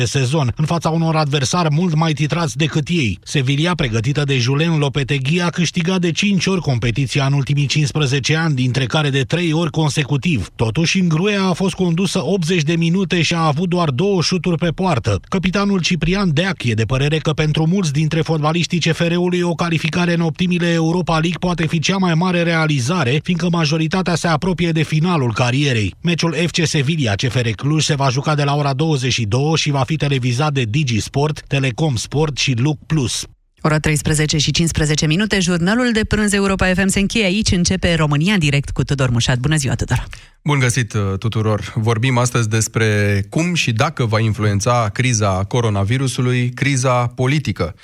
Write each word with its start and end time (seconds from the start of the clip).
de 0.00 0.04
sezon, 0.04 0.52
în 0.56 0.64
fața 0.64 0.88
unor 0.88 1.16
adversari 1.16 1.74
mult 1.74 1.94
mai 1.94 2.12
titrați 2.12 2.56
decât 2.56 2.88
ei. 2.88 3.18
Sevilla, 3.22 3.74
pregătită 3.74 4.24
de 4.24 4.38
Julen 4.38 4.78
Lopetegui, 4.78 5.42
a 5.42 5.48
câștigat 5.48 6.00
de 6.00 6.10
5 6.10 6.46
ori 6.46 6.60
competiția 6.60 7.26
în 7.26 7.32
ultimii 7.32 7.66
15 7.66 8.36
ani, 8.36 8.54
dintre 8.54 8.86
care 8.86 9.10
de 9.10 9.22
3 9.22 9.52
ori 9.52 9.70
consecutiv. 9.70 10.48
Totuși, 10.56 10.98
Ingruea 10.98 11.44
a 11.44 11.52
fost 11.52 11.74
condusă 11.74 12.24
80 12.24 12.62
de 12.62 12.76
minute 12.76 13.22
și 13.22 13.34
a 13.34 13.46
avut 13.46 13.68
doar 13.68 13.90
două 13.90 14.22
șuturi 14.22 14.56
pe 14.56 14.68
poartă. 14.68 15.20
Capitanul 15.28 15.80
Ciprian 15.80 16.32
Deac 16.32 16.64
e 16.64 16.72
de 16.72 16.84
părere 16.84 17.18
că 17.18 17.32
pentru 17.32 17.66
mulți 17.66 17.92
dintre 17.92 18.20
fotbaliștii 18.20 18.80
CFR-ului 18.80 19.40
o 19.40 19.54
calificare 19.54 20.14
în 20.14 20.20
optimile 20.20 20.72
Europa 20.72 21.12
League 21.12 21.38
poate 21.40 21.66
fi 21.66 21.78
cea 21.78 21.96
mai 21.96 22.14
mare 22.14 22.42
realizare, 22.42 23.20
fiindcă 23.22 23.48
majoritatea 23.50 24.14
se 24.14 24.28
apropie 24.28 24.70
de 24.70 24.82
finalul 24.82 25.32
carierei. 25.32 25.94
Meciul 26.02 26.36
FC 26.46 26.66
Sevilla 26.66 27.14
CFR 27.14 27.48
Cluj 27.48 27.84
se 27.84 27.94
va 27.94 28.08
juca 28.08 28.34
de 28.34 28.44
la 28.44 28.54
ora 28.54 28.72
22 28.72 29.52
și 29.56 29.70
va 29.70 29.84
fi 29.86 29.96
televizat 29.96 30.52
de 30.52 30.64
Digi 30.64 31.00
Sport, 31.00 31.42
Telecom 31.46 31.96
Sport 31.96 32.38
și 32.38 32.54
Look 32.54 32.78
Plus. 32.86 33.26
Ora 33.66 33.78
13 33.78 34.38
și 34.38 34.50
15 34.50 35.06
minute, 35.06 35.40
jurnalul 35.40 35.92
de 35.92 36.04
prânz 36.04 36.32
Europa 36.32 36.74
FM 36.74 36.86
se 36.86 37.00
încheie 37.00 37.24
aici, 37.24 37.50
începe 37.50 37.94
România 37.94 38.36
direct 38.36 38.70
cu 38.70 38.84
Tudor 38.84 39.10
Mușat. 39.10 39.38
Bună 39.38 39.56
ziua, 39.56 39.74
Tudor! 39.74 40.06
Bun 40.46 40.58
găsit 40.58 40.92
uh, 40.92 41.18
tuturor! 41.18 41.72
Vorbim 41.74 42.18
astăzi 42.18 42.48
despre 42.48 43.22
cum 43.30 43.54
și 43.54 43.72
dacă 43.72 44.04
va 44.04 44.20
influența 44.20 44.88
criza 44.92 45.44
coronavirusului, 45.44 46.48
criza 46.48 47.06
politică. 47.06 47.74
0372069599, 47.74 47.78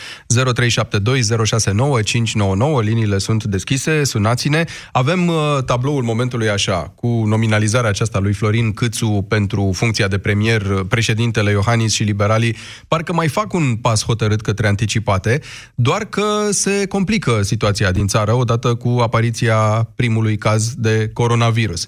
liniile 2.81 3.19
sunt 3.19 3.45
deschise, 3.45 4.05
sunați-ne. 4.05 4.65
Avem 4.93 5.27
uh, 5.27 5.35
tabloul 5.67 6.03
momentului 6.03 6.49
așa, 6.49 6.93
cu 6.95 7.23
nominalizarea 7.27 7.91
aceasta 7.91 8.19
lui 8.19 8.33
Florin 8.33 8.73
Câțu 8.73 9.27
pentru 9.29 9.71
funcția 9.75 10.09
de 10.09 10.19
premier, 10.19 10.63
uh, 10.63 10.81
președintele 10.89 11.51
Iohannis 11.51 11.93
și 11.93 12.03
liberalii, 12.03 12.57
parcă 12.89 13.13
mai 13.13 13.29
fac 13.29 13.53
un 13.53 13.77
pas 13.77 14.05
hotărât 14.05 14.41
către 14.41 14.67
anticipate, 14.67 15.41
doar 15.75 16.05
că 16.05 16.49
se 16.51 16.87
complică 16.87 17.43
situația 17.43 17.91
din 17.91 18.07
țară 18.07 18.33
odată 18.33 18.75
cu 18.75 18.89
apariția 18.89 19.89
primului 19.95 20.37
caz 20.37 20.75
de 20.75 21.11
coronavirus. 21.13 21.87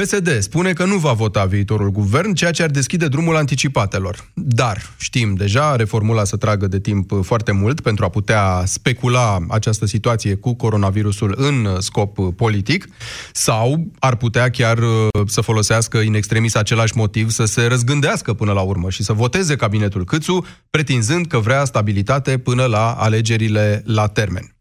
PSD 0.00 0.40
spune 0.40 0.72
că 0.72 0.84
nu 0.84 0.96
va 0.96 1.12
vota 1.12 1.44
viitorul 1.44 1.90
guvern, 1.90 2.32
ceea 2.32 2.50
ce 2.50 2.62
ar 2.62 2.70
deschide 2.70 3.08
drumul 3.08 3.36
anticipatelor. 3.36 4.30
Dar 4.34 4.82
știm 4.98 5.34
deja, 5.34 5.68
are 5.68 5.84
formula 5.84 6.24
să 6.24 6.36
tragă 6.36 6.66
de 6.66 6.80
timp 6.80 7.12
foarte 7.22 7.52
mult 7.52 7.80
pentru 7.80 8.04
a 8.04 8.08
putea 8.08 8.62
specula 8.64 9.38
această 9.48 9.86
situație 9.86 10.34
cu 10.34 10.54
coronavirusul 10.54 11.34
în 11.36 11.80
scop 11.80 12.34
politic 12.36 12.88
sau 13.32 13.90
ar 13.98 14.16
putea 14.16 14.50
chiar 14.50 14.78
uh, 14.78 15.08
să 15.26 15.40
folosească 15.40 15.98
în 15.98 16.14
extremis 16.14 16.54
același 16.54 16.96
motiv 16.96 17.30
să 17.30 17.44
se 17.44 17.66
răzgândească 17.66 18.34
până 18.34 18.52
la 18.52 18.60
urmă 18.60 18.90
și 18.90 19.02
să 19.02 19.12
voteze 19.12 19.56
cabinetul 19.56 20.04
Câțu, 20.04 20.46
pretinzând 20.70 21.26
că 21.26 21.38
vrea 21.38 21.64
stabilitate 21.64 22.38
până 22.38 22.64
la 22.64 22.92
alegerile 22.92 23.82
la 23.86 24.06
termen. 24.06 24.54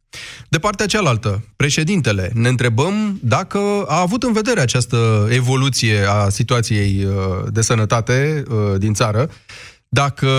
De 0.50 0.60
partea 0.60 0.86
cealaltă, 0.86 1.44
președintele, 1.56 2.32
ne 2.34 2.48
întrebăm 2.48 3.20
dacă 3.22 3.60
a 3.88 4.00
avut 4.00 4.24
în 4.24 4.34
vedere 4.34 4.60
această 4.60 5.28
evoluție 5.30 6.04
a 6.08 6.30
situației 6.30 7.06
uh, 7.06 7.14
de 7.52 7.62
sănătate 7.62 8.44
uh, 8.50 8.78
din 8.78 8.94
țară 8.94 9.30
dacă 9.92 10.30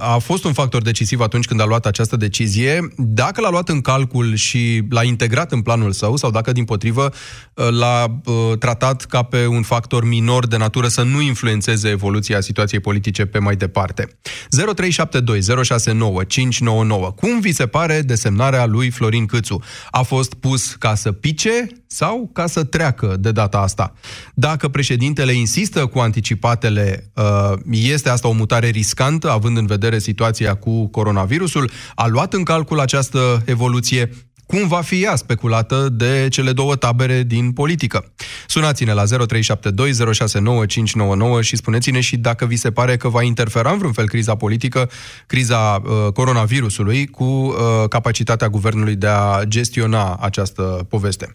a 0.00 0.18
fost 0.18 0.44
un 0.44 0.52
factor 0.52 0.82
decisiv 0.82 1.20
atunci 1.20 1.46
când 1.46 1.60
a 1.60 1.64
luat 1.64 1.86
această 1.86 2.16
decizie, 2.16 2.88
dacă 2.96 3.40
l-a 3.40 3.50
luat 3.50 3.68
în 3.68 3.80
calcul 3.80 4.34
și 4.34 4.82
l-a 4.88 5.02
integrat 5.02 5.52
în 5.52 5.60
planul 5.60 5.92
său 5.92 6.16
sau 6.16 6.30
dacă, 6.30 6.52
din 6.52 6.64
potrivă, 6.64 7.12
l-a 7.54 8.20
uh, 8.24 8.58
tratat 8.58 9.04
ca 9.04 9.22
pe 9.22 9.46
un 9.46 9.62
factor 9.62 10.04
minor 10.04 10.46
de 10.46 10.56
natură 10.56 10.88
să 10.88 11.02
nu 11.02 11.20
influențeze 11.20 11.88
evoluția 11.88 12.40
situației 12.40 12.80
politice 12.80 13.26
pe 13.26 13.38
mai 13.38 13.56
departe. 13.56 14.18
0372 14.74 17.14
Cum 17.16 17.40
vi 17.40 17.52
se 17.52 17.66
pare 17.66 18.00
desemnarea 18.00 18.66
lui 18.66 18.90
Florin 18.90 19.26
Câțu? 19.26 19.62
A 19.90 20.02
fost 20.02 20.34
pus 20.34 20.74
ca 20.74 20.94
să 20.94 21.12
pice 21.12 21.66
sau 21.86 22.30
ca 22.32 22.46
să 22.46 22.64
treacă 22.64 23.16
de 23.20 23.32
data 23.32 23.58
asta? 23.58 23.92
Dacă 24.34 24.68
președintele 24.68 25.32
insistă 25.32 25.86
cu 25.86 25.98
anticipatele, 25.98 27.10
uh, 27.14 27.52
este 27.70 28.08
asta 28.08 28.28
o 28.28 28.32
mutare 28.32 28.68
riscantă 28.68 28.96
riscantă, 28.98 29.30
având 29.30 29.56
în 29.56 29.66
vedere 29.66 29.98
situația 29.98 30.54
cu 30.54 30.86
coronavirusul, 30.86 31.70
a 31.94 32.06
luat 32.06 32.34
în 32.34 32.42
calcul 32.42 32.80
această 32.80 33.42
evoluție 33.44 34.10
cum 34.46 34.68
va 34.68 34.80
fi 34.80 35.02
ea 35.02 35.16
speculată 35.16 35.88
de 35.88 36.26
cele 36.30 36.52
două 36.52 36.76
tabere 36.76 37.22
din 37.22 37.52
politică. 37.52 38.12
Sunați-ne 38.46 38.92
la 38.92 39.02
0372069599 39.04 39.08
și 41.40 41.56
spuneți-ne 41.56 42.00
și 42.00 42.16
dacă 42.16 42.46
vi 42.46 42.56
se 42.56 42.70
pare 42.70 42.96
că 42.96 43.08
va 43.08 43.22
interfera 43.22 43.70
în 43.70 43.78
vreun 43.78 43.92
fel 43.92 44.08
criza 44.08 44.34
politică, 44.34 44.90
criza 45.26 45.82
uh, 45.84 46.12
coronavirusului, 46.12 47.06
cu 47.06 47.24
uh, 47.24 47.54
capacitatea 47.88 48.48
guvernului 48.48 48.96
de 48.96 49.06
a 49.06 49.44
gestiona 49.44 50.16
această 50.20 50.86
poveste. 50.88 51.32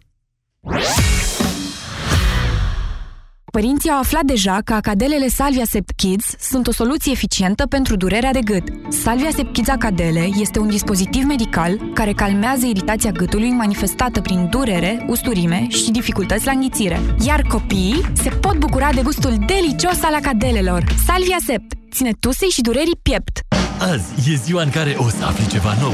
Părinții 3.60 3.90
au 3.90 4.00
aflat 4.00 4.24
deja 4.24 4.60
că 4.66 4.74
acadelele 4.74 5.28
Salvia 5.28 5.64
Sept 5.66 5.92
Kids 5.96 6.26
sunt 6.40 6.68
o 6.68 6.72
soluție 6.72 7.12
eficientă 7.12 7.66
pentru 7.66 7.96
durerea 7.96 8.32
de 8.32 8.40
gât. 8.40 8.64
Salvia 8.90 9.30
Sept 9.36 9.54
Kids 9.54 9.70
Acadele 9.70 10.30
este 10.40 10.60
un 10.60 10.70
dispozitiv 10.70 11.24
medical 11.24 11.78
care 11.94 12.14
calmează 12.14 12.66
iritația 12.66 13.12
gâtului 13.12 13.50
manifestată 13.50 14.22
prin 14.22 14.48
durere, 14.50 15.06
usturime 15.08 15.68
și 15.70 15.92
dificultăți 15.92 16.46
la 16.46 16.52
înghițire. 16.52 17.00
Iar 17.26 17.42
copiii 17.42 18.02
se 18.14 18.30
pot 18.30 18.58
bucura 18.58 18.90
de 18.94 19.02
gustul 19.02 19.36
delicios 19.46 20.04
al 20.04 20.14
acadelelor. 20.14 20.84
Salvia 21.06 21.38
Sept 21.46 21.74
ține 21.92 22.12
tusei 22.20 22.50
și 22.50 22.62
durerii 22.62 23.00
piept. 23.02 23.40
Azi 23.80 24.32
e 24.32 24.36
ziua 24.36 24.62
în 24.62 24.70
care 24.70 24.96
o 24.98 25.10
să 25.10 25.26
afli 25.26 25.48
ceva 25.48 25.76
nou. 25.80 25.94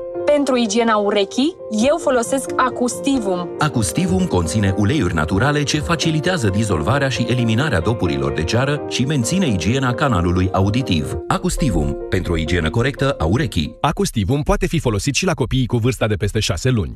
Pentru 0.35 0.57
igiena 0.57 0.95
urechii, 0.95 1.55
eu 1.89 1.97
folosesc 1.97 2.49
Acustivum. 2.55 3.49
Acustivum 3.59 4.25
conține 4.25 4.75
uleiuri 4.77 5.13
naturale 5.13 5.63
ce 5.63 5.79
facilitează 5.79 6.49
dizolvarea 6.49 7.09
și 7.09 7.25
eliminarea 7.29 7.79
dopurilor 7.79 8.33
de 8.33 8.43
ceară 8.43 8.81
și 8.89 9.05
menține 9.05 9.47
igiena 9.47 9.93
canalului 9.93 10.49
auditiv. 10.51 11.17
Acustivum, 11.27 11.97
pentru 12.09 12.33
o 12.33 12.37
igienă 12.37 12.69
corectă 12.69 13.15
a 13.17 13.25
urechii. 13.25 13.77
Acustivum 13.81 14.41
poate 14.41 14.67
fi 14.67 14.79
folosit 14.79 15.15
și 15.15 15.25
la 15.25 15.33
copiii 15.33 15.65
cu 15.65 15.77
vârsta 15.77 16.07
de 16.07 16.15
peste 16.15 16.39
6 16.39 16.69
luni. 16.69 16.93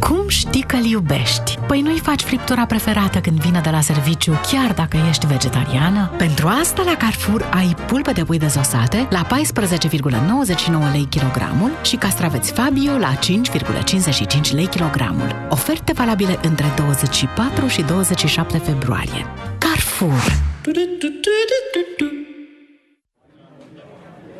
Cum 0.00 0.28
știi 0.28 0.62
că-l 0.62 0.84
iubești? 0.84 1.58
Păi 1.66 1.80
nu-i 1.80 1.98
faci 1.98 2.20
friptura 2.20 2.66
preferată 2.66 3.18
când 3.18 3.40
vine 3.40 3.60
de 3.60 3.70
la 3.70 3.80
serviciu, 3.80 4.32
chiar 4.50 4.72
dacă 4.72 4.96
ești 5.08 5.26
vegetariană? 5.26 6.10
Pentru 6.18 6.48
asta 6.48 6.82
la 6.82 6.96
Carrefour 6.96 7.48
ai 7.52 7.76
pulpe 7.86 8.12
de 8.12 8.24
pui 8.24 8.38
dezosate 8.38 9.08
la 9.10 9.26
14,99 9.26 10.92
lei 10.92 11.06
kilogramul 11.10 11.70
și 11.82 11.96
castraveți 11.96 12.52
Fabio 12.52 12.92
la 12.98 13.14
5,55 13.14 14.52
lei 14.52 14.66
kilogramul. 14.66 15.46
Oferte 15.48 15.92
valabile 15.92 16.38
între 16.42 16.66
24 16.76 17.66
și 17.66 17.82
27 17.82 18.58
februarie. 18.58 19.26
Carrefour. 19.58 20.38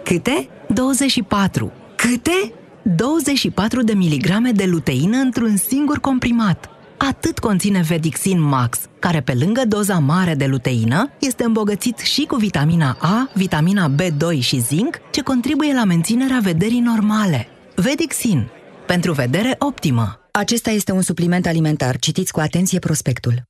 Câte? 0.04 0.48
24. 0.66 1.72
Câte? 1.96 2.52
24 2.82 3.82
de 3.82 3.92
miligrame 3.92 4.50
de 4.50 4.64
luteină 4.64 5.16
într-un 5.16 5.56
singur 5.56 5.98
comprimat. 5.98 6.70
Atât 6.96 7.38
conține 7.38 7.80
Vedixin 7.80 8.40
Max, 8.40 8.78
care 8.98 9.20
pe 9.20 9.34
lângă 9.34 9.62
doza 9.68 9.98
mare 9.98 10.34
de 10.34 10.46
luteină, 10.46 11.10
este 11.20 11.44
îmbogățit 11.44 11.98
și 11.98 12.24
cu 12.24 12.36
vitamina 12.36 12.96
A, 13.00 13.30
vitamina 13.34 13.94
B2 13.94 14.38
și 14.38 14.60
zinc, 14.60 14.98
ce 15.10 15.22
contribuie 15.22 15.74
la 15.74 15.84
menținerea 15.84 16.38
vederii 16.42 16.80
normale. 16.80 17.46
Vedixin. 17.74 18.48
Pentru 18.86 19.12
vedere 19.12 19.54
optimă. 19.58 20.20
Acesta 20.30 20.70
este 20.70 20.92
un 20.92 21.02
supliment 21.02 21.46
alimentar. 21.46 21.98
Citiți 21.98 22.32
cu 22.32 22.40
atenție 22.40 22.78
prospectul. 22.78 23.49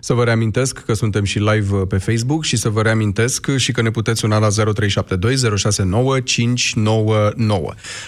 Să 0.00 0.12
vă 0.12 0.24
reamintesc 0.24 0.78
că 0.78 0.94
suntem 0.94 1.24
și 1.24 1.38
live 1.38 1.74
uh, 1.74 1.82
pe 1.88 1.98
Facebook 1.98 2.44
și 2.44 2.56
să 2.56 2.68
vă 2.68 2.82
reamintesc 2.82 3.56
și 3.56 3.72
că 3.72 3.82
ne 3.82 3.90
puteți 3.90 4.20
suna 4.20 4.38
la 4.38 4.48
0372 4.48 6.22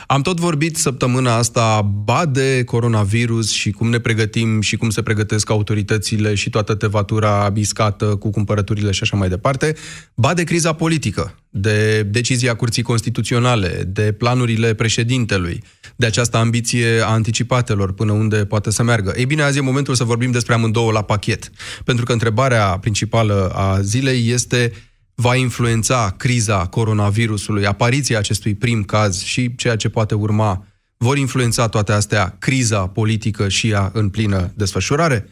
Am 0.06 0.22
tot 0.22 0.40
vorbit 0.40 0.76
săptămâna 0.76 1.36
asta 1.36 1.90
ba 2.04 2.26
de 2.26 2.64
coronavirus 2.64 3.50
și 3.50 3.70
cum 3.70 3.88
ne 3.88 3.98
pregătim 3.98 4.60
și 4.60 4.76
cum 4.76 4.90
se 4.90 5.02
pregătesc 5.02 5.50
autoritățile 5.50 6.34
și 6.34 6.50
toată 6.50 6.74
tevatura 6.74 7.44
abiscată 7.44 8.04
cu 8.04 8.30
cumpărăturile 8.30 8.90
și 8.90 9.02
așa 9.02 9.16
mai 9.16 9.28
departe, 9.28 9.76
ba 10.14 10.34
de 10.34 10.44
criza 10.44 10.72
politică, 10.72 11.34
de 11.50 12.02
decizia 12.02 12.54
Curții 12.54 12.82
Constituționale, 12.82 13.84
de 13.86 14.12
planurile 14.12 14.74
președintelui, 14.74 15.62
de 16.00 16.06
această 16.06 16.36
ambiție 16.36 17.00
a 17.00 17.06
anticipatelor 17.06 17.92
până 17.92 18.12
unde 18.12 18.44
poate 18.44 18.70
să 18.70 18.82
meargă. 18.82 19.12
Ei 19.16 19.26
bine, 19.26 19.42
azi 19.42 19.58
e 19.58 19.60
momentul 19.60 19.94
să 19.94 20.04
vorbim 20.04 20.30
despre 20.30 20.54
amândouă 20.54 20.92
la 20.92 21.02
pachet. 21.02 21.50
Pentru 21.84 22.04
că 22.04 22.12
întrebarea 22.12 22.78
principală 22.78 23.52
a 23.54 23.80
zilei 23.80 24.30
este 24.30 24.72
va 25.14 25.34
influența 25.34 26.14
criza 26.16 26.66
coronavirusului, 26.66 27.66
apariția 27.66 28.18
acestui 28.18 28.54
prim 28.54 28.82
caz 28.82 29.22
și 29.22 29.54
ceea 29.54 29.76
ce 29.76 29.88
poate 29.88 30.14
urma, 30.14 30.66
vor 30.96 31.16
influența 31.16 31.68
toate 31.68 31.92
astea 31.92 32.36
criza 32.38 32.86
politică 32.86 33.48
și 33.48 33.68
ea 33.68 33.90
în 33.94 34.08
plină 34.08 34.52
desfășurare? 34.54 35.28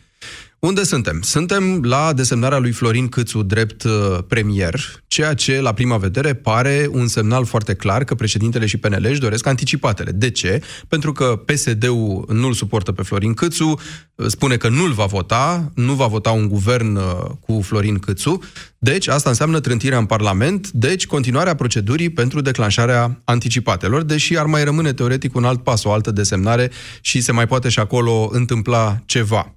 Unde 0.58 0.82
suntem? 0.82 1.20
Suntem 1.22 1.82
la 1.82 2.12
desemnarea 2.12 2.58
lui 2.58 2.70
Florin 2.70 3.08
Câțu 3.08 3.42
drept 3.42 3.82
uh, 3.82 4.18
premier, 4.28 4.80
ceea 5.06 5.34
ce, 5.34 5.60
la 5.60 5.72
prima 5.72 5.96
vedere, 5.96 6.34
pare 6.34 6.88
un 6.92 7.06
semnal 7.06 7.44
foarte 7.44 7.74
clar 7.74 8.04
că 8.04 8.14
președintele 8.14 8.66
și 8.66 8.76
PNL 8.76 9.06
își 9.10 9.20
doresc 9.20 9.46
anticipatele. 9.46 10.10
De 10.10 10.30
ce? 10.30 10.62
Pentru 10.88 11.12
că 11.12 11.42
PSD-ul 11.44 12.28
nu-l 12.32 12.52
suportă 12.52 12.92
pe 12.92 13.02
Florin 13.02 13.34
Câțu, 13.34 13.80
uh, 14.14 14.26
spune 14.26 14.56
că 14.56 14.68
nu-l 14.68 14.92
va 14.92 15.04
vota, 15.04 15.72
nu 15.74 15.92
va 15.92 16.06
vota 16.06 16.30
un 16.30 16.48
guvern 16.48 16.96
uh, 16.96 17.02
cu 17.40 17.60
Florin 17.60 17.98
Câțu, 17.98 18.42
deci 18.78 19.08
asta 19.08 19.28
înseamnă 19.28 19.60
trântirea 19.60 19.98
în 19.98 20.06
Parlament, 20.06 20.70
deci 20.70 21.06
continuarea 21.06 21.54
procedurii 21.54 22.10
pentru 22.10 22.40
declanșarea 22.40 23.20
anticipatelor, 23.24 24.02
deși 24.02 24.38
ar 24.38 24.46
mai 24.46 24.64
rămâne 24.64 24.92
teoretic 24.92 25.34
un 25.34 25.44
alt 25.44 25.62
pas, 25.62 25.84
o 25.84 25.92
altă 25.92 26.10
desemnare 26.10 26.70
și 27.00 27.20
se 27.20 27.32
mai 27.32 27.46
poate 27.46 27.68
și 27.68 27.78
acolo 27.78 28.28
întâmpla 28.32 29.02
ceva. 29.06 29.52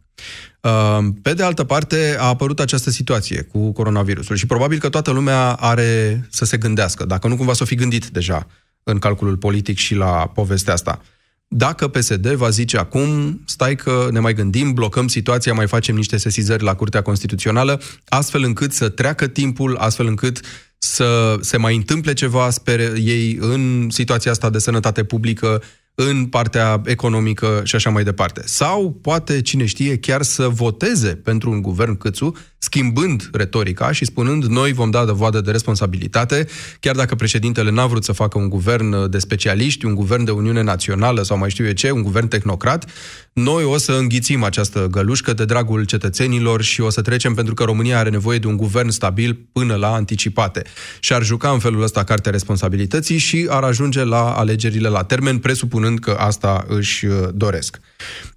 Ehm, 0.61 1.11
pe 1.21 1.33
de 1.33 1.43
altă 1.43 1.63
parte, 1.63 2.15
a 2.19 2.25
apărut 2.27 2.59
această 2.59 2.89
situație 2.89 3.41
cu 3.41 3.71
coronavirusul 3.71 4.35
și 4.35 4.45
probabil 4.45 4.79
că 4.79 4.89
toată 4.89 5.11
lumea 5.11 5.53
are 5.53 6.21
să 6.29 6.45
se 6.45 6.57
gândească, 6.57 7.05
dacă 7.05 7.27
nu 7.27 7.35
cumva 7.35 7.53
să 7.53 7.63
o 7.63 7.65
fi 7.65 7.75
gândit 7.75 8.07
deja 8.07 8.47
în 8.83 8.99
calculul 8.99 9.37
politic 9.37 9.77
și 9.77 9.95
la 9.95 10.31
povestea 10.33 10.73
asta. 10.73 11.01
Dacă 11.47 11.87
PSD 11.87 12.27
va 12.27 12.49
zice 12.49 12.77
acum, 12.77 13.41
stai 13.45 13.75
că 13.75 14.07
ne 14.11 14.19
mai 14.19 14.33
gândim, 14.33 14.73
blocăm 14.73 15.07
situația, 15.07 15.53
mai 15.53 15.67
facem 15.67 15.95
niște 15.95 16.17
sesizări 16.17 16.63
la 16.63 16.75
Curtea 16.75 17.01
Constituțională, 17.01 17.81
astfel 18.07 18.43
încât 18.43 18.71
să 18.71 18.89
treacă 18.89 19.27
timpul, 19.27 19.75
astfel 19.77 20.05
încât 20.05 20.39
să 20.77 21.37
se 21.41 21.57
mai 21.57 21.75
întâmple 21.75 22.13
ceva, 22.13 22.49
sper 22.49 22.79
ei, 22.95 23.37
în 23.39 23.87
situația 23.89 24.31
asta 24.31 24.49
de 24.49 24.59
sănătate 24.59 25.03
publică, 25.03 25.61
în 25.95 26.25
partea 26.25 26.81
economică 26.85 27.61
și 27.63 27.75
așa 27.75 27.89
mai 27.89 28.03
departe. 28.03 28.41
Sau 28.45 28.99
poate, 29.01 29.41
cine 29.41 29.65
știe, 29.65 29.97
chiar 29.97 30.21
să 30.21 30.47
voteze 30.47 31.15
pentru 31.15 31.51
un 31.51 31.61
guvern 31.61 31.97
Câțu, 31.97 32.35
schimbând 32.57 33.29
retorica 33.31 33.91
și 33.91 34.05
spunând 34.05 34.43
noi 34.43 34.73
vom 34.73 34.89
da 34.89 35.05
dovadă 35.05 35.41
de 35.41 35.51
responsabilitate, 35.51 36.47
chiar 36.79 36.95
dacă 36.95 37.15
președintele 37.15 37.71
n-a 37.71 37.85
vrut 37.85 38.03
să 38.03 38.11
facă 38.11 38.38
un 38.38 38.49
guvern 38.49 39.09
de 39.09 39.17
specialiști, 39.17 39.85
un 39.85 39.95
guvern 39.95 40.23
de 40.23 40.31
Uniune 40.31 40.61
Națională 40.61 41.21
sau 41.21 41.38
mai 41.38 41.49
știu 41.49 41.65
eu 41.65 41.71
ce, 41.71 41.91
un 41.91 42.01
guvern 42.01 42.27
tehnocrat, 42.27 42.89
noi 43.33 43.63
o 43.63 43.77
să 43.77 43.91
înghițim 43.91 44.44
această 44.44 44.87
gălușcă 44.91 45.33
de 45.33 45.45
dragul 45.45 45.85
cetățenilor 45.85 46.61
și 46.61 46.81
o 46.81 46.89
să 46.89 47.01
trecem 47.01 47.33
pentru 47.33 47.53
că 47.53 47.63
România 47.63 47.99
are 47.99 48.09
nevoie 48.09 48.39
de 48.39 48.47
un 48.47 48.57
guvern 48.57 48.89
stabil 48.89 49.47
până 49.51 49.75
la 49.75 49.94
anticipate. 49.94 50.63
Și 50.99 51.13
ar 51.13 51.23
juca 51.23 51.49
în 51.49 51.59
felul 51.59 51.83
ăsta 51.83 52.03
cartea 52.03 52.31
responsabilității 52.31 53.17
și 53.17 53.47
ar 53.49 53.63
ajunge 53.63 54.03
la 54.03 54.31
alegerile 54.31 54.87
la 54.87 55.03
termen, 55.03 55.37
presupunând 55.81 56.00
că 56.00 56.12
asta 56.12 56.66
își 56.68 57.06
uh, 57.06 57.28
doresc. 57.33 57.80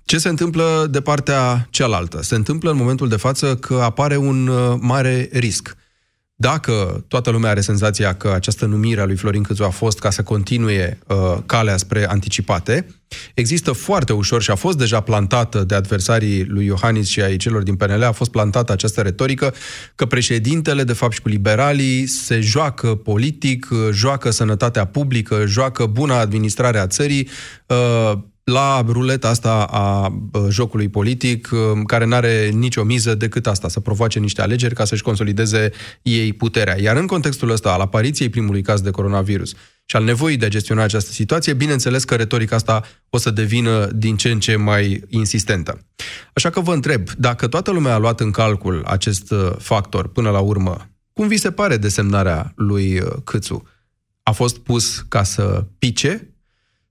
Ce 0.04 0.18
se 0.18 0.28
întâmplă 0.28 0.86
de 0.90 1.00
partea 1.00 1.66
cealaltă? 1.70 2.22
Se 2.22 2.34
întâmplă 2.34 2.70
în 2.70 2.76
momentul 2.76 3.08
de 3.08 3.16
față 3.16 3.56
că 3.56 3.74
apare 3.82 4.16
un 4.16 4.46
uh, 4.46 4.76
mare 4.80 5.28
risc. 5.32 5.76
Dacă 6.44 7.04
toată 7.08 7.30
lumea 7.30 7.50
are 7.50 7.60
senzația 7.60 8.14
că 8.14 8.32
această 8.34 8.66
numire 8.66 9.00
a 9.00 9.04
lui 9.04 9.16
Florin 9.16 9.42
Câțu 9.42 9.64
a 9.64 9.68
fost 9.68 9.98
ca 9.98 10.10
să 10.10 10.22
continue 10.22 10.98
uh, 11.06 11.36
calea 11.46 11.76
spre 11.76 12.08
anticipate, 12.08 12.86
există 13.34 13.72
foarte 13.72 14.12
ușor 14.12 14.42
și 14.42 14.50
a 14.50 14.54
fost 14.54 14.78
deja 14.78 15.00
plantată 15.00 15.64
de 15.64 15.74
adversarii 15.74 16.44
lui 16.44 16.64
Iohannis 16.64 17.08
și 17.08 17.20
ai 17.20 17.36
celor 17.36 17.62
din 17.62 17.74
PNL, 17.74 18.02
a 18.02 18.12
fost 18.12 18.30
plantată 18.30 18.72
această 18.72 19.00
retorică 19.00 19.54
că 19.94 20.06
președintele, 20.06 20.84
de 20.84 20.92
fapt 20.92 21.12
și 21.12 21.20
cu 21.20 21.28
liberalii, 21.28 22.06
se 22.06 22.40
joacă 22.40 22.94
politic, 22.94 23.68
uh, 23.70 23.78
joacă 23.92 24.30
sănătatea 24.30 24.84
publică, 24.84 25.44
joacă 25.46 25.86
buna 25.86 26.18
administrare 26.18 26.78
a 26.78 26.86
țării, 26.86 27.28
uh, 27.66 28.12
la 28.44 28.84
ruleta 28.86 29.28
asta 29.28 29.62
a 29.70 30.14
jocului 30.48 30.88
politic, 30.88 31.48
care 31.86 32.04
nu 32.04 32.14
are 32.14 32.48
nicio 32.48 32.84
miză 32.84 33.14
decât 33.14 33.46
asta, 33.46 33.68
să 33.68 33.80
provoace 33.80 34.18
niște 34.18 34.42
alegeri 34.42 34.74
ca 34.74 34.84
să-și 34.84 35.02
consolideze 35.02 35.70
ei 36.02 36.32
puterea. 36.32 36.80
Iar 36.80 36.96
în 36.96 37.06
contextul 37.06 37.50
ăsta, 37.50 37.72
al 37.72 37.80
apariției 37.80 38.28
primului 38.28 38.62
caz 38.62 38.80
de 38.80 38.90
coronavirus 38.90 39.52
și 39.84 39.96
al 39.96 40.04
nevoii 40.04 40.36
de 40.36 40.44
a 40.44 40.48
gestiona 40.48 40.82
această 40.82 41.10
situație, 41.10 41.52
bineînțeles 41.54 42.04
că 42.04 42.14
retorica 42.14 42.56
asta 42.56 42.82
o 43.10 43.18
să 43.18 43.30
devină 43.30 43.86
din 43.86 44.16
ce 44.16 44.30
în 44.30 44.40
ce 44.40 44.56
mai 44.56 45.02
insistentă. 45.08 45.80
Așa 46.32 46.50
că 46.50 46.60
vă 46.60 46.72
întreb, 46.72 47.10
dacă 47.10 47.46
toată 47.46 47.70
lumea 47.70 47.94
a 47.94 47.98
luat 47.98 48.20
în 48.20 48.30
calcul 48.30 48.82
acest 48.86 49.30
uh, 49.30 49.52
factor 49.58 50.08
până 50.08 50.30
la 50.30 50.40
urmă, 50.40 50.88
cum 51.12 51.28
vi 51.28 51.36
se 51.36 51.50
pare 51.50 51.76
desemnarea 51.76 52.52
lui 52.56 52.98
uh, 52.98 53.06
Câțu? 53.24 53.68
A 54.22 54.30
fost 54.30 54.58
pus 54.58 55.04
ca 55.08 55.22
să 55.22 55.66
pice 55.78 56.33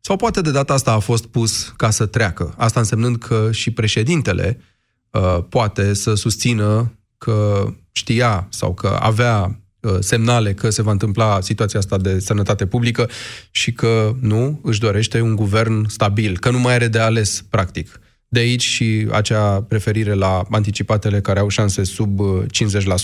sau 0.05 0.15
poate 0.15 0.41
de 0.41 0.51
data 0.51 0.73
asta 0.73 0.91
a 0.91 0.99
fost 0.99 1.25
pus 1.25 1.73
ca 1.77 1.89
să 1.89 2.05
treacă. 2.05 2.53
Asta 2.57 2.79
însemnând 2.79 3.17
că 3.17 3.49
și 3.51 3.71
președintele 3.71 4.59
uh, 5.11 5.37
poate 5.49 5.93
să 5.93 6.13
susțină 6.13 6.93
că 7.17 7.67
știa 7.91 8.47
sau 8.49 8.73
că 8.73 8.97
avea 9.01 9.59
uh, 9.79 9.95
semnale 9.99 10.53
că 10.53 10.69
se 10.69 10.81
va 10.81 10.91
întâmpla 10.91 11.41
situația 11.41 11.79
asta 11.79 11.97
de 11.97 12.19
sănătate 12.19 12.65
publică 12.65 13.09
și 13.51 13.71
că 13.73 14.15
nu 14.19 14.59
își 14.63 14.79
dorește 14.79 15.21
un 15.21 15.35
guvern 15.35 15.87
stabil, 15.87 16.37
că 16.37 16.49
nu 16.49 16.59
mai 16.59 16.73
are 16.73 16.87
de 16.87 16.99
ales, 16.99 17.45
practic. 17.49 17.99
De 18.27 18.39
aici 18.39 18.63
și 18.63 19.07
acea 19.11 19.61
preferire 19.61 20.13
la 20.13 20.43
anticipatele 20.49 21.21
care 21.21 21.39
au 21.39 21.47
șanse 21.47 21.83
sub 21.83 22.19
50%. 22.19 22.45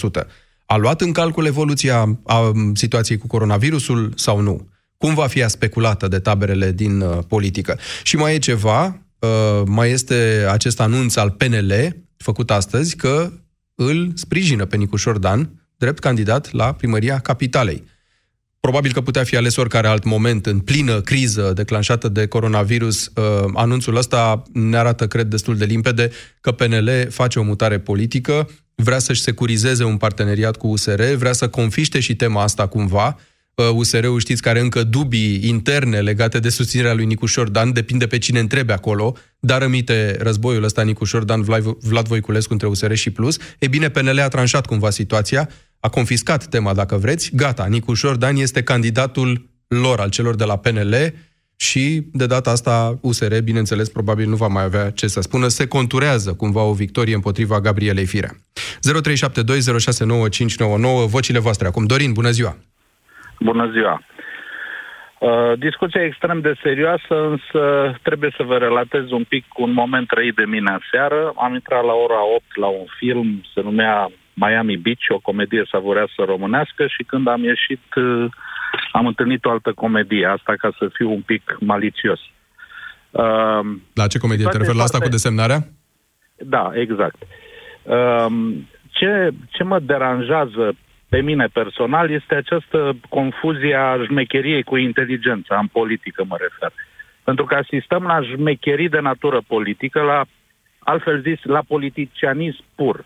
Uh, 0.01 0.21
a 0.65 0.75
luat 0.75 1.01
în 1.01 1.11
calcul 1.11 1.45
evoluția 1.45 2.19
a 2.25 2.39
um, 2.39 2.75
situației 2.75 3.17
cu 3.17 3.27
coronavirusul 3.27 4.13
sau 4.15 4.39
nu? 4.39 4.67
Cum 4.99 5.13
va 5.13 5.27
fi 5.27 5.43
speculată 5.47 6.07
de 6.07 6.19
taberele 6.19 6.71
din 6.71 7.01
uh, 7.01 7.17
politică. 7.27 7.79
Și 8.03 8.15
mai 8.15 8.33
e 8.33 8.37
ceva, 8.37 9.01
uh, 9.19 9.61
mai 9.65 9.91
este 9.91 10.45
acest 10.49 10.79
anunț 10.79 11.15
al 11.15 11.29
PNL, 11.29 11.95
făcut 12.17 12.51
astăzi, 12.51 12.95
că 12.95 13.31
îl 13.75 14.11
sprijină 14.15 14.65
pe 14.65 14.75
Nicușor 14.75 15.17
Dan 15.17 15.49
drept 15.77 15.99
candidat 15.99 16.51
la 16.51 16.73
primăria 16.73 17.19
capitalei. 17.19 17.83
Probabil 18.59 18.93
că 18.93 19.01
putea 19.01 19.23
fi 19.23 19.35
ales 19.35 19.55
oricare 19.55 19.87
alt 19.87 20.03
moment 20.03 20.45
în 20.45 20.59
plină 20.59 21.01
criză 21.01 21.51
declanșată 21.55 22.07
de 22.07 22.27
coronavirus. 22.27 23.05
Uh, 23.15 23.23
anunțul 23.53 23.95
ăsta 23.95 24.43
ne 24.53 24.77
arată, 24.77 25.07
cred, 25.07 25.27
destul 25.27 25.57
de 25.57 25.65
limpede 25.65 26.11
că 26.41 26.51
PNL 26.51 27.07
face 27.09 27.39
o 27.39 27.43
mutare 27.43 27.79
politică, 27.79 28.49
vrea 28.75 28.99
să-și 28.99 29.21
securizeze 29.21 29.83
un 29.83 29.97
parteneriat 29.97 30.57
cu 30.57 30.67
USR, 30.67 31.01
vrea 31.03 31.33
să 31.33 31.47
confiște 31.47 31.99
și 31.99 32.15
tema 32.15 32.43
asta 32.43 32.67
cumva, 32.67 33.17
USR-ul 33.63 34.19
știți 34.19 34.41
care 34.41 34.59
încă 34.59 34.83
dubii 34.83 35.47
interne 35.47 35.99
legate 35.99 36.39
de 36.39 36.49
susținerea 36.49 36.93
lui 36.93 37.05
Nicușor 37.05 37.49
Dan, 37.49 37.73
depinde 37.73 38.07
pe 38.07 38.17
cine 38.17 38.39
întrebe 38.39 38.73
acolo, 38.73 39.15
dar 39.39 39.61
rămite 39.61 40.17
războiul 40.19 40.63
ăsta 40.63 40.81
Nicușor 40.81 41.23
Dan, 41.23 41.41
Vlad 41.79 42.07
Voiculescu 42.07 42.53
între 42.53 42.67
USR 42.67 42.93
și 42.93 43.09
Plus. 43.09 43.37
E 43.59 43.67
bine, 43.67 43.89
PNL 43.89 44.19
a 44.19 44.27
tranșat 44.27 44.65
cumva 44.65 44.89
situația, 44.89 45.49
a 45.79 45.89
confiscat 45.89 46.45
tema 46.45 46.73
dacă 46.73 46.97
vreți, 46.97 47.31
gata, 47.35 47.65
Nicușor 47.65 48.15
Dan 48.15 48.35
este 48.35 48.63
candidatul 48.63 49.49
lor, 49.67 49.99
al 49.99 50.09
celor 50.09 50.35
de 50.35 50.43
la 50.43 50.57
PNL, 50.57 51.13
și 51.55 52.03
de 52.11 52.25
data 52.25 52.49
asta 52.49 52.97
USR, 53.01 53.37
bineînțeles, 53.43 53.89
probabil 53.89 54.29
nu 54.29 54.35
va 54.35 54.47
mai 54.47 54.63
avea 54.63 54.89
ce 54.89 55.07
să 55.07 55.21
spună, 55.21 55.47
se 55.47 55.67
conturează 55.67 56.33
cumva 56.33 56.61
o 56.61 56.73
victorie 56.73 57.15
împotriva 57.15 57.61
Gabrielei 57.61 58.05
Firea. 58.05 58.37
0372069599, 61.05 61.07
vocile 61.07 61.39
voastre 61.39 61.67
acum. 61.67 61.85
Dorin, 61.85 62.13
bună 62.13 62.31
ziua! 62.31 62.57
Bună 63.39 63.69
ziua! 63.71 64.01
Uh, 65.19 65.53
discuția 65.57 66.03
extrem 66.03 66.41
de 66.41 66.53
serioasă, 66.61 67.15
însă 67.29 67.61
trebuie 68.01 68.33
să 68.37 68.43
vă 68.43 68.57
relatez 68.57 69.11
un 69.11 69.23
pic 69.23 69.45
un 69.57 69.71
moment 69.71 70.07
trăit 70.07 70.35
de 70.35 70.45
mine 70.45 70.77
aseară. 70.79 71.33
Am 71.35 71.53
intrat 71.53 71.83
la 71.83 71.93
ora 71.93 72.25
8 72.35 72.43
la 72.55 72.67
un 72.67 72.85
film, 72.97 73.43
se 73.53 73.61
numea 73.61 74.11
Miami 74.33 74.77
Beach, 74.77 75.05
o 75.09 75.19
comedie 75.19 75.63
savureasă 75.71 76.21
românească 76.25 76.87
și 76.87 77.03
când 77.03 77.27
am 77.27 77.43
ieșit 77.43 77.93
uh, 77.95 78.25
am 78.91 79.05
întâlnit 79.05 79.45
o 79.45 79.49
altă 79.49 79.71
comedie, 79.73 80.25
asta 80.25 80.53
ca 80.57 80.69
să 80.77 80.89
fiu 80.93 81.11
un 81.11 81.21
pic 81.21 81.57
malițios. 81.59 82.19
Uh, 83.11 83.59
la 83.93 84.07
ce 84.07 84.17
comedie? 84.17 84.45
Te 84.45 84.57
referi 84.57 84.77
la 84.77 84.83
asta 84.83 84.99
cu 84.99 85.09
desemnarea? 85.09 85.59
Da, 86.37 86.71
exact. 86.73 87.17
Uh, 87.83 88.25
ce, 88.89 89.29
ce 89.49 89.63
mă 89.63 89.79
deranjează 89.79 90.75
pe 91.09 91.21
mine 91.21 91.47
personal 91.53 92.09
este 92.09 92.35
această 92.35 92.95
confuzie 93.09 93.75
a 93.75 94.03
șmecheriei 94.03 94.63
cu 94.63 94.77
inteligența, 94.77 95.57
în 95.57 95.67
politică 95.67 96.23
mă 96.27 96.37
refer. 96.39 96.71
Pentru 97.23 97.45
că 97.45 97.55
asistăm 97.55 98.03
la 98.03 98.21
șmecherii 98.21 98.89
de 98.89 98.99
natură 98.99 99.41
politică, 99.47 100.01
la, 100.01 100.25
altfel 100.79 101.21
zis, 101.21 101.43
la 101.43 101.61
politicianism 101.67 102.63
pur. 102.75 103.05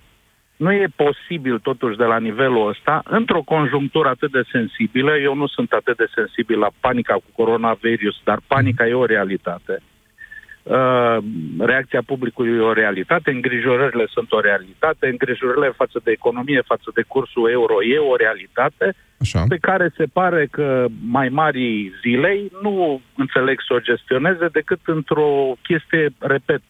Nu 0.55 0.71
e 0.71 0.87
posibil, 0.95 1.59
totuși, 1.59 1.97
de 1.97 2.03
la 2.03 2.19
nivelul 2.19 2.67
ăsta, 2.67 3.01
într-o 3.05 3.41
conjunctură 3.41 4.09
atât 4.09 4.31
de 4.31 4.43
sensibilă, 4.51 5.17
eu 5.17 5.35
nu 5.35 5.47
sunt 5.47 5.71
atât 5.71 5.97
de 5.97 6.07
sensibil 6.15 6.59
la 6.59 6.69
panica 6.79 7.13
cu 7.13 7.29
coronavirus, 7.35 8.21
dar 8.23 8.39
panica 8.47 8.87
e 8.87 8.93
o 8.93 9.05
realitate 9.05 9.81
Uh, 9.81 9.92
reacția 11.59 12.01
publicului 12.05 12.57
e 12.57 12.59
o 12.59 12.73
realitate, 12.73 13.31
îngrijorările 13.31 14.05
sunt 14.09 14.31
o 14.31 14.39
realitate, 14.39 15.07
îngrijorările 15.07 15.73
față 15.75 15.99
de 16.03 16.11
economie, 16.11 16.61
față 16.65 16.91
de 16.93 17.03
cursul 17.07 17.49
euro 17.49 17.83
e 17.83 17.97
o 17.97 18.15
realitate 18.15 18.95
Așa. 19.19 19.43
pe 19.47 19.57
care 19.57 19.93
se 19.97 20.05
pare 20.13 20.47
că 20.51 20.85
mai 21.07 21.29
mari 21.29 21.91
zilei 22.01 22.51
nu 22.61 23.01
înțeleg 23.15 23.59
să 23.67 23.73
o 23.73 23.79
gestioneze 23.79 24.47
decât 24.51 24.79
într-o 24.85 25.53
chestie, 25.61 26.09
repet, 26.19 26.61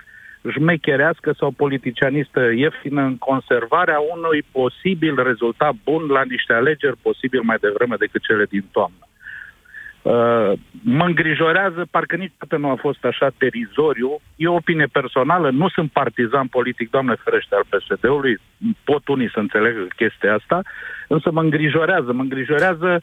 jmecherească 0.52 1.34
sau 1.40 1.52
politicianistă 1.52 2.52
ieftină 2.56 3.02
în 3.02 3.18
conservarea 3.18 4.00
unui 4.16 4.44
posibil 4.52 5.24
rezultat 5.24 5.74
bun 5.84 6.06
la 6.08 6.24
niște 6.24 6.54
alegeri 6.54 6.98
posibil 7.02 7.42
mai 7.42 7.58
devreme 7.62 7.96
decât 8.00 8.22
cele 8.22 8.46
din 8.50 8.66
toamnă. 8.72 9.08
Uh, 10.04 10.52
mă 10.82 11.06
îngrijorează, 11.06 11.88
parcă 11.92 12.16
niciodată 12.16 12.58
nu 12.58 12.70
a 12.70 12.78
fost 12.80 13.04
așa 13.04 13.32
terizoriu. 13.38 14.22
E 14.36 14.48
o 14.48 14.54
opinie 14.54 14.86
personală, 14.92 15.50
nu 15.50 15.70
sunt 15.70 15.92
partizan 15.92 16.48
politic, 16.48 16.90
doamne 16.90 17.16
ferește, 17.24 17.56
al 17.56 17.66
PSD-ului, 17.70 18.38
pot 18.84 19.08
unii 19.08 19.30
să 19.34 19.40
înțelegă 19.40 19.88
chestia 19.96 20.34
asta, 20.36 20.62
însă 21.08 21.32
mă 21.32 21.42
îngrijorează, 21.42 22.14
mă 22.14 22.22
îngrijorează 22.22 23.02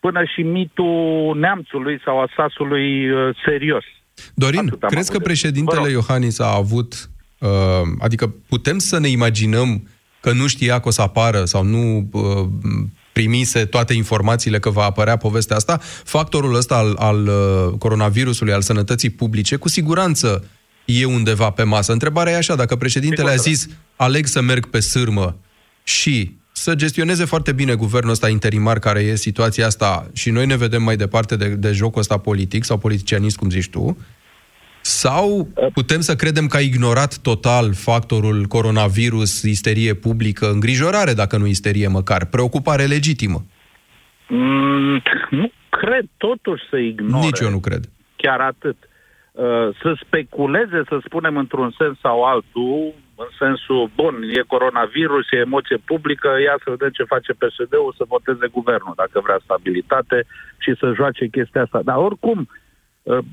până 0.00 0.24
și 0.34 0.42
mitul 0.42 1.36
neamțului 1.38 2.00
sau 2.04 2.20
a 2.20 2.28
sasului 2.36 3.10
uh, 3.10 3.36
serios. 3.44 3.84
Dorin, 4.34 4.58
Atât 4.58 4.88
crezi 4.88 5.12
că 5.12 5.18
președintele 5.18 5.90
Iohannis 5.90 6.38
a 6.38 6.54
avut, 6.54 7.10
uh, 7.38 7.48
adică 7.98 8.34
putem 8.48 8.78
să 8.78 8.98
ne 8.98 9.08
imaginăm 9.08 9.88
că 10.20 10.32
nu 10.32 10.46
știa 10.46 10.80
că 10.80 10.88
o 10.88 10.90
să 10.90 11.02
apară 11.02 11.44
sau 11.44 11.62
nu 11.64 12.08
uh, 12.12 12.22
primise 13.16 13.64
toate 13.64 13.92
informațiile 13.94 14.58
că 14.58 14.70
va 14.70 14.84
apărea 14.84 15.16
povestea 15.16 15.56
asta, 15.56 15.80
factorul 16.04 16.54
ăsta 16.54 16.76
al, 16.76 16.96
al 16.98 17.26
uh, 17.26 17.78
coronavirusului, 17.78 18.52
al 18.52 18.62
sănătății 18.62 19.10
publice, 19.10 19.56
cu 19.56 19.68
siguranță 19.68 20.44
e 20.84 21.04
undeva 21.04 21.50
pe 21.50 21.62
masă. 21.62 21.92
Întrebarea 21.92 22.32
e 22.32 22.36
așa, 22.36 22.54
dacă 22.54 22.76
președintele 22.76 23.30
a 23.30 23.34
zis 23.34 23.68
aleg 23.96 24.26
să 24.26 24.40
merg 24.40 24.66
pe 24.66 24.80
sârmă 24.80 25.36
și 25.82 26.36
să 26.52 26.74
gestioneze 26.74 27.24
foarte 27.24 27.52
bine 27.52 27.74
guvernul 27.74 28.12
ăsta 28.12 28.28
interimar 28.28 28.78
care 28.78 29.00
e 29.00 29.14
situația 29.16 29.66
asta 29.66 30.10
și 30.12 30.30
noi 30.30 30.46
ne 30.46 30.56
vedem 30.56 30.82
mai 30.82 30.96
departe 30.96 31.36
de, 31.36 31.48
de 31.48 31.72
jocul 31.72 32.00
ăsta 32.00 32.16
politic 32.16 32.64
sau 32.64 32.78
politicianist, 32.78 33.36
cum 33.36 33.50
zici 33.50 33.68
tu, 33.68 33.96
sau 34.86 35.48
putem 35.72 36.00
să 36.00 36.14
credem 36.14 36.46
că 36.46 36.56
a 36.56 36.60
ignorat 36.60 37.18
total 37.18 37.74
factorul 37.74 38.44
coronavirus, 38.48 39.42
isterie 39.42 39.94
publică, 39.94 40.46
îngrijorare, 40.50 41.12
dacă 41.12 41.36
nu 41.36 41.46
isterie 41.46 41.88
măcar, 41.88 42.26
preocupare 42.26 42.84
legitimă? 42.84 43.38
Mm, 44.28 45.02
nu 45.30 45.50
cred 45.68 46.06
totuși 46.16 46.62
să 46.70 46.76
ignore. 46.76 47.24
Nici 47.24 47.40
eu 47.40 47.50
nu 47.50 47.58
cred. 47.58 47.82
Chiar 48.16 48.40
atât. 48.40 48.76
Uh, 49.32 49.68
să 49.82 49.96
speculeze, 50.04 50.82
să 50.88 50.96
spunem, 51.04 51.36
într-un 51.36 51.74
sens 51.78 51.98
sau 52.00 52.24
altul, 52.24 52.94
în 53.16 53.30
sensul, 53.38 53.90
bun, 53.94 54.14
e 54.38 54.52
coronavirus, 54.54 55.26
e 55.30 55.36
emoție 55.36 55.76
publică, 55.76 56.28
ia 56.46 56.56
să 56.64 56.70
vedem 56.70 56.90
ce 56.98 57.12
face 57.14 57.32
PSD-ul, 57.32 57.94
să 57.96 58.04
voteze 58.08 58.46
guvernul, 58.58 58.94
dacă 58.96 59.20
vrea 59.20 59.40
stabilitate 59.42 60.18
și 60.58 60.74
să 60.80 60.92
joace 60.94 61.26
chestia 61.26 61.62
asta. 61.62 61.80
Dar 61.84 61.96
oricum, 61.96 62.38
uh, 62.38 62.46
Uh, 62.46 62.65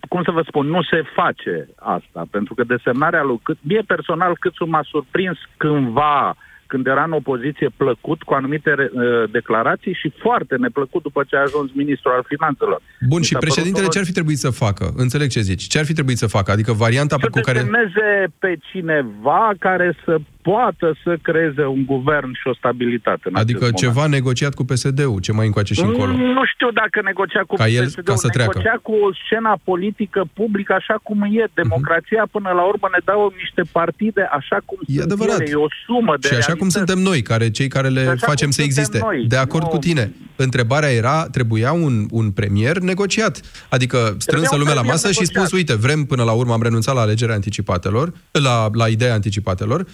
cum 0.09 0.23
să 0.23 0.31
vă 0.31 0.43
spun, 0.47 0.67
nu 0.67 0.81
se 0.81 1.01
face 1.15 1.67
asta, 1.75 2.25
pentru 2.31 2.53
că 2.53 2.63
desemnarea 2.63 3.23
lui 3.23 3.39
Cât, 3.43 3.57
mie 3.61 3.83
personal 3.87 4.37
cât 4.39 4.65
m-a 4.65 4.83
surprins 4.89 5.37
cândva 5.57 6.35
când 6.67 6.87
era 6.87 7.03
în 7.03 7.11
opoziție 7.11 7.69
plăcut 7.77 8.23
cu 8.23 8.33
anumite 8.33 8.73
uh, 8.77 9.29
declarații 9.31 9.93
și 9.93 10.13
foarte 10.21 10.55
neplăcut 10.55 11.01
după 11.01 11.23
ce 11.27 11.35
a 11.35 11.41
ajuns 11.41 11.71
ministrul 11.73 12.11
al 12.11 12.23
finanțelor. 12.27 12.81
Bun, 13.07 13.21
și 13.21 13.35
președintele 13.35 13.87
ce 13.87 13.99
ar 13.99 14.05
fi 14.05 14.11
trebuit 14.11 14.37
să 14.37 14.49
facă? 14.49 14.93
Înțeleg 14.95 15.29
ce 15.29 15.39
zici. 15.39 15.63
Ce 15.63 15.79
ar 15.79 15.85
fi 15.85 15.93
trebuit 15.93 16.17
să 16.17 16.27
facă? 16.27 16.51
Adică 16.51 16.71
varianta 16.71 17.15
pe 17.15 17.27
cu 17.27 17.39
care... 17.39 17.59
Să 17.59 18.29
pe 18.39 18.57
cineva 18.71 19.51
care 19.59 19.97
să 20.05 20.17
poată 20.49 20.87
să 21.03 21.11
creeze 21.21 21.65
un 21.75 21.83
guvern 21.85 22.31
și 22.39 22.47
o 22.51 22.53
stabilitate. 22.53 23.25
În 23.31 23.35
adică 23.35 23.65
ceva 23.83 23.93
moment. 23.93 24.13
negociat 24.13 24.53
cu 24.53 24.63
PSD-ul, 24.69 25.19
ce 25.19 25.31
mai 25.31 25.45
încoace 25.45 25.73
și 25.73 25.85
încolo. 25.89 26.11
Nu 26.39 26.43
știu 26.53 26.69
dacă 26.81 26.97
negocia 27.03 27.43
cu 27.47 27.55
ca 27.55 27.67
el, 27.67 27.85
PSD-ul, 27.85 28.03
ca 28.03 28.15
să 28.15 28.27
treacă. 28.27 28.51
negocia 28.57 28.77
cu 28.81 28.95
scena 29.25 29.53
politică 29.63 30.21
publică 30.33 30.73
așa 30.73 30.95
cum 31.03 31.21
e. 31.21 31.45
Democrația, 31.53 32.23
uh-huh. 32.25 32.31
până 32.31 32.49
la 32.59 32.63
urmă, 32.71 32.87
ne 32.91 33.01
dau 33.05 33.33
niște 33.37 33.61
partide 33.71 34.23
așa 34.39 34.57
cum 34.65 34.77
e 34.81 34.91
sunt 34.93 35.11
adevărat. 35.11 35.39
ele. 35.39 35.49
E 35.51 35.55
o 35.55 35.67
sumă 35.85 36.13
de 36.19 36.27
Și 36.27 36.33
așa 36.33 36.53
cum 36.55 36.69
suntem 36.69 36.99
noi, 36.99 37.21
care 37.21 37.49
cei 37.49 37.67
care 37.67 37.87
le 37.87 38.03
facem 38.29 38.49
să 38.49 38.61
existe. 38.61 38.97
Noi. 38.97 39.25
De 39.27 39.37
acord 39.37 39.63
nu... 39.63 39.69
cu 39.69 39.77
tine. 39.77 40.13
Întrebarea 40.35 40.91
era, 40.91 41.27
trebuia 41.31 41.71
un, 41.71 42.05
un 42.11 42.31
premier 42.31 42.77
negociat. 42.77 43.41
Adică 43.69 44.15
strânsă 44.17 44.55
lumea 44.55 44.73
la 44.73 44.81
masă 44.81 45.07
negociat. 45.07 45.27
și 45.27 45.33
spus, 45.33 45.51
uite, 45.51 45.75
vrem 45.75 46.03
până 46.03 46.23
la 46.23 46.31
urmă, 46.31 46.53
am 46.53 46.61
renunțat 46.61 46.95
la 46.95 47.01
alegerea 47.01 47.35
anticipatelor, 47.35 48.13
la, 48.31 48.69
la 48.73 48.87
ideea 48.87 49.13
anticipatelor 49.13 49.85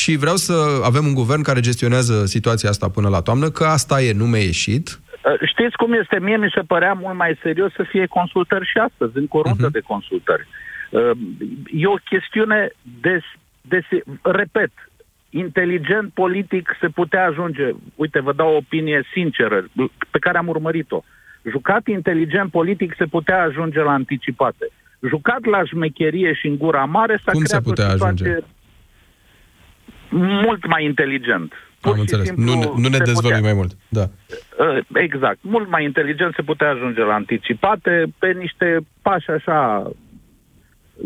și 0.00 0.16
vreau 0.16 0.36
să 0.36 0.54
avem 0.84 1.04
un 1.06 1.14
guvern 1.14 1.42
care 1.42 1.60
gestionează 1.60 2.26
situația 2.26 2.68
asta 2.68 2.88
până 2.88 3.08
la 3.08 3.20
toamnă, 3.20 3.48
că 3.50 3.64
asta 3.64 4.02
e, 4.02 4.12
nu 4.12 4.26
mi-a 4.26 4.44
ieșit. 4.52 4.86
Uh, 4.88 5.48
știți 5.52 5.76
cum 5.76 5.92
este? 5.92 6.18
Mie 6.20 6.36
mi 6.36 6.54
se 6.54 6.60
părea 6.60 6.92
mult 6.92 7.16
mai 7.16 7.38
serios 7.42 7.72
să 7.72 7.84
fie 7.88 8.06
consultări 8.06 8.70
și 8.72 8.78
astăzi, 8.78 9.16
în 9.16 9.26
curundă 9.26 9.68
uh-huh. 9.68 9.76
de 9.78 9.88
consultări. 9.92 10.46
Uh, 10.90 11.10
e 11.72 11.86
o 11.86 12.04
chestiune 12.10 12.70
de, 13.00 13.20
de, 13.60 13.80
repet, 14.22 14.72
inteligent 15.30 16.12
politic 16.12 16.76
se 16.80 16.88
putea 16.88 17.24
ajunge, 17.26 17.70
uite, 17.94 18.20
vă 18.20 18.32
dau 18.32 18.52
o 18.52 18.56
opinie 18.56 19.02
sinceră, 19.12 19.64
pe 20.10 20.18
care 20.18 20.38
am 20.38 20.48
urmărit-o. 20.48 21.04
Jucat 21.50 21.86
inteligent 21.86 22.50
politic 22.50 22.94
se 22.98 23.04
putea 23.04 23.42
ajunge 23.42 23.80
la 23.80 23.92
anticipate. 23.92 24.66
Jucat 25.08 25.44
la 25.44 25.64
șmecherie 25.64 26.34
și 26.34 26.46
în 26.46 26.56
gura 26.56 26.84
mare 26.84 27.20
s-a 27.24 27.32
Cum 27.32 27.42
creat 27.42 27.62
se 27.62 27.68
putea 27.68 27.86
o 27.86 27.90
situație 27.90 28.26
ajunge? 28.26 28.46
Mult 30.16 30.66
mai 30.66 30.84
inteligent. 30.84 31.52
Pur 31.80 31.92
Am 31.92 32.00
înțeles. 32.00 32.30
Nu, 32.30 32.74
nu 32.76 32.88
ne 32.88 32.98
dezvălui 32.98 33.40
mai 33.40 33.52
mult. 33.52 33.72
Da. 33.88 34.04
Uh, 34.58 34.78
exact. 34.94 35.38
Mult 35.40 35.68
mai 35.68 35.84
inteligent 35.84 36.34
se 36.34 36.42
putea 36.42 36.70
ajunge 36.70 37.00
la 37.00 37.14
anticipate 37.14 38.04
pe 38.18 38.32
niște 38.32 38.78
pași 39.02 39.30
așa 39.30 39.90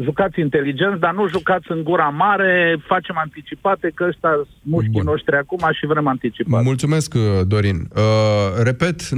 jucați 0.03 0.41
inteligenți, 0.41 1.01
dar 1.01 1.15
nu 1.15 1.29
jucați 1.29 1.71
în 1.71 1.83
gura 1.83 2.09
mare, 2.09 2.83
facem 2.87 3.17
anticipate, 3.19 3.93
că 3.95 4.07
ăsta 4.09 4.31
sunt 4.35 4.49
mușchii 4.63 5.01
noștri 5.05 5.37
acum 5.37 5.69
și 5.73 5.87
vrem 5.87 6.07
anticipat. 6.07 6.63
Mulțumesc, 6.63 7.15
uh, 7.15 7.47
Dorin. 7.47 7.89
Uh, 7.97 8.03
repet, 8.63 9.09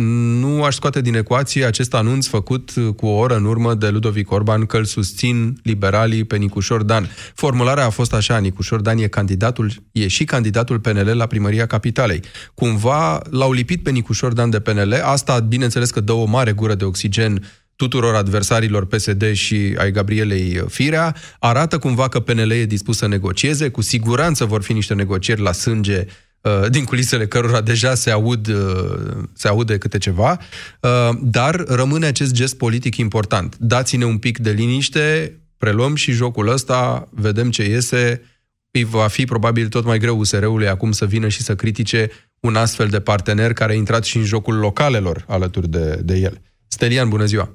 nu 0.40 0.62
aș 0.62 0.74
scoate 0.74 1.00
din 1.00 1.14
ecuație 1.14 1.64
acest 1.64 1.94
anunț 1.94 2.26
făcut 2.26 2.70
uh, 2.76 2.94
cu 2.96 3.06
o 3.06 3.18
oră 3.18 3.36
în 3.36 3.44
urmă 3.44 3.74
de 3.74 3.88
Ludovic 3.88 4.30
Orban 4.30 4.66
că 4.66 4.76
îl 4.76 4.84
susțin 4.84 5.56
liberalii 5.62 6.24
pe 6.24 6.36
Nicușor 6.36 6.82
Dan. 6.82 7.04
Formularea 7.34 7.84
a 7.86 7.90
fost 7.90 8.14
așa, 8.14 8.38
Nicușor 8.38 8.80
Dan 8.80 8.98
e 8.98 9.06
candidatul, 9.06 9.70
e 9.92 10.08
și 10.08 10.24
candidatul 10.24 10.80
PNL 10.80 11.16
la 11.16 11.26
primăria 11.26 11.66
capitalei. 11.66 12.22
Cumva 12.54 13.20
l-au 13.30 13.52
lipit 13.52 13.82
pe 13.82 13.90
Nicușor 13.90 14.32
Dan 14.32 14.50
de 14.50 14.60
PNL, 14.60 14.92
asta 15.04 15.40
bineînțeles 15.40 15.90
că 15.90 16.00
dă 16.00 16.12
o 16.12 16.24
mare 16.24 16.52
gură 16.52 16.74
de 16.74 16.84
oxigen 16.84 17.42
tuturor 17.80 18.14
adversarilor 18.14 18.86
PSD 18.86 19.32
și 19.32 19.74
ai 19.78 19.90
Gabrielei 19.90 20.64
Firea, 20.68 21.16
arată 21.38 21.78
cumva 21.78 22.08
că 22.08 22.20
PNL 22.20 22.50
e 22.50 22.64
dispus 22.64 22.96
să 22.96 23.06
negocieze, 23.06 23.68
cu 23.68 23.80
siguranță 23.80 24.44
vor 24.44 24.62
fi 24.62 24.72
niște 24.72 24.94
negocieri 24.94 25.40
la 25.40 25.52
sânge 25.52 26.06
uh, 26.40 26.70
din 26.70 26.84
culisele 26.84 27.26
cărora 27.26 27.60
deja 27.60 27.94
se 27.94 28.10
aud 28.10 28.48
uh, 28.48 29.24
se 29.32 29.48
aude 29.48 29.78
câte 29.78 29.98
ceva, 29.98 30.38
uh, 30.80 31.16
dar 31.22 31.64
rămâne 31.66 32.06
acest 32.06 32.32
gest 32.32 32.56
politic 32.56 32.96
important. 32.96 33.56
Dați-ne 33.58 34.04
un 34.04 34.18
pic 34.18 34.38
de 34.38 34.50
liniște, 34.50 35.36
preluăm 35.56 35.94
și 35.94 36.12
jocul 36.12 36.48
ăsta, 36.48 37.08
vedem 37.10 37.50
ce 37.50 37.68
iese, 37.68 38.22
îi 38.70 38.84
va 38.84 39.06
fi 39.06 39.24
probabil 39.24 39.68
tot 39.68 39.84
mai 39.84 39.98
greu 39.98 40.18
USR-ului 40.18 40.68
acum 40.68 40.92
să 40.92 41.04
vină 41.04 41.28
și 41.28 41.42
să 41.42 41.54
critique 41.54 42.10
un 42.40 42.56
astfel 42.56 42.88
de 42.88 43.00
partener 43.00 43.52
care 43.52 43.72
a 43.72 43.74
intrat 43.74 44.04
și 44.04 44.16
în 44.16 44.24
jocul 44.24 44.54
localelor 44.54 45.24
alături 45.28 45.68
de, 45.68 46.00
de 46.04 46.16
el. 46.16 46.40
Stelian, 46.68 47.08
bună 47.08 47.24
ziua! 47.24 47.54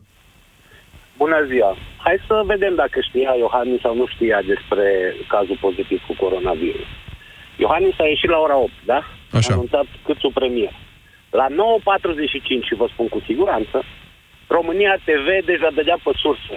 Bună 1.17 1.45
ziua! 1.49 1.77
Hai 1.97 2.17
să 2.27 2.41
vedem 2.45 2.75
dacă 2.75 2.99
știa 3.01 3.33
Iohannis 3.37 3.81
sau 3.81 3.95
nu 3.95 4.05
știa 4.07 4.41
despre 4.41 5.15
cazul 5.27 5.57
pozitiv 5.59 6.01
cu 6.07 6.15
coronavirus. 6.23 6.89
Iohannis 7.57 7.99
a 7.99 8.05
ieșit 8.05 8.29
la 8.29 8.37
ora 8.37 8.57
8, 8.57 8.71
da? 8.85 8.99
Așa. 9.31 9.49
A 9.49 9.53
anunțat 9.53 9.85
câțu 10.05 10.29
premier. 10.33 10.73
La 11.29 11.47
9.45, 11.49 11.53
și 12.67 12.75
vă 12.75 12.87
spun 12.93 13.07
cu 13.07 13.21
siguranță, 13.25 13.83
România 14.47 14.95
TV 15.05 15.45
deja 15.45 15.69
dădea 15.75 15.97
pe 16.03 16.11
sursă. 16.15 16.55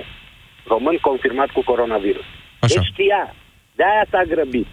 Român 0.67 0.99
confirmat 1.01 1.51
cu 1.51 1.63
coronavirus. 1.63 2.29
Așa. 2.61 2.75
Deci 2.75 2.91
știa. 2.93 3.35
De-aia 3.75 4.07
s-a 4.11 4.23
grăbit. 4.23 4.67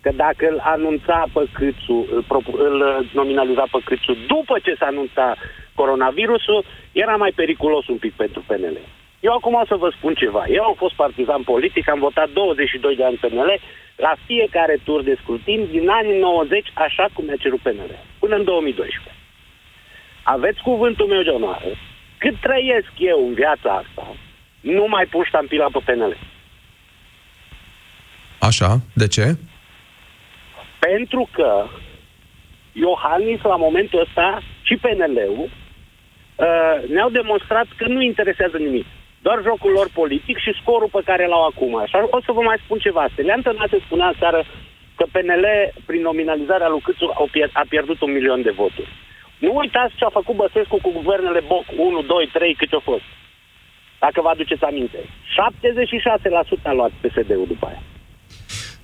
Că 0.00 0.10
dacă 0.14 0.48
îl 0.48 0.60
anunța 0.64 1.24
pe 1.32 1.46
Câțu, 1.52 2.06
îl, 2.14 2.22
propu- 2.28 2.56
îl 2.58 3.06
nominaliza 3.12 3.64
pe 3.70 3.78
Câțu 3.84 4.16
după 4.26 4.58
ce 4.62 4.74
s-a 4.78 4.86
anunțat 4.86 5.36
coronavirusul, 5.74 6.64
era 6.92 7.16
mai 7.16 7.32
periculos 7.34 7.86
un 7.86 7.96
pic 7.96 8.12
pentru 8.12 8.44
PNL. 8.46 8.78
Eu 9.20 9.32
acum 9.32 9.54
o 9.54 9.64
să 9.66 9.76
vă 9.76 9.92
spun 9.96 10.14
ceva. 10.14 10.44
Eu 10.46 10.64
am 10.64 10.74
fost 10.74 10.94
partizan 10.94 11.42
politic, 11.42 11.88
am 11.88 11.98
votat 11.98 12.28
22 12.30 12.96
de 12.96 13.04
ani 13.04 13.16
PNL 13.16 13.60
la 13.96 14.14
fiecare 14.26 14.78
tur 14.84 15.02
de 15.02 15.18
scrutin 15.20 15.68
din 15.70 15.88
anii 15.88 16.18
90, 16.18 16.70
așa 16.74 17.08
cum 17.12 17.24
mi-a 17.24 17.36
cerut 17.36 17.60
PNL, 17.60 17.92
până 18.18 18.34
în 18.36 18.44
2012. 18.44 19.14
Aveți 20.22 20.60
cuvântul 20.62 21.06
meu 21.06 21.22
de 21.22 21.30
onoare. 21.30 21.76
Cât 22.18 22.40
trăiesc 22.40 22.92
eu 22.98 23.26
în 23.26 23.34
viața 23.34 23.70
asta, 23.82 24.16
nu 24.60 24.86
mai 24.88 25.06
pun 25.06 25.24
ștampila 25.26 25.66
pe 25.72 25.78
PNL. 25.84 26.16
Așa, 28.38 28.80
de 28.94 29.06
ce? 29.08 29.36
Pentru 30.78 31.28
că 31.32 31.66
Iohannis, 32.72 33.40
la 33.42 33.56
momentul 33.56 34.00
ăsta, 34.00 34.42
și 34.62 34.76
PNL-ul, 34.76 35.50
uh, 36.36 36.88
ne-au 36.88 37.10
demonstrat 37.10 37.66
că 37.76 37.88
nu 37.88 38.00
interesează 38.02 38.56
nimic. 38.56 38.86
Doar 39.26 39.42
jocul 39.42 39.70
lor 39.70 39.88
politic 40.00 40.36
și 40.38 40.58
scorul 40.60 40.88
pe 40.92 41.02
care 41.04 41.26
l-au 41.26 41.44
acum. 41.46 41.76
Așa, 41.76 42.06
o 42.10 42.20
să 42.20 42.32
vă 42.32 42.40
mai 42.40 42.58
spun 42.64 42.78
ceva. 42.78 43.06
Stelian 43.12 43.42
Tănase 43.42 43.78
spunea 43.78 44.12
seară 44.18 44.44
că 44.96 45.04
PNL, 45.12 45.46
prin 45.86 46.02
nominalizarea 46.02 46.68
lui 46.68 46.80
Câțu, 46.80 47.12
au 47.14 47.28
pier- 47.32 47.50
a 47.52 47.64
pierdut 47.68 48.00
un 48.00 48.12
milion 48.12 48.42
de 48.42 48.50
voturi. 48.50 48.88
Nu 49.38 49.56
uitați 49.56 49.94
ce 49.96 50.04
a 50.04 50.08
făcut 50.08 50.34
Băsescu 50.36 50.78
cu 50.82 50.90
guvernele 50.92 51.40
Boc 51.40 51.64
1, 51.76 52.02
2, 52.02 52.30
3, 52.32 52.54
cât 52.54 52.72
a 52.72 52.80
fost. 52.84 53.06
Dacă 53.98 54.20
vă 54.20 54.28
aduceți 54.28 54.64
aminte. 54.64 54.98
76% 55.36 56.68
a 56.68 56.72
luat 56.72 56.90
PSD-ul 57.00 57.46
după 57.46 57.66
aia. 57.66 57.82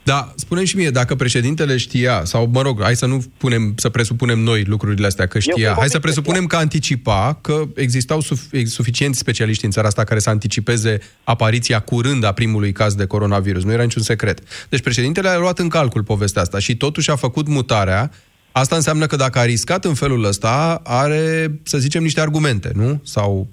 Da, 0.05 0.33
spune 0.37 0.65
și 0.65 0.77
mie, 0.77 0.91
dacă 0.91 1.15
președintele 1.15 1.77
știa, 1.77 2.23
sau 2.25 2.51
mă 2.53 2.63
rog, 2.63 2.83
hai 2.83 2.97
să 2.97 3.07
nu 3.07 3.25
punem, 3.37 3.73
să 3.77 3.89
presupunem 3.89 4.39
noi 4.39 4.65
lucrurile 4.65 5.07
astea 5.07 5.27
că 5.27 5.39
știa, 5.39 5.55
sunt 5.55 5.65
hai 5.65 5.73
să 5.75 5.77
convins 5.77 5.93
că 5.93 5.99
presupunem 5.99 6.47
că 6.47 6.57
anticipa, 6.57 7.39
că 7.41 7.63
existau 7.75 8.21
suf- 8.21 8.65
suficienți 8.65 9.19
specialiști 9.19 9.65
în 9.65 9.71
țara 9.71 9.87
asta 9.87 10.05
care 10.05 10.21
să 10.21 10.31
anticipeze 10.31 10.99
apariția 11.25 11.81
curând 11.81 12.25
a 12.25 12.33
primului 12.33 12.73
caz 12.73 12.95
de 12.95 13.07
coronavirus. 13.07 13.65
Nu 13.65 13.73
era 13.73 13.83
niciun 13.83 14.03
secret. 14.03 14.41
Deci 14.69 14.81
președintele 14.81 15.29
a 15.29 15.39
luat 15.39 15.59
în 15.59 15.69
calcul 15.69 16.03
povestea 16.03 16.43
asta 16.43 16.59
și 16.59 16.77
totuși 16.77 17.11
a 17.11 17.17
făcut 17.17 17.49
mutarea. 17.49 18.11
Asta 18.53 18.77
înseamnă 18.77 19.07
că 19.07 19.17
dacă 19.17 19.39
a 19.39 19.45
riscat 19.45 19.85
în 19.85 19.95
felul 19.95 20.25
ăsta, 20.25 20.81
are, 20.85 21.55
să 21.63 21.79
zicem, 21.79 22.03
niște 22.03 22.21
argumente, 22.21 22.71
nu? 22.75 23.01
Sau 23.05 23.49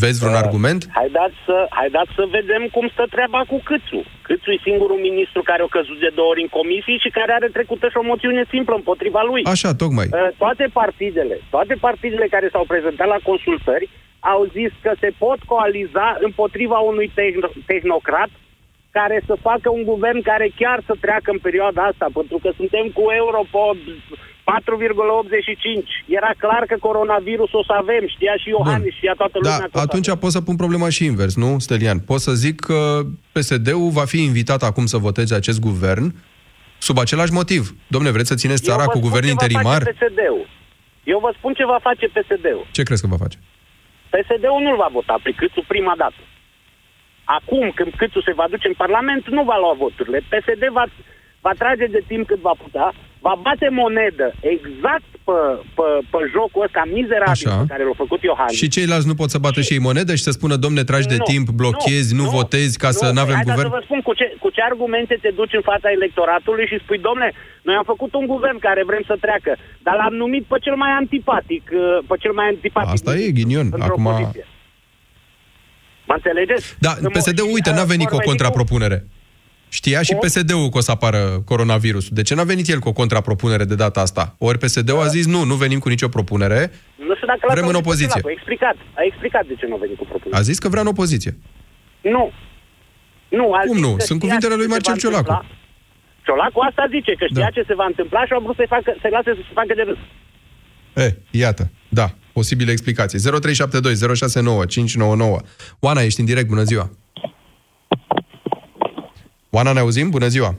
vezi 0.00 0.18
vreun 0.20 0.42
argument? 0.44 0.80
Haideți 1.00 1.36
să, 1.46 1.56
haideți 1.80 2.12
să 2.18 2.24
vedem 2.38 2.62
cum 2.74 2.86
stă 2.94 3.04
treaba 3.14 3.40
cu 3.50 3.56
Câțu. 3.68 4.00
Câțu 4.28 4.50
e 4.50 4.66
singurul 4.68 4.98
ministru 5.08 5.40
care 5.50 5.62
a 5.62 5.74
căzut 5.76 5.98
de 6.04 6.10
două 6.18 6.28
ori 6.32 6.44
în 6.46 6.52
comisii 6.58 7.02
și 7.04 7.10
care 7.18 7.32
are 7.32 7.48
trecută 7.58 7.86
și 7.88 8.00
o 8.02 8.08
moțiune 8.12 8.44
simplă 8.54 8.74
împotriva 8.74 9.22
lui. 9.30 9.42
Așa, 9.54 9.70
tocmai. 9.82 10.06
Uh, 10.10 10.28
Toate 10.42 10.66
partidele, 10.80 11.36
toate 11.54 11.74
partidele 11.86 12.26
care 12.34 12.48
s-au 12.52 12.64
prezentat 12.72 13.08
la 13.14 13.20
consultări 13.28 13.86
au 14.34 14.40
zis 14.56 14.72
că 14.84 14.92
se 15.00 15.10
pot 15.18 15.40
coaliza 15.52 16.16
împotriva 16.20 16.78
unui 16.78 17.08
tehno- 17.20 17.54
tehnocrat 17.66 18.30
care 18.90 19.22
să 19.26 19.34
facă 19.48 19.68
un 19.70 19.82
guvern 19.82 20.20
care 20.22 20.46
chiar 20.60 20.78
să 20.86 20.94
treacă 21.00 21.30
în 21.30 21.38
perioada 21.38 21.82
asta, 21.82 22.06
pentru 22.18 22.38
că 22.42 22.50
suntem 22.56 22.86
cu 22.96 23.04
Europod 23.22 23.76
4,85. 24.42 26.04
Era 26.06 26.32
clar 26.38 26.64
că 26.66 26.76
coronavirus 26.80 27.52
o 27.52 27.62
să 27.64 27.72
avem, 27.72 28.04
știa 28.06 28.34
și 28.36 28.48
Iohannis, 28.48 28.94
știa 28.94 29.14
toată 29.16 29.38
lumea. 29.42 29.58
Da, 29.58 29.64
că 29.64 29.70
o 29.72 29.78
să 29.78 29.84
atunci 29.86 30.10
pot 30.22 30.30
să 30.30 30.40
pun 30.40 30.56
problema 30.56 30.88
și 30.88 31.04
invers, 31.04 31.36
nu, 31.36 31.58
Stelian? 31.58 31.98
Pot 31.98 32.20
să 32.20 32.32
zic 32.32 32.60
că 32.60 33.00
PSD-ul 33.32 33.90
va 33.90 34.04
fi 34.04 34.22
invitat 34.22 34.62
acum 34.62 34.86
să 34.86 34.96
voteze 34.96 35.34
acest 35.34 35.60
guvern 35.60 36.14
sub 36.78 36.98
același 36.98 37.32
motiv. 37.32 37.74
Domne, 37.86 38.10
vreți 38.10 38.28
să 38.28 38.34
țineți 38.34 38.62
țara 38.62 38.82
Eu 38.82 38.86
vă 38.86 38.92
cu 38.92 38.98
spun 38.98 39.08
guvern 39.08 39.26
ce 39.26 39.32
va 39.32 39.38
interimar? 39.38 39.82
face 39.82 39.96
PSD-ul. 39.98 40.46
Eu 41.04 41.18
vă 41.18 41.30
spun 41.38 41.52
ce 41.58 41.64
va 41.64 41.78
face 41.88 42.06
PSD-ul. 42.06 42.66
Ce 42.70 42.82
crezi 42.82 43.02
că 43.02 43.06
va 43.06 43.22
face? 43.24 43.38
PSD-ul 44.12 44.60
nu-l 44.66 44.76
va 44.76 44.88
vota 44.92 45.16
pe 45.22 45.30
Câțu 45.40 45.64
prima 45.72 45.94
dată. 46.02 46.20
Acum, 47.24 47.70
când 47.78 47.92
Câțu 48.00 48.20
se 48.20 48.32
va 48.40 48.46
duce 48.50 48.66
în 48.68 48.74
Parlament, 48.82 49.28
nu 49.28 49.42
va 49.50 49.56
lua 49.58 49.74
voturile. 49.84 50.18
PSD 50.32 50.62
va, 50.72 50.84
va 51.40 51.52
trage 51.58 51.86
de 51.86 52.02
timp 52.06 52.26
cât 52.26 52.40
va 52.40 52.54
putea, 52.62 52.88
va 53.26 53.34
bate 53.46 53.68
monedă 53.80 54.26
exact 54.54 55.10
pe, 55.28 55.38
pe, 55.78 55.86
pe 56.12 56.18
jocul 56.34 56.62
ăsta 56.66 56.82
mizerabil 56.98 57.36
Așa. 57.36 57.54
pe 57.62 57.70
care 57.72 57.82
l-a 57.88 57.96
făcut 58.04 58.20
Iohannis. 58.30 58.56
Și 58.60 58.68
ceilalți 58.76 59.06
nu 59.10 59.14
pot 59.20 59.30
să 59.34 59.38
bată 59.46 59.60
și 59.66 59.72
ei 59.76 59.86
monedă 59.88 60.12
și 60.18 60.26
să 60.28 60.30
spună, 60.38 60.54
domne, 60.64 60.82
tragi 60.90 61.12
de 61.14 61.18
Nu, 61.22 61.28
timp, 61.32 61.46
blochezi, 61.60 62.10
nu, 62.20 62.24
votezi 62.38 62.74
ca 62.84 62.90
să 63.00 63.06
nu 63.06 63.12
nu 63.16 63.20
avem 63.24 63.34
Hai, 63.38 63.44
dar 63.44 63.54
guvern? 63.54 63.70
să 63.72 63.76
vă 63.78 63.82
spun 63.88 64.00
cu 64.08 64.12
ce, 64.20 64.26
cu 64.42 64.48
ce 64.54 64.60
argumente 64.70 65.14
te 65.24 65.30
duci 65.40 65.54
în 65.60 65.64
fața 65.70 65.88
electoratului 65.98 66.66
și 66.70 66.76
spui, 66.84 66.98
domne, 67.08 67.28
noi 67.66 67.74
am 67.80 67.86
făcut 67.92 68.10
un 68.20 68.26
guvern 68.34 68.58
care 68.68 68.82
vrem 68.90 69.02
să 69.10 69.16
treacă, 69.24 69.52
dar 69.86 69.94
l-am 70.00 70.14
numit 70.22 70.44
pe 70.52 70.56
cel 70.64 70.76
mai 70.82 70.90
antipatic, 71.02 71.64
uh, 71.72 71.98
pe 72.08 72.14
cel 72.22 72.32
mai 72.38 72.46
antipatic. 72.54 72.92
Asta 72.96 73.12
e 73.16 73.30
ghinion. 73.38 73.66
într-o 73.76 73.92
Acum... 73.94 74.04
poziție. 74.10 74.44
Mă 76.08 76.14
înțelegeți? 76.18 76.64
Da, 76.86 76.92
În 77.06 77.10
PSD-ul, 77.16 77.48
mo- 77.48 77.52
uite, 77.56 77.70
n-a 77.70 77.86
uh, 77.86 77.92
venit 77.94 78.08
cu 78.08 78.14
o 78.14 78.16
vor 78.16 78.24
veni 78.24 78.30
contrapropunere. 78.32 78.98
Știa 79.78 80.02
și 80.02 80.12
Cum? 80.14 80.28
PSD-ul 80.28 80.68
că 80.68 80.78
o 80.78 80.80
să 80.80 80.90
apară 80.90 81.20
coronavirusul. 81.44 82.10
De 82.14 82.22
ce 82.22 82.34
n-a 82.34 82.42
venit 82.52 82.68
el 82.68 82.78
cu 82.78 82.88
o 82.88 82.92
contrapropunere 82.92 83.64
de 83.64 83.74
data 83.74 84.00
asta? 84.00 84.34
Ori 84.38 84.58
PSD-ul 84.58 85.00
a 85.00 85.06
zis, 85.06 85.26
nu, 85.26 85.44
nu 85.44 85.54
venim 85.54 85.78
cu 85.78 85.88
nicio 85.88 86.08
propunere, 86.08 86.60
Nu 87.08 87.14
știu 87.14 87.26
dacă 87.26 87.40
l-ați 87.46 87.54
Vrem 87.60 87.68
în 87.68 87.74
auzit 87.74 87.82
pe 87.82 87.88
opoziție. 87.88 88.20
Ciolacu. 88.20 88.28
A 88.28 88.32
explicat, 88.38 88.76
a 89.00 89.02
explicat 89.10 89.44
de 89.50 89.54
ce 89.60 89.66
nu 89.66 89.74
a 89.74 89.78
venit 89.84 89.96
cu 89.96 90.04
propunere. 90.12 90.36
a 90.40 90.42
zis 90.50 90.58
că 90.58 90.68
vrea 90.68 90.80
în 90.86 90.86
opoziție. 90.94 91.32
Nu. 92.14 92.24
Nu, 93.38 93.46
a 93.52 93.60
Cum 93.66 93.76
zis 93.76 93.84
nu? 93.86 93.92
că 93.96 94.02
Sunt 94.08 94.18
știa 94.18 94.18
cuvintele 94.24 94.52
ce 94.52 94.58
lui 94.60 94.68
se 94.68 94.72
Marcel 94.74 94.92
va 94.94 94.98
Ciolacu. 95.02 95.30
întâmpla. 95.30 95.56
Ciolacu 96.26 96.58
asta 96.68 96.82
zice, 96.96 97.12
că 97.20 97.24
știa 97.32 97.48
Da. 97.48 97.54
ce 97.56 97.62
se 97.70 97.74
va 97.80 97.86
întâmpla 97.92 98.20
și 98.26 98.32
au 98.36 98.40
vrut 98.44 98.56
să-i, 98.58 98.70
facă, 98.74 98.90
să-i 99.02 99.12
lase 99.16 99.30
să 99.38 99.42
se 99.48 99.52
facă 99.60 99.72
de 99.78 99.84
râs. 99.90 100.00
E, 101.04 101.06
iată, 101.44 101.64
da, 101.98 102.06
posibile 102.36 102.72
explicații. 102.76 103.18
0372 103.18 103.94
069 104.16 104.64
599. 104.74 105.38
Oana, 105.86 106.00
ești 106.08 106.20
în 106.22 106.26
direct, 106.32 106.48
bună 106.54 106.62
ziua. 106.72 106.86
Oana, 109.56 109.72
ne 109.72 109.80
auzim? 109.80 110.10
Bună 110.10 110.26
ziua. 110.26 110.50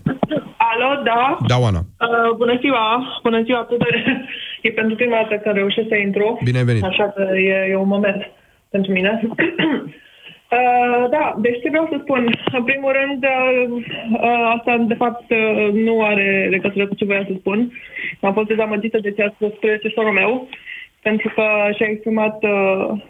Alo, 0.70 1.02
da. 1.04 1.38
Da, 1.48 1.58
Oana. 1.58 1.80
Uh, 1.80 2.36
bună 2.38 2.58
ziua, 2.62 2.86
bună 3.24 3.42
ziua 3.42 3.60
tuturor. 3.60 3.96
E 4.62 4.70
pentru 4.72 4.96
prima 4.96 5.16
dată 5.16 5.36
când 5.36 5.56
reușesc 5.56 5.88
să 5.88 5.96
intru. 5.96 6.40
Bine 6.44 6.58
ai 6.58 6.64
venit. 6.64 6.84
Așa 6.84 7.08
că 7.16 7.22
e, 7.38 7.68
e 7.70 7.76
un 7.76 7.88
moment 7.88 8.32
pentru 8.70 8.92
mine. 8.92 9.12
Uh, 10.54 11.10
da, 11.10 11.36
deci 11.38 11.62
ce 11.62 11.70
vreau 11.70 11.88
să 11.92 11.98
spun? 12.02 12.22
În 12.52 12.64
primul 12.64 12.92
rând, 13.00 13.24
uh, 13.24 13.84
uh, 14.12 14.54
asta 14.58 14.78
de 14.78 14.94
fapt 14.94 15.32
uh, 15.32 15.70
nu 15.74 16.04
are 16.04 16.48
legătură 16.50 16.88
cu 16.88 16.96
ce 16.96 17.06
vreau 17.06 17.24
să 17.24 17.34
spun. 17.40 17.72
Am 18.22 18.34
fost 18.34 18.48
dezamăgită 18.48 18.98
de 19.00 19.12
ce 19.12 19.24
a 19.24 19.30
spus 19.36 19.52
predecesorul 19.60 20.12
meu, 20.12 20.48
pentru 21.02 21.32
că 21.36 21.44
și-a 21.76 21.88
exprimat 21.90 22.44
uh, 22.44 23.02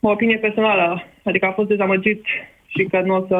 o 0.00 0.10
opinie 0.10 0.36
personală, 0.36 1.02
adică 1.22 1.46
a 1.46 1.52
fost 1.52 1.68
dezamăgit 1.68 2.24
și 2.74 2.84
că 2.90 3.00
nu 3.04 3.14
o 3.14 3.24
să 3.28 3.36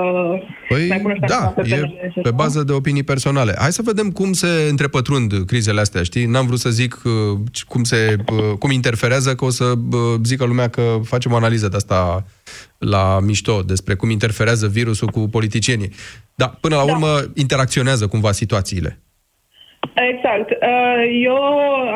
Păi, 0.68 0.86
mai 0.88 1.00
pună 1.00 1.14
da, 1.26 1.52
pe 1.56 1.62
PNL 1.62 1.98
e 2.02 2.10
și 2.12 2.20
pe 2.20 2.28
așa. 2.28 2.36
bază 2.36 2.62
de 2.62 2.72
opinii 2.72 3.02
personale. 3.02 3.52
Hai 3.58 3.72
să 3.72 3.82
vedem 3.84 4.10
cum 4.10 4.32
se 4.32 4.46
întrepătrund 4.70 5.32
crizele 5.46 5.80
astea, 5.80 6.02
știi? 6.02 6.24
N-am 6.24 6.46
vrut 6.46 6.58
să 6.58 6.70
zic 6.70 7.02
uh, 7.04 7.12
cum, 7.68 7.82
se, 7.82 8.16
uh, 8.32 8.56
cum 8.58 8.70
interferează, 8.70 9.34
că 9.34 9.44
o 9.44 9.50
să 9.50 9.64
uh, 9.64 9.98
zică 10.24 10.44
lumea 10.44 10.68
că 10.68 10.82
facem 11.02 11.32
o 11.32 11.36
analiză 11.36 11.68
de 11.68 11.76
asta 11.76 12.24
la 12.78 13.18
mișto, 13.20 13.62
despre 13.62 13.94
cum 13.94 14.10
interferează 14.10 14.66
virusul 14.66 15.08
cu 15.08 15.20
politicienii. 15.20 15.90
Dar, 16.34 16.58
până 16.60 16.76
la 16.76 16.82
urmă, 16.82 17.08
interacționează 17.34 18.06
cumva 18.06 18.32
situațiile. 18.32 18.98
Exact. 19.94 20.50
Uh, 20.50 21.20
Eu 21.24 21.36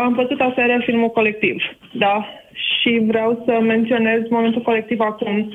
am 0.05 0.14
văzut 0.14 0.40
aseară 0.40 0.83
filmul 0.85 1.09
colectiv, 1.09 1.57
da? 1.92 2.27
Și 2.87 3.03
vreau 3.07 3.42
să 3.44 3.59
menționez 3.61 4.20
momentul 4.29 4.62
colectiv 4.62 5.01
acum. 5.01 5.53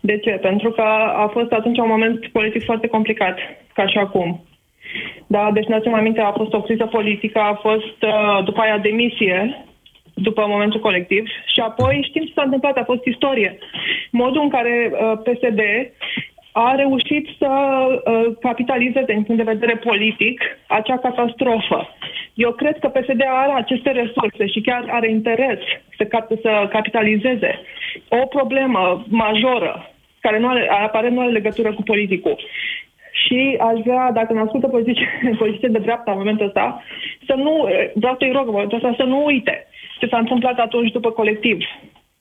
De 0.00 0.18
ce? 0.18 0.30
Pentru 0.30 0.70
că 0.70 0.82
a 1.24 1.26
fost 1.32 1.52
atunci 1.52 1.78
un 1.78 1.88
moment 1.88 2.26
politic 2.26 2.64
foarte 2.64 2.86
complicat, 2.86 3.38
ca 3.72 3.86
și 3.86 3.98
acum. 3.98 4.44
Da, 5.26 5.50
deci 5.52 5.66
ne 5.66 5.74
aducem 5.74 5.94
aminte, 5.94 6.20
a 6.20 6.32
fost 6.32 6.52
o 6.52 6.62
criză 6.62 6.86
politică, 6.86 7.38
a 7.38 7.54
fost 7.54 8.02
uh, 8.02 8.44
după 8.44 8.60
aia 8.60 8.78
demisie, 8.78 9.64
după 10.14 10.44
momentul 10.48 10.80
colectiv 10.80 11.26
și 11.46 11.60
apoi 11.60 12.06
știm 12.08 12.24
ce 12.24 12.32
s-a 12.34 12.42
întâmplat, 12.42 12.76
a 12.76 12.84
fost 12.84 13.04
istorie. 13.04 13.58
Modul 14.10 14.42
în 14.42 14.48
care 14.48 14.92
uh, 14.92 15.18
PSD 15.22 15.60
a 16.56 16.74
reușit 16.74 17.28
să 17.38 17.50
uh, 17.50 18.36
capitalizeze 18.40 19.12
din 19.12 19.22
punct 19.22 19.44
de 19.44 19.52
vedere 19.52 19.76
politic 19.76 20.42
acea 20.66 20.98
catastrofă. 20.98 21.88
Eu 22.34 22.52
cred 22.52 22.78
că 22.78 22.88
PSD 22.88 23.22
are 23.28 23.52
aceste 23.52 23.90
resurse 23.90 24.46
și 24.46 24.60
chiar 24.60 24.84
are 24.90 25.10
interes 25.10 25.58
să, 25.96 26.04
cap- 26.04 26.40
să 26.42 26.68
capitalizeze 26.70 27.60
o 28.08 28.26
problemă 28.26 29.04
majoră 29.08 29.90
care 30.20 30.38
nu 30.38 30.48
are, 30.48 30.68
aparent 30.70 31.14
nu 31.14 31.20
are 31.20 31.30
legătură 31.30 31.72
cu 31.72 31.82
politicul. 31.82 32.36
Și 33.24 33.56
aș 33.60 33.80
vrea, 33.84 34.10
dacă 34.12 34.32
ne 34.32 34.40
ascultă 34.40 34.68
politicieni 34.76 35.36
politici 35.38 35.70
de 35.70 35.78
dreapta 35.78 36.10
în 36.10 36.18
momentul 36.18 36.46
ăsta, 36.46 36.82
să 37.26 37.34
nu, 37.34 37.68
vreau 37.94 38.16
să-i 38.18 38.32
rog 38.32 38.46
în 38.46 38.56
momentul 38.56 38.76
ăsta 38.76 38.94
să 38.96 39.02
nu 39.02 39.24
uite 39.24 39.66
ce 39.98 40.06
s-a 40.06 40.18
întâmplat 40.18 40.58
atunci 40.58 40.90
după 40.90 41.10
colectiv. 41.10 41.58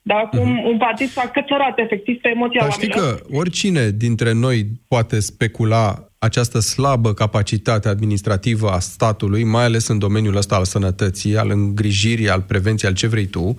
Da, 0.05 0.15
cum 0.15 0.65
un 0.65 0.77
partid 0.77 1.09
s-a 1.09 1.31
cățărat 1.33 1.79
efectiv 1.79 2.21
pe 2.21 2.29
emoția 2.29 2.61
Dar 2.61 2.71
știi 2.71 2.89
oamenilor. 2.95 3.21
că 3.21 3.35
oricine 3.37 3.89
dintre 3.89 4.31
noi 4.31 4.67
poate 4.87 5.19
specula 5.19 6.07
această 6.17 6.59
slabă 6.59 7.13
capacitate 7.13 7.87
administrativă 7.87 8.69
a 8.69 8.79
statului, 8.79 9.43
mai 9.43 9.63
ales 9.63 9.87
în 9.87 9.99
domeniul 9.99 10.35
ăsta 10.35 10.55
al 10.55 10.65
sănătății, 10.65 11.37
al 11.37 11.49
îngrijirii, 11.49 12.29
al 12.29 12.41
prevenției, 12.41 12.89
al 12.89 12.95
ce 12.95 13.07
vrei 13.07 13.25
tu, 13.25 13.55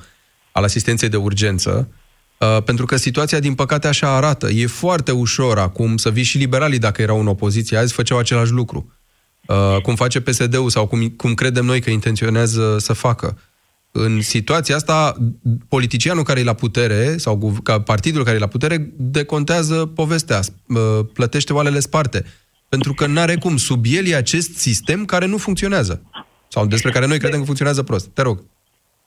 al 0.52 0.64
asistenței 0.64 1.09
de 1.09 1.16
urgență, 1.16 1.88
uh, 2.38 2.62
pentru 2.62 2.87
că 2.87 2.96
situația, 2.96 3.40
din 3.40 3.54
păcate, 3.54 3.88
așa 3.88 4.16
arată. 4.16 4.48
E 4.50 4.66
foarte 4.66 5.12
ușor 5.12 5.59
acum 5.59 5.96
să 5.96 6.11
vii 6.11 6.22
și 6.22 6.38
liberalii, 6.38 6.78
dacă 6.78 7.02
erau 7.02 7.20
în 7.20 7.26
opoziție, 7.26 7.76
azi 7.76 7.92
făceau 7.92 8.18
același 8.18 8.52
lucru. 8.52 8.92
Uh, 9.46 9.80
cum 9.83 9.94
face 9.94 10.20
PSD-ul 10.20 10.70
sau 10.70 10.87
cum, 10.87 11.09
cum 11.09 11.35
credem 11.35 11.64
noi 11.64 11.80
că 11.80 11.90
intenționează 11.90 12.78
să 12.78 12.92
facă. 12.92 13.38
În 13.96 14.20
situația 14.20 14.74
asta, 14.74 15.14
politicianul 15.68 16.22
care 16.22 16.40
e 16.40 16.44
la 16.52 16.54
putere, 16.54 17.16
sau 17.16 17.37
guv- 17.37 17.62
ca 17.62 17.80
partidul 17.80 18.24
care 18.24 18.37
e 18.37 18.46
la 18.46 18.54
putere, 18.57 18.76
decontează 18.96 19.92
povestea, 20.00 20.40
uh, 20.68 21.07
plătește 21.12 21.52
oalele 21.52 21.78
sparte. 21.78 22.22
Pentru 22.68 22.92
că 22.92 23.07
n-are 23.07 23.35
cum. 23.35 23.57
Sub 23.57 23.83
el 23.98 24.07
e 24.07 24.14
acest 24.16 24.57
sistem 24.57 25.04
care 25.04 25.26
nu 25.26 25.37
funcționează. 25.37 26.02
Sau 26.48 26.66
despre 26.66 26.90
care 26.90 27.07
noi 27.07 27.18
credem 27.18 27.38
că 27.38 27.44
funcționează 27.44 27.83
prost. 27.83 28.07
Te 28.09 28.22
rog. 28.22 28.37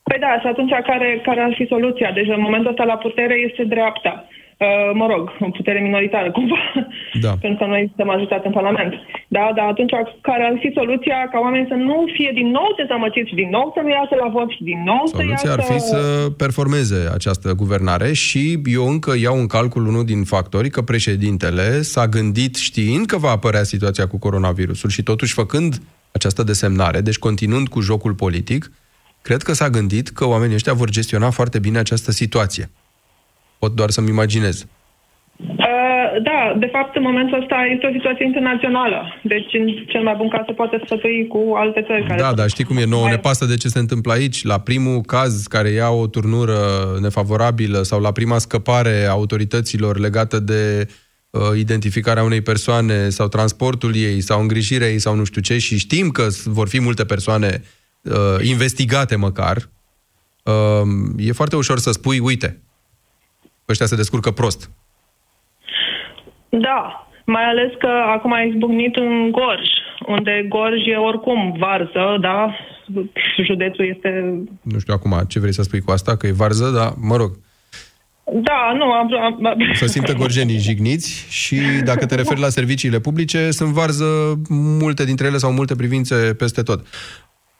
Păi 0.02 0.18
da, 0.20 0.32
și 0.40 0.46
atunci 0.46 0.72
care, 0.90 1.20
care 1.24 1.40
ar 1.40 1.54
fi 1.58 1.66
soluția? 1.74 2.10
Deci 2.12 2.28
în 2.36 2.40
momentul 2.40 2.70
ăsta 2.70 2.84
la 2.84 2.96
putere 2.96 3.34
este 3.48 3.64
dreapta. 3.64 4.12
Uh, 4.58 4.90
mă 5.00 5.06
rog, 5.12 5.22
în 5.40 5.50
putere 5.50 5.80
minoritară 5.80 6.30
cumva, 6.30 6.62
Da. 7.24 7.32
pentru 7.42 7.58
că 7.58 7.66
noi 7.70 7.82
suntem 7.86 8.08
ajutați 8.16 8.46
în 8.46 8.52
Parlament. 8.52 8.92
Da, 9.28 9.44
dar 9.56 9.66
atunci 9.66 9.92
care 10.20 10.42
ar 10.50 10.56
fi 10.62 10.70
soluția 10.74 11.28
ca 11.32 11.38
oamenii 11.38 11.68
să 11.72 11.74
nu 11.74 12.04
fie 12.16 12.30
din 12.34 12.48
nou 12.58 12.68
dezamăgiți 12.76 13.28
și 13.28 13.34
din 13.34 13.50
nou 13.56 13.72
să 13.74 13.80
nu 13.82 13.90
iasă 13.90 14.14
la 14.22 14.28
vot 14.36 14.50
și 14.50 14.62
din 14.62 14.80
nou 14.90 15.02
să 15.06 15.16
Soluția 15.16 15.50
iasă... 15.50 15.56
ar 15.56 15.62
fi 15.72 15.78
să 15.78 16.00
performeze 16.36 17.00
această 17.14 17.48
guvernare 17.62 18.12
și 18.12 18.60
eu 18.64 18.84
încă 18.94 19.12
iau 19.26 19.36
în 19.38 19.46
calcul 19.46 19.86
unul 19.86 20.04
din 20.04 20.24
factorii 20.24 20.70
că 20.70 20.82
președintele 20.82 21.82
s-a 21.82 22.06
gândit 22.06 22.54
știind 22.56 23.06
că 23.06 23.16
va 23.16 23.30
apărea 23.30 23.62
situația 23.62 24.06
cu 24.06 24.18
coronavirusul 24.18 24.90
și 24.90 25.02
totuși 25.02 25.34
făcând 25.34 25.72
această 26.12 26.42
desemnare, 26.42 27.00
deci 27.00 27.18
continuând 27.18 27.68
cu 27.68 27.80
jocul 27.80 28.14
politic, 28.14 28.70
cred 29.22 29.42
că 29.42 29.52
s-a 29.52 29.68
gândit 29.70 30.08
că 30.08 30.26
oamenii 30.26 30.54
ăștia 30.54 30.72
vor 30.72 30.90
gestiona 30.90 31.30
foarte 31.30 31.58
bine 31.58 31.78
această 31.78 32.10
situație. 32.10 32.70
Pot 33.58 33.72
doar 33.74 33.90
să-mi 33.90 34.08
imaginez. 34.08 34.66
Uh, 35.36 36.22
da, 36.22 36.54
de 36.58 36.68
fapt, 36.72 36.96
în 36.96 37.02
momentul 37.02 37.40
ăsta 37.40 37.56
este 37.74 37.86
o 37.86 37.92
situație 37.92 38.24
internațională. 38.24 39.02
Deci, 39.22 39.52
în 39.52 39.66
cel 39.86 40.02
mai 40.02 40.14
bun 40.16 40.28
caz, 40.28 40.42
se 40.46 40.52
poate 40.52 40.80
sfătui 40.84 41.26
cu 41.26 41.52
alte 41.56 41.84
țări 41.86 42.06
care... 42.06 42.20
Da, 42.20 42.32
dar 42.32 42.48
știi 42.48 42.64
cum 42.64 42.76
e, 42.76 42.84
nouă 42.84 43.08
ne 43.08 43.18
pasă 43.18 43.44
de 43.44 43.56
ce 43.56 43.68
se 43.68 43.78
întâmplă 43.78 44.12
aici. 44.12 44.44
La 44.44 44.58
primul 44.60 45.00
caz 45.00 45.46
care 45.46 45.68
ia 45.68 45.88
o 45.88 46.06
turnură 46.06 46.58
nefavorabilă 47.00 47.82
sau 47.82 48.00
la 48.00 48.12
prima 48.12 48.38
scăpare 48.38 49.04
a 49.04 49.10
autorităților 49.10 49.98
legată 49.98 50.38
de 50.38 50.88
uh, 51.30 51.40
identificarea 51.56 52.22
unei 52.22 52.40
persoane 52.40 53.08
sau 53.08 53.28
transportul 53.28 53.96
ei 53.96 54.20
sau 54.20 54.40
îngrijirea 54.40 54.88
ei 54.88 54.98
sau 54.98 55.14
nu 55.14 55.24
știu 55.24 55.40
ce 55.40 55.58
și 55.58 55.78
știm 55.78 56.08
că 56.10 56.28
s- 56.28 56.44
vor 56.44 56.68
fi 56.68 56.80
multe 56.80 57.04
persoane 57.04 57.62
uh, 58.02 58.12
investigate 58.42 59.16
măcar, 59.16 59.56
uh, 60.44 60.82
e 61.16 61.32
foarte 61.32 61.56
ușor 61.56 61.78
să 61.78 61.92
spui, 61.92 62.18
uite, 62.18 62.62
ăștia 63.68 63.86
se 63.86 63.96
descurcă 63.96 64.30
prost. 64.30 64.70
Da, 66.48 67.08
mai 67.24 67.44
ales 67.44 67.72
că 67.78 67.88
acum 68.06 68.32
a 68.32 68.40
izbucnit 68.40 68.96
în 68.96 69.30
Gorj, 69.30 69.68
unde 70.06 70.46
Gorj 70.48 70.86
e 70.86 70.96
oricum 70.96 71.56
varză, 71.58 72.16
da? 72.20 72.54
Județul 73.46 73.88
este... 73.94 74.08
Nu 74.62 74.78
știu 74.78 74.94
acum 74.94 75.20
ce 75.28 75.38
vrei 75.40 75.52
să 75.52 75.62
spui 75.62 75.80
cu 75.80 75.90
asta, 75.90 76.16
că 76.16 76.26
e 76.26 76.32
varză, 76.32 76.70
dar 76.70 76.92
mă 77.00 77.16
rog. 77.16 77.30
Da, 78.32 78.72
nu, 78.76 78.84
am... 78.84 79.14
am... 79.46 79.58
să 79.74 79.86
simtă 79.86 80.12
gorjenii 80.12 80.58
jigniți 80.58 81.26
și 81.30 81.56
dacă 81.84 82.06
te 82.06 82.14
referi 82.14 82.40
la 82.40 82.48
serviciile 82.48 83.00
publice, 83.00 83.50
sunt 83.50 83.68
varză 83.68 84.38
multe 84.80 85.04
dintre 85.04 85.26
ele 85.26 85.36
sau 85.36 85.52
multe 85.52 85.74
privințe 85.76 86.34
peste 86.38 86.62
tot. 86.62 86.86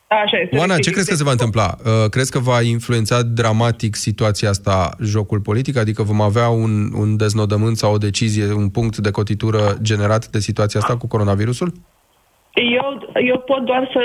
Așa 0.09 0.39
este. 0.43 0.57
Oana, 0.57 0.77
ce 0.77 0.91
crezi 0.91 1.09
că 1.09 1.15
se 1.15 1.25
va 1.25 1.31
întâmpla? 1.31 1.69
Uh, 1.85 2.09
Crezi 2.11 2.31
că 2.31 2.39
va 2.39 2.61
influența 2.63 3.23
dramatic 3.23 3.95
situația 3.95 4.49
asta 4.49 4.97
jocul 5.05 5.41
politic? 5.41 5.77
Adică 5.77 6.03
vom 6.03 6.21
avea 6.21 6.49
un, 6.49 6.73
un 7.03 7.17
deznodământ 7.17 7.77
sau 7.77 7.93
o 7.93 8.05
decizie, 8.09 8.53
un 8.53 8.69
punct 8.69 8.97
de 8.97 9.11
cotitură 9.11 9.61
generat 9.83 10.27
de 10.27 10.39
situația 10.39 10.81
asta 10.81 10.97
cu 10.97 11.07
coronavirusul? 11.07 11.73
Eu, 12.81 12.89
eu 13.31 13.39
pot 13.39 13.63
doar 13.65 13.91
să, 13.93 14.05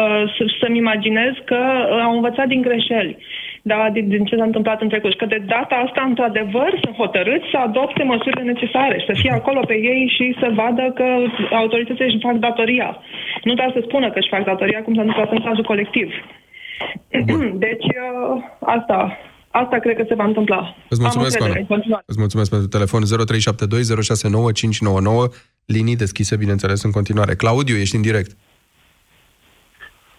uh, 0.00 0.34
să, 0.36 0.42
să-mi 0.60 0.78
imaginez 0.78 1.32
că 1.44 1.60
uh, 1.60 2.02
au 2.06 2.14
învățat 2.14 2.46
din 2.46 2.62
greșeli. 2.62 3.16
Da, 3.62 3.88
din, 3.92 4.08
din 4.08 4.24
ce 4.24 4.36
s-a 4.36 4.50
întâmplat 4.50 4.80
în 4.80 4.88
trecut. 4.88 5.10
Și 5.10 5.16
că 5.16 5.26
de 5.26 5.42
data 5.46 5.74
asta, 5.86 6.02
într-adevăr, 6.08 6.70
sunt 6.82 6.96
hotărâți 6.96 7.50
să 7.50 7.56
adopte 7.56 8.02
măsurile 8.02 8.42
necesare 8.42 8.98
și 8.98 9.06
să 9.06 9.14
fie 9.20 9.32
acolo 9.32 9.60
pe 9.60 9.74
ei 9.74 10.12
și 10.16 10.36
să 10.40 10.48
vadă 10.54 10.92
că 10.94 11.06
autoritățile 11.62 12.06
își 12.06 12.26
fac 12.28 12.36
datoria. 12.48 12.98
Nu 13.46 13.54
doar 13.54 13.70
să 13.74 13.80
spună 13.88 14.06
că 14.10 14.18
își 14.18 14.32
fac 14.34 14.44
datoria, 14.44 14.82
cum 14.82 14.94
s-a 14.94 15.00
întâmplat 15.00 15.30
în 15.32 15.42
cazul 15.48 15.64
colectiv. 15.72 16.08
Deci, 17.66 17.86
uh, 18.04 18.42
asta, 18.76 19.18
asta 19.50 19.76
cred 19.78 19.96
că 19.96 20.04
se 20.08 20.14
va 20.14 20.24
întâmpla. 20.24 20.60
Îți 20.88 21.00
mulțumesc, 21.00 21.40
Am 21.40 21.46
încredere 21.46 21.50
Oana. 21.50 21.60
în 21.60 21.72
continuare. 21.74 22.04
Îți 22.06 22.18
mulțumesc 22.24 22.50
pentru 22.50 22.68
telefon 22.68 23.00
0372 23.02 23.82
069 24.02 24.52
599, 24.52 25.28
linii 25.76 25.96
deschise, 26.04 26.36
bineînțeles, 26.36 26.82
în 26.82 26.90
continuare. 26.98 27.34
Claudiu, 27.34 27.76
ești 27.76 27.96
în 27.96 28.02
direct. 28.02 28.30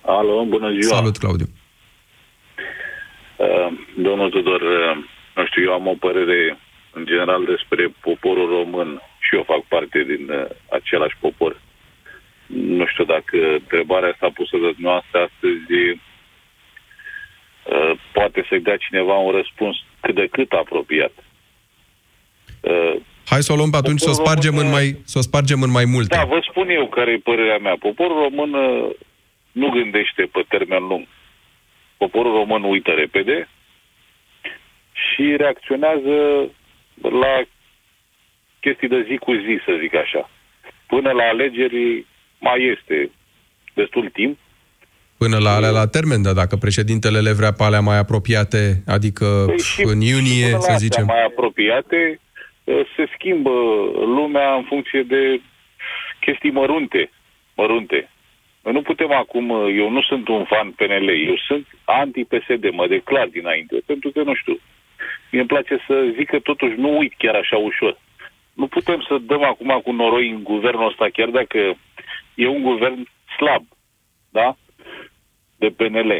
Alo, 0.02 0.46
bună 0.56 0.70
ziua. 0.76 0.96
Salut, 0.96 1.18
Claudiu. 1.18 1.48
Uh, 3.46 3.70
domnul 4.08 4.30
Tudor, 4.30 4.62
uh, 4.62 4.94
nu 5.36 5.46
știu, 5.46 5.62
eu 5.68 5.74
am 5.74 5.88
o 5.88 5.96
părere 6.06 6.58
în 6.98 7.06
general 7.06 7.42
despre 7.54 7.84
poporul 8.08 8.48
român 8.58 8.90
și 9.26 9.36
eu 9.36 9.44
fac 9.54 9.62
parte 9.74 10.00
din 10.12 10.24
uh, 10.30 10.46
același 10.78 11.18
popor. 11.20 11.54
Nu 12.48 12.86
știu 12.86 13.04
dacă 13.04 13.38
întrebarea 13.54 14.10
asta 14.10 14.30
pusă 14.34 14.58
de 14.58 14.72
dumneavoastră 14.72 15.20
astăzi 15.20 15.74
uh, 17.64 18.00
poate 18.12 18.46
să-i 18.50 18.60
dea 18.60 18.78
cineva 18.78 19.14
un 19.14 19.32
răspuns 19.32 19.76
cât 20.00 20.16
de 20.16 20.28
cât 20.32 20.52
apropiat. 20.52 21.14
Uh, 22.62 22.96
Hai 23.26 23.42
să 23.42 23.54
o 23.54 23.56
luăm 23.56 23.70
pe 23.70 23.78
atunci, 23.78 24.00
să 24.00 24.10
o 24.10 24.12
Poporul 24.12 24.26
spargem 24.26 24.58
în 24.58 24.68
român, 24.68 24.76
mai, 24.76 25.02
să 25.06 25.18
o 25.18 25.22
spargem 25.22 25.62
în 25.62 25.72
mai 25.72 25.86
multe. 25.86 26.16
Da, 26.16 26.24
vă 26.24 26.40
spun 26.50 26.70
eu 26.70 26.88
care 26.88 27.12
e 27.12 27.18
părerea 27.18 27.58
mea. 27.58 27.76
Poporul 27.80 28.22
român 28.22 28.54
uh, 28.54 28.90
nu 29.52 29.70
gândește 29.70 30.24
pe 30.32 30.46
termen 30.48 30.84
lung. 30.88 31.08
Poporul 31.98 32.34
român 32.34 32.64
uită 32.64 32.92
repede 32.92 33.48
și 34.92 35.36
reacționează 35.36 36.16
la 37.02 37.42
chestii 38.60 38.88
de 38.88 39.06
zi 39.08 39.18
cu 39.18 39.34
zi, 39.34 39.60
să 39.66 39.78
zic 39.80 39.96
așa. 39.96 40.30
Până 40.88 41.12
la 41.12 41.24
alegeri 41.24 42.06
mai 42.40 42.76
este 42.78 43.12
destul 43.74 44.10
timp. 44.14 44.38
Până 45.18 45.38
la 45.38 45.56
alea 45.56 45.70
la 45.70 45.88
termen, 45.88 46.22
dar 46.22 46.34
dacă 46.34 46.56
președintele 46.56 47.20
le 47.20 47.34
vrea 47.34 47.52
pe 47.52 47.64
alea 47.64 47.80
mai 47.80 47.98
apropiate, 47.98 48.84
adică 48.88 49.26
pf, 49.56 49.78
în 49.94 50.00
iunie, 50.02 50.50
Păi 50.50 50.52
Până 50.52 50.58
la 50.58 50.60
să 50.60 50.72
astea 50.72 50.86
zicem. 50.88 51.06
mai 51.06 51.24
apropiate, 51.24 52.20
uh, 52.64 52.82
se 52.96 53.04
schimbă 53.16 53.56
lumea 54.18 54.54
în 54.54 54.64
funcție 54.64 55.04
de 55.04 55.42
chestii 56.20 56.52
mărunte. 56.52 57.10
Mărunte. 57.56 58.10
Noi 58.64 58.74
nu 58.74 58.82
putem 58.82 59.12
acum, 59.12 59.50
uh, 59.50 59.74
eu 59.78 59.90
nu 59.90 60.02
sunt 60.02 60.28
un 60.28 60.44
fan 60.46 60.72
PNL, 60.72 61.08
eu 61.28 61.38
sunt 61.48 61.68
anti-PSD, 61.86 62.64
mă 62.72 62.88
declar 62.88 63.28
dinainte, 63.28 63.76
pentru 63.86 64.10
că, 64.10 64.22
nu 64.24 64.36
știu, 64.36 64.60
mie 65.32 65.42
îmi 65.42 65.54
place 65.54 65.76
să 65.88 66.14
zic 66.18 66.28
că 66.30 66.40
totuși 66.40 66.76
nu 66.78 66.98
uit 66.98 67.14
chiar 67.18 67.36
așa 67.36 67.58
ușor. 67.58 67.98
Nu 68.54 68.68
putem 68.68 69.06
să 69.08 69.18
dăm 69.22 69.44
acum 69.44 69.82
cu 69.84 69.92
noroi 69.92 70.30
în 70.30 70.44
guvernul 70.44 70.88
ăsta, 70.88 71.06
chiar 71.14 71.30
dacă 71.30 71.60
e 72.42 72.48
un 72.48 72.62
guvern 72.62 73.00
slab, 73.38 73.64
da? 74.30 74.48
De 75.62 75.70
PNL. 75.78 76.12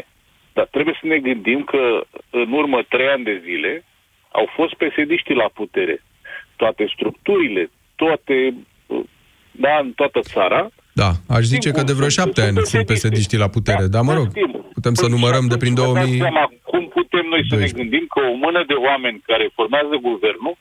Dar 0.52 0.66
trebuie 0.74 0.98
să 1.00 1.06
ne 1.06 1.18
gândim 1.18 1.60
că 1.64 1.82
în 2.30 2.52
urmă 2.52 2.78
trei 2.88 3.08
ani 3.08 3.24
de 3.24 3.42
zile 3.44 3.84
au 4.38 4.46
fost 4.56 4.72
psd 4.74 5.36
la 5.42 5.48
putere. 5.54 6.02
Toate 6.56 6.84
structurile, 6.94 7.70
toate, 7.96 8.54
uh, 8.86 9.04
da, 9.50 9.78
în 9.82 9.92
toată 9.92 10.20
țara, 10.20 10.70
Da, 10.92 11.10
aș 11.36 11.44
zice 11.54 11.70
că 11.70 11.82
de 11.82 11.92
vreo 11.98 12.08
șapte 12.08 12.40
ani 12.40 12.56
sunt 12.72 12.86
psd 12.86 13.34
la 13.44 13.48
putere, 13.48 13.86
dar 13.94 14.02
mă 14.02 14.14
rog, 14.18 14.28
putem 14.72 14.94
să 14.94 15.06
numărăm 15.08 15.46
de 15.52 15.56
prin 15.56 15.74
Vă 15.74 15.80
dați 15.80 15.94
2000... 15.94 16.18
seama 16.18 16.44
cum 16.70 16.82
putem 16.98 17.26
noi 17.32 17.42
să 17.50 17.56
ne 17.56 17.68
gândim 17.78 18.04
că 18.14 18.20
o 18.30 18.34
mână 18.44 18.60
de 18.66 18.76
oameni 18.88 19.22
care 19.30 19.50
formează 19.54 19.94
guvernul, 20.08 20.56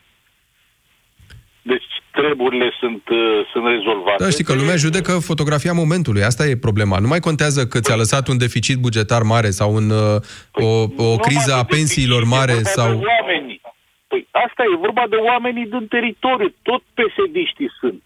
deci 1.72 1.90
treburile 2.12 2.68
sunt, 2.80 3.04
uh, 3.10 3.46
sunt 3.52 3.66
rezolvate. 3.76 4.24
Da, 4.24 4.30
știi 4.30 4.44
că 4.50 4.54
lumea 4.54 4.76
judecă 4.76 5.12
fotografia 5.32 5.74
momentului, 5.74 6.24
asta 6.24 6.44
e 6.46 6.66
problema. 6.68 6.98
Nu 7.00 7.08
mai 7.08 7.20
contează 7.20 7.62
că 7.72 7.78
ți-a 7.80 8.02
lăsat 8.04 8.28
un 8.28 8.38
deficit 8.38 8.78
bugetar 8.86 9.22
mare 9.34 9.50
sau 9.60 9.70
un, 9.80 9.88
uh, 9.90 10.66
o, 10.68 10.70
o 11.08 11.16
criză 11.26 11.54
a 11.54 11.64
pensiilor 11.76 12.24
mare 12.38 12.56
Păi, 12.58 12.62
E 12.62 12.70
vorba 12.70 12.82
sau... 12.82 12.90
de 13.00 13.06
oameni. 13.16 13.54
Păi 13.62 13.76
Păi 14.12 14.28
asta 14.46 14.64
e 14.72 14.84
vorba 14.86 15.06
de 15.10 15.16
oamenii 15.16 15.68
din 15.74 15.86
teritoriu, 15.88 16.50
tot 16.62 16.82
psd 16.98 17.38
sunt. 17.80 18.02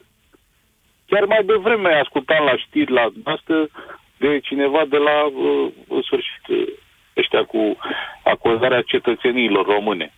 Chiar 1.10 1.26
mai 1.26 1.44
devreme 1.46 1.92
ascultam 2.04 2.44
la 2.46 2.56
știri 2.58 2.92
la 2.92 3.06
asta 3.24 3.56
de 4.18 4.40
cineva 4.40 4.82
de 4.94 4.98
la, 5.08 5.18
uh, 5.24 5.72
în 5.96 6.02
sfârșit, 6.08 6.46
uh, 6.50 6.68
ăștia 7.18 7.44
cu 7.44 7.62
acuzarea 8.24 8.82
cetățeniilor 8.82 9.66
române. 9.66 10.14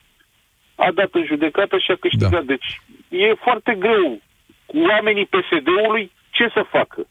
A 0.76 0.92
dat 0.94 1.10
în 1.12 1.26
judecată 1.26 1.78
și 1.78 1.92
a 1.92 1.96
câștigat. 1.96 2.32
Da. 2.32 2.42
Deci 2.54 2.82
e 3.10 3.34
foarte 3.46 3.76
greu 3.80 4.22
cu 4.66 4.78
oamenii 4.78 5.26
PSD-ului 5.26 6.12
ce 6.30 6.46
să 6.54 6.66
facă. 6.72 7.08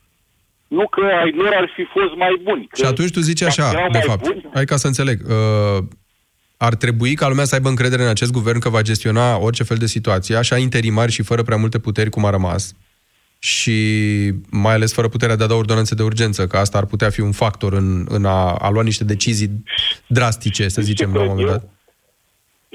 Nu 0.67 0.89
că 0.89 1.01
ai 1.23 1.33
lor 1.33 1.53
ar 1.55 1.73
fi 1.75 1.85
fost 1.85 2.15
mai 2.17 2.41
buni. 2.43 2.69
Și 2.75 2.85
atunci 2.85 3.11
tu 3.11 3.21
zici 3.21 3.43
așa, 3.43 3.89
de 3.93 3.99
fapt, 3.99 4.23
buni, 4.23 4.47
hai 4.55 4.65
ca 4.65 4.77
să 4.77 4.87
înțeleg, 4.87 5.21
uh, 5.29 5.85
ar 6.57 6.75
trebui 6.75 7.15
ca 7.15 7.29
lumea 7.29 7.45
să 7.45 7.55
aibă 7.55 7.69
încredere 7.69 8.03
în 8.03 8.09
acest 8.09 8.33
guvern 8.33 8.59
că 8.59 8.69
va 8.69 8.83
gestiona 8.83 9.39
orice 9.39 9.63
fel 9.63 9.77
de 9.77 9.87
situație, 9.87 10.37
așa 10.37 10.57
interimari 10.57 11.13
și 11.13 11.23
fără 11.23 11.43
prea 11.43 11.57
multe 11.57 11.79
puteri 11.79 12.11
cum 12.11 12.25
a 12.25 12.31
rămas, 12.31 12.75
și 13.39 13.79
mai 14.51 14.75
ales 14.75 14.93
fără 14.93 15.09
puterea 15.09 15.37
de 15.37 15.45
a 15.45 15.47
da 15.47 15.55
ordonanțe 15.55 15.95
de 15.95 16.03
urgență, 16.03 16.47
că 16.47 16.57
asta 16.57 16.79
ar 16.79 16.87
putea 16.87 17.11
fi 17.11 17.21
un 17.21 17.33
factor 17.33 17.73
în, 17.73 18.07
în 18.09 18.25
a, 18.25 18.55
a 18.55 18.71
lua 18.71 18.83
niște 18.83 19.05
decizii 19.05 19.63
drastice, 20.07 20.69
să 20.69 20.83
zicem, 20.83 21.15
la 21.15 21.21
un 21.21 21.27
moment 21.27 21.49
dat. 21.49 21.69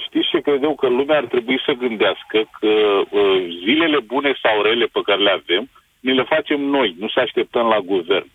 Știți 0.07 0.29
ce 0.31 0.39
cred 0.41 0.63
eu? 0.63 0.75
Că 0.75 0.87
lumea 0.87 1.17
ar 1.17 1.25
trebui 1.25 1.59
să 1.65 1.71
gândească 1.71 2.37
că 2.59 2.67
uh, 2.67 3.37
zilele 3.63 3.99
bune 3.99 4.31
sau 4.43 4.61
rele 4.61 4.85
pe 4.85 5.01
care 5.05 5.21
le 5.21 5.29
avem, 5.39 5.69
ne 5.99 6.13
le 6.13 6.23
facem 6.23 6.61
noi, 6.61 6.95
nu 6.99 7.07
să 7.09 7.19
așteptăm 7.19 7.65
la 7.67 7.79
guvern. 7.79 8.29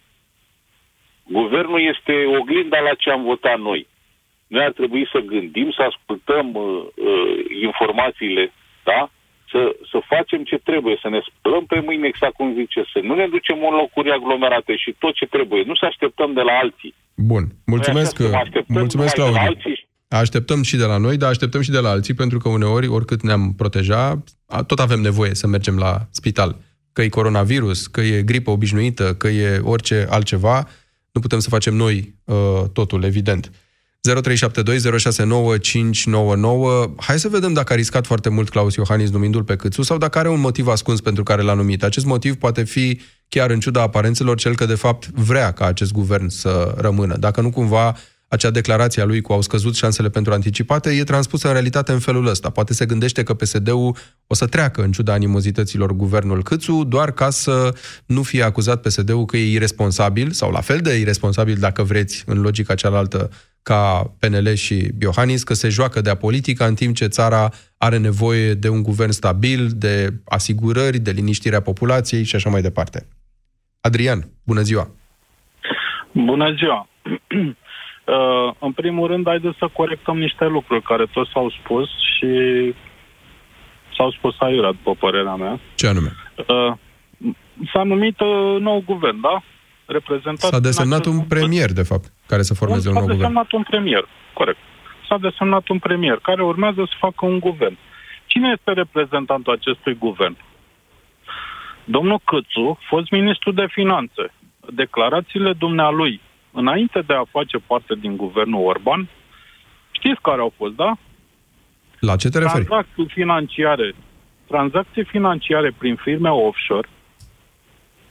Guvernul 1.24 1.80
este 1.92 2.12
oglinda 2.38 2.80
la 2.80 2.94
ce 2.94 3.10
am 3.10 3.22
votat 3.22 3.58
noi. 3.58 3.86
Noi 4.46 4.64
ar 4.64 4.72
trebui 4.72 5.08
să 5.12 5.18
gândim, 5.18 5.70
să 5.70 5.82
ascultăm 5.82 6.54
uh, 6.54 6.84
uh, 6.94 7.44
informațiile, 7.62 8.52
da? 8.84 9.10
Să, 9.50 9.76
să 9.90 9.98
facem 10.06 10.44
ce 10.44 10.56
trebuie, 10.58 10.98
să 11.02 11.08
ne 11.08 11.20
spălăm 11.28 11.64
pe 11.66 11.80
mâini, 11.80 12.06
exact 12.06 12.34
cum 12.34 12.54
zice, 12.54 12.84
să 12.92 12.98
nu 13.02 13.14
ne 13.14 13.26
ducem 13.26 13.58
în 13.64 13.74
locuri 13.74 14.12
aglomerate 14.12 14.76
și 14.76 14.94
tot 14.98 15.14
ce 15.14 15.26
trebuie. 15.26 15.62
Nu 15.62 15.74
să 15.74 15.84
așteptăm 15.84 16.32
de 16.32 16.40
la 16.40 16.52
alții. 16.52 16.94
Bun. 17.16 17.44
Mulțumesc, 17.66 18.18
mulțumesc 18.68 19.14
Claudiu. 19.14 19.74
Așteptăm 20.18 20.62
și 20.62 20.76
de 20.76 20.84
la 20.84 20.96
noi, 20.96 21.16
dar 21.16 21.30
așteptăm 21.30 21.60
și 21.60 21.70
de 21.70 21.78
la 21.78 21.88
alții, 21.88 22.14
pentru 22.14 22.38
că 22.38 22.48
uneori, 22.48 22.86
oricât 22.86 23.22
ne-am 23.22 23.52
proteja, 23.54 24.22
tot 24.66 24.80
avem 24.80 25.00
nevoie 25.00 25.34
să 25.34 25.46
mergem 25.46 25.76
la 25.76 26.06
spital. 26.10 26.58
Că 26.92 27.02
e 27.02 27.08
coronavirus, 27.08 27.86
că 27.86 28.00
e 28.00 28.22
gripă 28.22 28.50
obișnuită, 28.50 29.14
că 29.14 29.28
e 29.28 29.58
orice 29.58 30.06
altceva, 30.10 30.68
nu 31.12 31.20
putem 31.20 31.38
să 31.38 31.48
facem 31.48 31.74
noi 31.74 32.14
uh, 32.24 32.62
totul, 32.72 33.02
evident. 33.02 33.50
0372069599. 34.08 34.12
Hai 36.96 37.18
să 37.18 37.28
vedem 37.28 37.52
dacă 37.52 37.72
a 37.72 37.76
riscat 37.76 38.06
foarte 38.06 38.28
mult 38.28 38.48
Claus 38.48 38.74
Iohannis 38.74 39.10
numindu-l 39.10 39.44
pe 39.44 39.56
Câțu 39.56 39.82
sau 39.82 39.98
dacă 39.98 40.18
are 40.18 40.28
un 40.28 40.40
motiv 40.40 40.66
ascuns 40.66 41.00
pentru 41.00 41.22
care 41.22 41.42
l-a 41.42 41.54
numit. 41.54 41.82
Acest 41.82 42.06
motiv 42.06 42.34
poate 42.34 42.64
fi, 42.64 43.00
chiar 43.28 43.50
în 43.50 43.60
ciuda 43.60 43.82
aparențelor, 43.82 44.38
cel 44.38 44.54
că 44.54 44.66
de 44.66 44.74
fapt 44.74 45.06
vrea 45.06 45.52
ca 45.52 45.66
acest 45.66 45.92
guvern 45.92 46.28
să 46.28 46.74
rămână. 46.76 47.16
Dacă 47.16 47.40
nu 47.40 47.50
cumva 47.50 47.96
acea 48.32 48.50
declarație 48.50 49.02
a 49.02 49.04
lui 49.04 49.20
cu 49.20 49.32
au 49.32 49.40
scăzut 49.40 49.76
șansele 49.76 50.08
pentru 50.08 50.32
anticipate 50.32 50.90
e 50.90 51.04
transpusă 51.04 51.46
în 51.46 51.52
realitate 51.52 51.92
în 51.92 51.98
felul 51.98 52.26
ăsta. 52.26 52.50
Poate 52.50 52.72
se 52.72 52.86
gândește 52.86 53.22
că 53.22 53.34
PSD-ul 53.34 53.96
o 54.26 54.34
să 54.34 54.46
treacă 54.46 54.82
în 54.82 54.92
ciuda 54.92 55.12
animozităților 55.12 55.92
guvernul 55.92 56.42
Câțu, 56.42 56.84
doar 56.84 57.10
ca 57.10 57.30
să 57.30 57.74
nu 58.06 58.22
fie 58.22 58.42
acuzat 58.42 58.80
PSD-ul 58.80 59.24
că 59.24 59.36
e 59.36 59.52
irresponsabil, 59.52 60.30
sau 60.30 60.50
la 60.50 60.60
fel 60.60 60.78
de 60.80 60.98
irresponsabil, 60.98 61.56
dacă 61.60 61.82
vreți, 61.82 62.24
în 62.26 62.40
logica 62.40 62.74
cealaltă, 62.74 63.30
ca 63.62 64.12
PNL 64.18 64.54
și 64.54 64.90
Iohannis, 65.00 65.42
că 65.44 65.54
se 65.54 65.68
joacă 65.68 66.00
de-a 66.00 66.14
politica 66.14 66.66
în 66.66 66.74
timp 66.74 66.94
ce 66.94 67.06
țara 67.06 67.50
are 67.78 67.98
nevoie 67.98 68.54
de 68.54 68.68
un 68.68 68.82
guvern 68.82 69.10
stabil, 69.10 69.68
de 69.74 70.08
asigurări, 70.24 70.98
de 70.98 71.10
liniștirea 71.10 71.60
populației 71.60 72.24
și 72.24 72.36
așa 72.36 72.50
mai 72.50 72.62
departe. 72.62 73.06
Adrian, 73.80 74.28
bună 74.44 74.60
ziua! 74.60 74.90
Bună 76.12 76.54
ziua! 76.58 76.88
Uh, 78.04 78.54
în 78.58 78.72
primul 78.72 79.06
rând, 79.06 79.26
haideți 79.26 79.58
să 79.58 79.68
corectăm 79.72 80.18
niște 80.18 80.44
lucruri 80.44 80.82
care 80.82 81.06
toți 81.12 81.30
s-au 81.30 81.50
spus 81.50 81.88
și 82.16 82.28
s-au 83.96 84.10
spus 84.10 84.34
aiurea, 84.38 84.70
după 84.70 84.94
părerea 84.94 85.34
mea. 85.34 85.60
Ce 85.74 85.86
anume? 85.86 86.12
Uh, 86.36 86.72
s-a 87.72 87.82
numit 87.82 88.20
uh, 88.20 88.60
nou 88.60 88.82
guvern, 88.86 89.20
da? 89.20 89.42
Reprezentat 89.86 90.50
s-a 90.50 90.60
desemnat 90.60 91.04
un 91.04 91.20
premier, 91.20 91.72
de 91.72 91.82
fapt, 91.82 92.12
care 92.26 92.42
să 92.42 92.54
formeze 92.54 92.88
un, 92.88 92.94
un 92.96 93.00
nou 93.00 93.02
guvern. 93.02 93.20
S-a 93.20 93.28
desemnat 93.28 93.52
un 93.52 93.62
premier, 93.62 94.08
corect. 94.32 94.58
S-a 95.08 95.18
desemnat 95.18 95.68
un 95.68 95.78
premier 95.78 96.18
care 96.22 96.42
urmează 96.42 96.82
să 96.84 96.94
facă 96.98 97.26
un 97.26 97.38
guvern. 97.38 97.76
Cine 98.26 98.54
este 98.56 98.72
reprezentantul 98.72 99.52
acestui 99.52 99.94
guvern? 99.94 100.36
Domnul 101.84 102.20
Câțu, 102.24 102.78
fost 102.88 103.10
ministru 103.10 103.52
de 103.52 103.66
finanțe. 103.70 104.32
Declarațiile 104.70 105.52
dumnealui 105.52 106.20
înainte 106.52 107.00
de 107.06 107.14
a 107.14 107.24
face 107.30 107.58
parte 107.66 107.94
din 107.94 108.16
guvernul 108.16 108.66
Orban, 108.66 109.08
știți 109.90 110.20
care 110.20 110.40
au 110.40 110.52
fost, 110.56 110.74
da? 110.74 110.96
La 111.98 112.16
ce 112.16 112.28
te 112.28 112.38
referi? 112.38 112.64
Tranzacții 112.64 113.06
financiare, 113.08 113.94
tranzacții 114.46 115.04
financiare 115.04 115.72
prin 115.78 115.94
firme 115.94 116.28
offshore, 116.28 116.88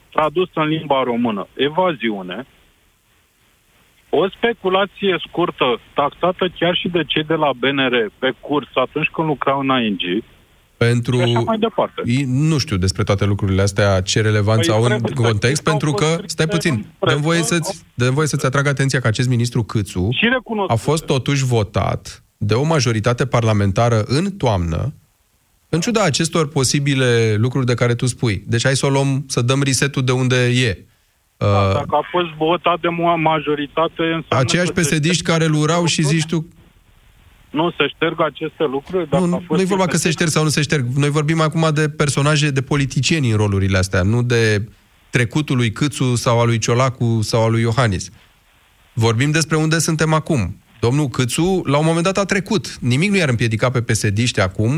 tradus 0.10 0.50
în 0.54 0.68
limba 0.68 1.04
română, 1.04 1.48
evaziune, 1.54 2.46
o 4.10 4.30
speculație 4.30 5.16
scurtă, 5.28 5.80
taxată 5.94 6.48
chiar 6.60 6.76
și 6.76 6.88
de 6.90 7.04
cei 7.04 7.24
de 7.24 7.34
la 7.34 7.54
BNR 7.54 8.12
pe 8.20 8.34
curs 8.40 8.68
atunci 8.74 9.08
când 9.08 9.28
lucrau 9.28 9.60
în 9.60 9.82
ING, 9.82 10.24
pentru... 10.86 11.16
Și 11.16 11.22
așa 11.22 11.40
mai 11.40 11.58
departe. 11.58 12.02
Nu 12.26 12.58
știu 12.58 12.78
despre 12.78 13.04
toate 13.04 13.26
lucrurile 13.26 13.62
astea, 13.62 14.02
ce 14.02 14.22
relevanță 14.22 14.72
păi, 14.72 14.80
au 14.80 14.84
în 14.84 15.00
context, 15.16 15.64
pentru 15.64 15.92
că, 15.92 16.18
stai 16.26 16.48
puțin, 16.48 16.86
dăm 17.00 17.22
voie, 17.22 17.42
să-ți, 17.42 17.84
dăm 17.94 18.14
voie 18.14 18.28
să-ți 18.28 18.46
atrag 18.46 18.68
atenția 18.68 19.00
că 19.00 19.08
acest 19.08 19.30
ministru 19.30 19.64
Câțu 19.64 20.10
a 20.68 20.76
fost 20.76 21.06
totuși 21.06 21.46
votat 21.46 22.24
de 22.38 22.54
o 22.54 22.64
majoritate 22.64 23.26
parlamentară 23.26 24.04
în 24.08 24.32
toamnă, 24.38 24.94
în 25.70 25.80
ciuda 25.80 26.04
acestor 26.04 26.48
posibile 26.48 27.36
lucruri 27.38 27.66
de 27.66 27.74
care 27.74 27.96
tu 27.96 28.06
spui. 28.06 28.44
Deci 28.48 28.64
hai 28.64 28.76
să 28.76 28.86
o 28.86 28.90
luăm, 28.90 29.24
să 29.28 29.42
dăm 29.42 29.62
resetul 29.64 30.04
de 30.04 30.12
unde 30.12 30.36
e. 30.36 30.86
Da, 31.38 31.48
uh, 31.48 31.74
dacă 31.74 31.96
a 31.96 32.08
fost 32.12 32.30
votat 32.38 32.80
de 32.80 32.88
majoritate... 33.18 34.26
Aceiași 34.28 34.72
psd 34.72 35.22
care 35.22 35.46
îl 35.46 35.54
urau 35.54 35.86
și 35.86 36.02
zici 36.02 36.26
tu 36.26 36.48
nu 37.52 37.72
se 37.78 37.88
șterg 37.88 38.22
aceste 38.22 38.64
lucruri. 38.64 39.10
Dacă 39.10 39.26
nu, 39.26 39.44
nu 39.50 39.62
e 39.62 39.64
vorba 39.64 39.86
că 39.86 39.98
se 39.98 40.10
șterg 40.10 40.30
sau 40.30 40.44
nu 40.44 40.50
se 40.50 40.62
șterg. 40.62 40.86
Noi 40.96 41.10
vorbim 41.10 41.42
acum 41.42 41.70
de 41.74 41.90
personaje, 41.90 42.50
de 42.50 42.62
politicieni 42.62 43.32
în 43.32 43.38
rolurile 43.38 43.78
astea, 43.78 44.02
nu 44.02 44.24
de 44.24 44.64
trecutul 45.10 45.56
lui 45.56 45.72
Câțu 45.72 46.16
sau 46.16 46.40
al 46.40 46.48
lui 46.48 46.58
Ciolacu 46.58 47.20
sau 47.22 47.44
al 47.44 47.52
lui 47.52 47.62
Iohannis. 47.62 48.10
Vorbim 48.94 49.32
despre 49.32 49.58
unde 49.58 49.80
suntem 49.80 50.14
acum. 50.14 50.56
Domnul 50.80 51.08
Câțu, 51.08 51.62
la 51.66 51.78
un 51.78 51.86
moment 51.86 52.04
dat, 52.04 52.18
a 52.18 52.26
trecut. 52.26 52.78
Nimic 52.80 53.10
nu 53.10 53.18
i-ar 53.18 53.30
împiedica 53.30 53.70
pe 53.70 53.82
psd 53.82 54.20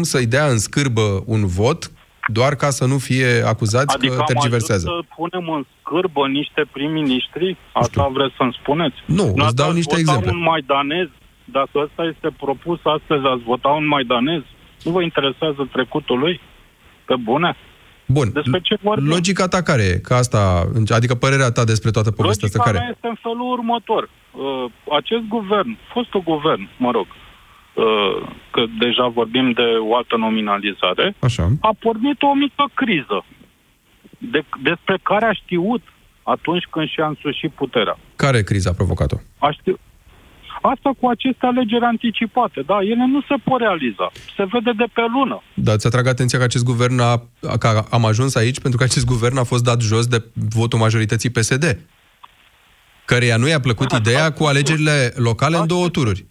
să-i 0.02 0.26
dea 0.26 0.46
în 0.48 0.60
scârbă 0.60 1.24
un 1.26 1.46
vot, 1.46 1.92
doar 2.28 2.56
ca 2.56 2.70
să 2.70 2.86
nu 2.86 2.98
fie 2.98 3.44
acuzați 3.46 3.96
adică 3.96 4.16
că 4.16 4.24
tergiversează. 4.28 4.88
Adică 4.88 5.08
să 5.08 5.16
punem 5.16 5.50
în 5.50 5.66
scârbă 5.80 6.28
niște 6.28 6.66
prim-ministri? 6.72 7.58
Asta 7.74 8.10
vreți 8.14 8.34
să-mi 8.38 8.58
spuneți? 8.62 8.96
Nu, 9.06 9.34
nu 9.36 9.46
îți 9.46 9.56
dau 9.56 9.72
niște 9.72 9.96
exemple. 10.00 10.32
un 10.32 10.42
maidanez 10.42 11.08
dacă 11.60 11.76
ăsta 11.86 12.04
este 12.14 12.30
propus 12.44 12.80
astăzi, 12.96 13.26
ați 13.34 13.44
vota 13.52 13.70
un 13.70 13.88
maidanez? 13.88 14.42
Nu 14.84 14.92
vă 14.92 15.02
interesează 15.02 15.62
trecutul 15.72 16.20
lui? 16.20 16.36
Pe 17.06 17.16
bune? 17.16 17.56
Bun. 18.06 18.28
Despre 18.34 18.60
ce 18.60 18.76
vorbim? 18.82 19.08
Logica 19.08 19.48
ta 19.48 19.62
care 19.62 19.84
e? 19.84 20.06
Că 20.08 20.14
asta, 20.14 20.42
adică 20.88 21.16
părerea 21.16 21.52
ta 21.52 21.64
despre 21.64 21.92
toată 21.92 22.12
povestea 22.12 22.48
asta 22.48 22.64
care? 22.64 22.78
Logica 22.78 22.94
este 22.96 23.08
în 23.08 23.20
felul 23.22 23.52
următor. 23.52 24.04
Uh, 24.32 24.66
acest 25.00 25.24
guvern, 25.36 25.78
fostul 25.94 26.22
guvern, 26.22 26.70
mă 26.78 26.92
rog, 26.92 27.08
uh, 27.08 28.30
că 28.52 28.62
deja 28.80 29.08
vorbim 29.08 29.52
de 29.52 29.68
o 29.90 29.96
altă 29.96 30.16
nominalizare, 30.18 31.16
Așa. 31.20 31.50
a 31.62 31.72
pornit 31.80 32.22
o 32.22 32.34
mică 32.34 32.66
criză 32.74 33.26
de, 34.18 34.42
despre 34.62 34.98
care 35.04 35.26
a 35.26 35.34
știut 35.34 35.82
atunci 36.24 36.66
când 36.70 36.88
și-a 36.90 37.08
însușit 37.08 37.52
puterea. 37.52 37.98
Care 38.16 38.44
criza 38.44 38.70
a 38.70 38.74
provocat-o? 38.74 39.18
A 39.38 39.52
știut, 39.52 39.80
Asta 40.72 40.90
cu 41.00 41.08
aceste 41.08 41.46
alegeri 41.46 41.84
anticipate, 41.84 42.62
da, 42.62 42.78
ele 42.82 43.06
nu 43.08 43.22
se 43.22 43.36
pot 43.44 43.60
realiza. 43.60 44.12
Se 44.36 44.44
vede 44.52 44.72
de 44.78 44.88
pe 44.94 45.02
lună. 45.14 45.42
Da, 45.54 45.78
ți 45.78 45.88
atrag 45.88 46.08
atenția 46.08 46.38
că 46.38 46.44
acest 46.44 46.64
guvern 46.64 47.00
a, 47.00 47.22
că 47.60 47.86
am 47.92 48.06
ajuns 48.06 48.36
aici 48.36 48.60
pentru 48.60 48.78
că 48.80 48.86
acest 48.86 49.06
guvern 49.06 49.38
a 49.38 49.44
fost 49.44 49.64
dat 49.64 49.82
jos 49.82 50.06
de 50.08 50.24
votul 50.50 50.80
majorității 50.80 51.30
PSD, 51.30 51.66
căreia 53.06 53.38
nu 53.38 53.48
i-a 53.48 53.60
plăcut 53.60 53.90
da, 53.90 53.98
ideea 53.98 54.32
cu 54.32 54.44
alegerile 54.44 55.14
locale 55.16 55.58
în 55.58 55.68
două 55.68 55.90
tururi. 55.90 56.26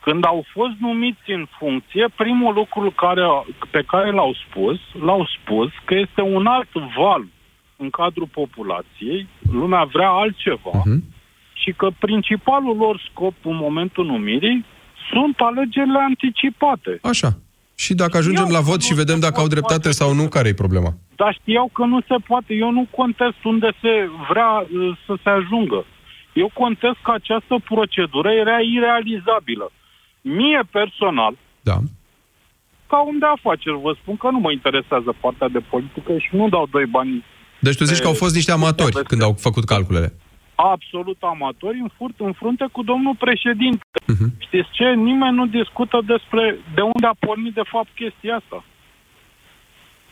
Când 0.00 0.24
au 0.26 0.44
fost 0.52 0.76
numiți 0.80 1.30
în 1.38 1.46
funcție, 1.58 2.08
primul 2.16 2.54
lucru 2.54 2.90
care, 2.90 3.22
pe 3.70 3.82
care 3.86 4.10
l-au 4.10 4.34
spus, 4.48 4.78
l-au 5.04 5.28
spus 5.36 5.68
că 5.84 5.94
este 5.94 6.20
un 6.20 6.46
alt 6.46 6.72
val 6.96 7.26
în 7.76 7.90
cadrul 7.90 8.28
populației, 8.32 9.28
lumea 9.52 9.84
vrea 9.84 10.08
altceva, 10.08 10.70
uh-huh 10.70 11.16
și 11.68 11.74
că 11.76 11.88
principalul 11.98 12.76
lor 12.76 12.96
scop 13.10 13.34
în 13.52 13.56
momentul 13.66 14.04
numirii 14.06 14.64
sunt 15.10 15.36
alegerile 15.48 16.00
anticipate. 16.10 16.92
Așa. 17.02 17.30
Și 17.84 17.94
dacă 17.94 18.16
ajungem 18.16 18.48
Eu 18.48 18.56
la 18.58 18.60
vot 18.60 18.80
și 18.82 18.94
vedem 19.02 19.18
dacă 19.26 19.40
au 19.40 19.46
dreptate 19.54 19.90
sau 19.90 20.14
nu, 20.14 20.28
care 20.28 20.48
e 20.48 20.64
problema? 20.64 20.92
Dar 21.20 21.38
știau 21.40 21.70
că 21.72 21.84
nu 21.84 22.00
se 22.00 22.16
poate. 22.26 22.54
Eu 22.54 22.70
nu 22.70 22.84
contest 23.00 23.40
unde 23.44 23.70
se 23.82 23.92
vrea 24.30 24.52
uh, 24.60 24.98
să 25.06 25.14
se 25.22 25.30
ajungă. 25.38 25.84
Eu 26.42 26.50
contest 26.62 26.98
că 27.02 27.10
această 27.20 27.54
procedură 27.70 28.30
era 28.42 28.58
irealizabilă. 28.74 29.66
Mie 30.20 30.62
personal, 30.70 31.34
da. 31.60 31.76
ca 32.90 32.98
om 33.10 33.18
de 33.18 33.28
afaceri, 33.36 33.80
vă 33.86 33.92
spun 34.00 34.16
că 34.16 34.28
nu 34.30 34.38
mă 34.38 34.50
interesează 34.52 35.10
partea 35.20 35.48
de 35.48 35.62
politică 35.72 36.12
și 36.24 36.30
nu 36.38 36.48
dau 36.48 36.66
doi 36.70 36.86
bani 36.86 37.24
Deci 37.60 37.76
tu 37.76 37.84
zici 37.84 37.96
pe- 37.96 38.02
că 38.02 38.08
au 38.08 38.14
fost 38.24 38.34
niște 38.34 38.52
amatori 38.52 38.92
pe- 38.92 39.08
când 39.10 39.22
au 39.22 39.34
făcut 39.46 39.64
calculele. 39.64 40.12
Absolut 40.60 41.18
amatori 41.20 41.78
în, 41.78 41.88
furt, 41.96 42.14
în 42.18 42.32
frunte 42.32 42.66
cu 42.72 42.82
domnul 42.82 43.14
președinte. 43.18 43.84
Mhm. 44.06 44.26
Știți 44.38 44.68
ce? 44.72 44.84
Nimeni 45.08 45.34
nu 45.36 45.46
discută 45.46 45.98
despre 46.06 46.58
de 46.74 46.80
unde 46.80 47.06
a 47.06 47.14
pornit 47.26 47.54
de 47.54 47.62
fapt 47.72 47.88
chestia 47.94 48.36
asta. 48.36 48.64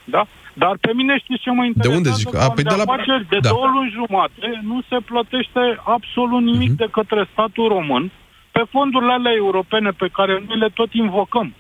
Da? 0.05 0.27
Dar 0.55 0.77
pe 0.81 0.93
mine 0.95 1.19
știți 1.19 1.43
ce 1.43 1.51
mă 1.51 1.65
interesează? 1.65 1.97
unde 1.97 2.11
zici? 2.11 2.29
ca 2.33 2.43
A, 2.43 2.47
om 2.49 2.55
păi 2.55 2.63
de 2.65 2.69
de 2.75 2.77
la- 2.77 2.83
afaceri, 2.93 3.27
de 3.29 3.39
da. 3.39 3.49
două 3.49 3.67
luni 3.75 3.91
jumate 3.91 4.61
nu 4.63 4.81
se 4.89 4.97
plătește 5.11 5.63
absolut 5.85 6.43
nimic 6.43 6.69
Mhm. 6.69 6.77
de 6.77 6.89
către 6.93 7.29
statul 7.33 7.69
român 7.69 8.11
pe 8.53 8.63
fondurile 8.71 9.13
alea 9.13 9.33
europene 9.33 9.91
pe 9.91 10.09
care 10.13 10.45
noi 10.47 10.59
le 10.59 10.69
tot 10.69 10.93
invocăm. 10.93 11.55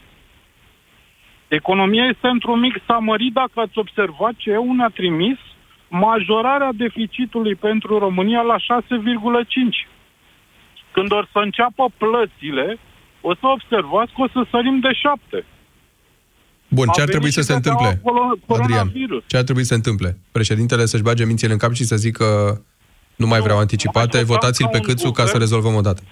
Economia 1.49 2.05
este 2.07 2.27
într-un 2.29 2.61
mic 2.61 2.75
s-a 2.87 2.99
mărit, 2.99 3.33
dacă 3.33 3.61
ați 3.61 3.79
observat 3.79 4.33
ce 4.37 4.51
EU 4.51 4.72
ne-a 4.72 4.88
trimis, 4.88 5.38
majorarea 5.88 6.70
deficitului 6.75 7.55
pentru 7.55 7.99
România 7.99 8.40
la 8.40 8.57
6,5. 8.59 9.88
Când 10.92 11.12
or 11.12 11.29
să 11.33 11.38
înceapă 11.38 11.85
plățile, 11.96 12.79
o 13.20 13.35
să 13.35 13.46
observați 13.46 14.12
că 14.14 14.20
o 14.22 14.29
să 14.29 14.46
sărim 14.51 14.81
de 14.81 14.92
7. 14.92 15.44
Bun, 16.68 16.88
A 16.88 16.92
ce 16.92 17.01
ar 17.01 17.07
venit 17.07 17.11
trebui 17.11 17.31
să 17.33 17.40
și 17.40 17.46
se 17.46 17.53
întâmple? 17.55 17.87
cădeaua 17.87 18.07
colo- 18.07 18.38
Adrian, 18.46 18.79
coronavirus. 18.79 19.22
ce 19.27 19.37
ar 19.37 19.42
trebui 19.42 19.62
să 19.62 19.68
se 19.68 19.75
întâmple? 19.75 20.18
Președintele 20.33 20.85
să-și 20.87 21.03
bage 21.03 21.25
mințile 21.25 21.53
în 21.53 21.59
cap 21.59 21.72
și 21.72 21.85
să 21.85 21.96
zică 21.96 22.25
nu 23.16 23.27
mai 23.27 23.40
vreau 23.40 23.59
anticipate, 23.59 24.07
așteptam 24.16 24.35
votați-l 24.35 24.64
ca 24.64 24.70
pe 24.70 24.77
un 24.77 24.83
câțu 24.83 25.11
ca 25.11 25.22
să 25.22 25.29
guvern- 25.29 25.38
rezolvăm 25.38 25.75
odată. 25.75 26.03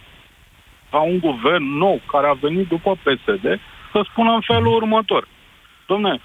ca 0.90 1.00
un 1.00 1.18
guvern 1.18 1.64
nou 1.64 2.00
care 2.12 2.26
a 2.26 2.32
venit 2.32 2.68
după 2.68 2.90
PSD 3.02 3.44
să 3.92 4.04
spună 4.10 4.30
în 4.32 4.40
felul 4.40 4.74
următor. 4.74 5.28
Domne, 5.86 6.20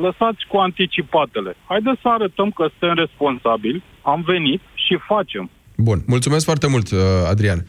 lăsați 0.00 0.46
cu 0.48 0.56
anticipatele. 0.56 1.56
Haideți 1.64 2.00
să 2.00 2.08
arătăm 2.08 2.50
că 2.50 2.68
suntem 2.68 2.96
responsabili, 3.04 3.82
am 4.02 4.22
venit 4.22 4.60
și 4.74 4.96
facem. 5.06 5.50
Bun, 5.76 6.02
mulțumesc 6.06 6.44
foarte 6.44 6.66
mult, 6.66 6.90
uh, 6.90 6.98
Adrian. 7.30 7.66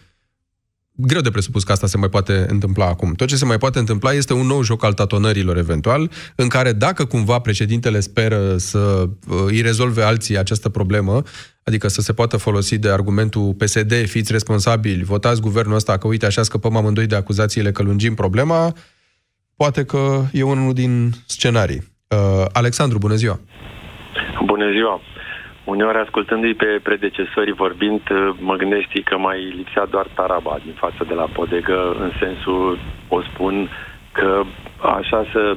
Greu 1.01 1.21
de 1.21 1.31
presupus 1.31 1.63
că 1.63 1.71
asta 1.71 1.87
se 1.87 1.97
mai 1.97 2.09
poate 2.09 2.45
întâmpla 2.47 2.85
acum. 2.85 3.13
Tot 3.13 3.27
ce 3.27 3.35
se 3.35 3.45
mai 3.45 3.57
poate 3.57 3.79
întâmpla 3.79 4.13
este 4.13 4.33
un 4.33 4.45
nou 4.45 4.61
joc 4.61 4.83
al 4.83 4.93
tatonărilor, 4.93 5.57
eventual, 5.57 6.11
în 6.35 6.47
care 6.47 6.71
dacă 6.71 7.05
cumva 7.05 7.39
președintele 7.39 7.99
speră 7.99 8.57
să 8.57 8.77
uh, 8.77 9.37
îi 9.45 9.61
rezolve 9.61 10.01
alții 10.01 10.37
această 10.37 10.69
problemă, 10.69 11.21
adică 11.63 11.87
să 11.87 12.01
se 12.01 12.13
poată 12.13 12.37
folosi 12.37 12.77
de 12.77 12.89
argumentul 12.89 13.53
PSD, 13.53 14.05
fiți 14.05 14.31
responsabili, 14.31 15.03
votați 15.03 15.41
guvernul 15.41 15.75
ăsta, 15.75 15.97
că 15.97 16.07
uite, 16.07 16.25
așa 16.25 16.43
scăpăm 16.43 16.75
amândoi 16.75 17.05
de 17.05 17.15
acuzațiile 17.15 17.71
că 17.71 17.83
lungim 17.83 18.13
problema, 18.13 18.73
poate 19.55 19.85
că 19.85 20.25
e 20.31 20.43
unul 20.43 20.73
din 20.73 21.11
scenarii. 21.25 21.83
Uh, 22.15 22.45
Alexandru, 22.53 22.97
bună 22.97 23.15
ziua! 23.15 23.39
Bună 24.45 24.71
ziua! 24.71 25.01
Uneori, 25.63 25.97
ascultându-i 25.97 26.53
pe 26.53 26.79
predecesorii 26.83 27.53
vorbind, 27.53 28.01
mă 28.39 28.55
gândești 28.55 29.01
că 29.03 29.17
mai 29.17 29.39
lipsea 29.57 29.85
doar 29.85 30.07
taraba 30.15 30.59
din 30.63 30.73
față 30.73 31.03
de 31.07 31.13
la 31.13 31.27
podegă, 31.33 31.95
în 31.99 32.11
sensul, 32.19 32.79
o 33.07 33.21
spun, 33.21 33.69
că 34.19 34.43
așa 34.81 35.25
să 35.31 35.55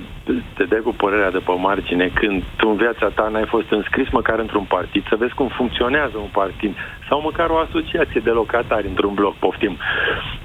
te 0.57 0.65
dai 0.65 0.81
cu 0.85 0.95
părerea 1.03 1.31
de 1.31 1.39
pe 1.39 1.53
margine 1.59 2.07
când 2.15 2.43
tu 2.57 2.69
în 2.69 2.77
viața 2.77 3.09
ta 3.09 3.29
n-ai 3.29 3.47
fost 3.47 3.71
înscris 3.71 4.09
măcar 4.11 4.39
într-un 4.39 4.65
partid, 4.65 5.03
să 5.09 5.17
vezi 5.17 5.35
cum 5.35 5.49
funcționează 5.49 6.17
un 6.19 6.33
partid 6.33 6.75
sau 7.09 7.21
măcar 7.21 7.49
o 7.51 7.57
asociație 7.57 8.21
de 8.25 8.31
locatari 8.31 8.87
într-un 8.89 9.15
bloc, 9.15 9.35
poftim. 9.35 9.77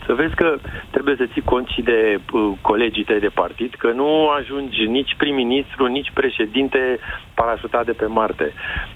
Să 0.05 0.13
vezi 0.13 0.35
că 0.35 0.57
trebuie 0.89 1.15
să 1.15 1.25
ții 1.31 1.41
cont 1.41 1.67
și 1.67 1.81
de 1.81 2.19
uh, 2.31 2.51
colegii 2.61 3.03
tăi 3.03 3.19
de 3.19 3.37
partid, 3.43 3.73
că 3.77 3.91
nu 3.91 4.27
ajungi 4.27 4.85
nici 4.85 5.15
prim-ministru, 5.17 5.85
nici 5.85 6.11
președinte 6.13 6.99
parașutat 7.33 7.85
de 7.85 7.91
pe 7.91 8.05
Marte. 8.05 8.53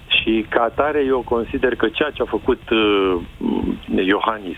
Și 0.08 0.46
ca 0.50 0.62
atare 0.62 1.04
eu 1.06 1.20
consider 1.20 1.76
că 1.76 1.88
ceea 1.88 2.10
ce 2.10 2.22
a 2.22 2.26
făcut 2.26 2.62
uh, 2.70 3.16
Iohannis 4.06 4.58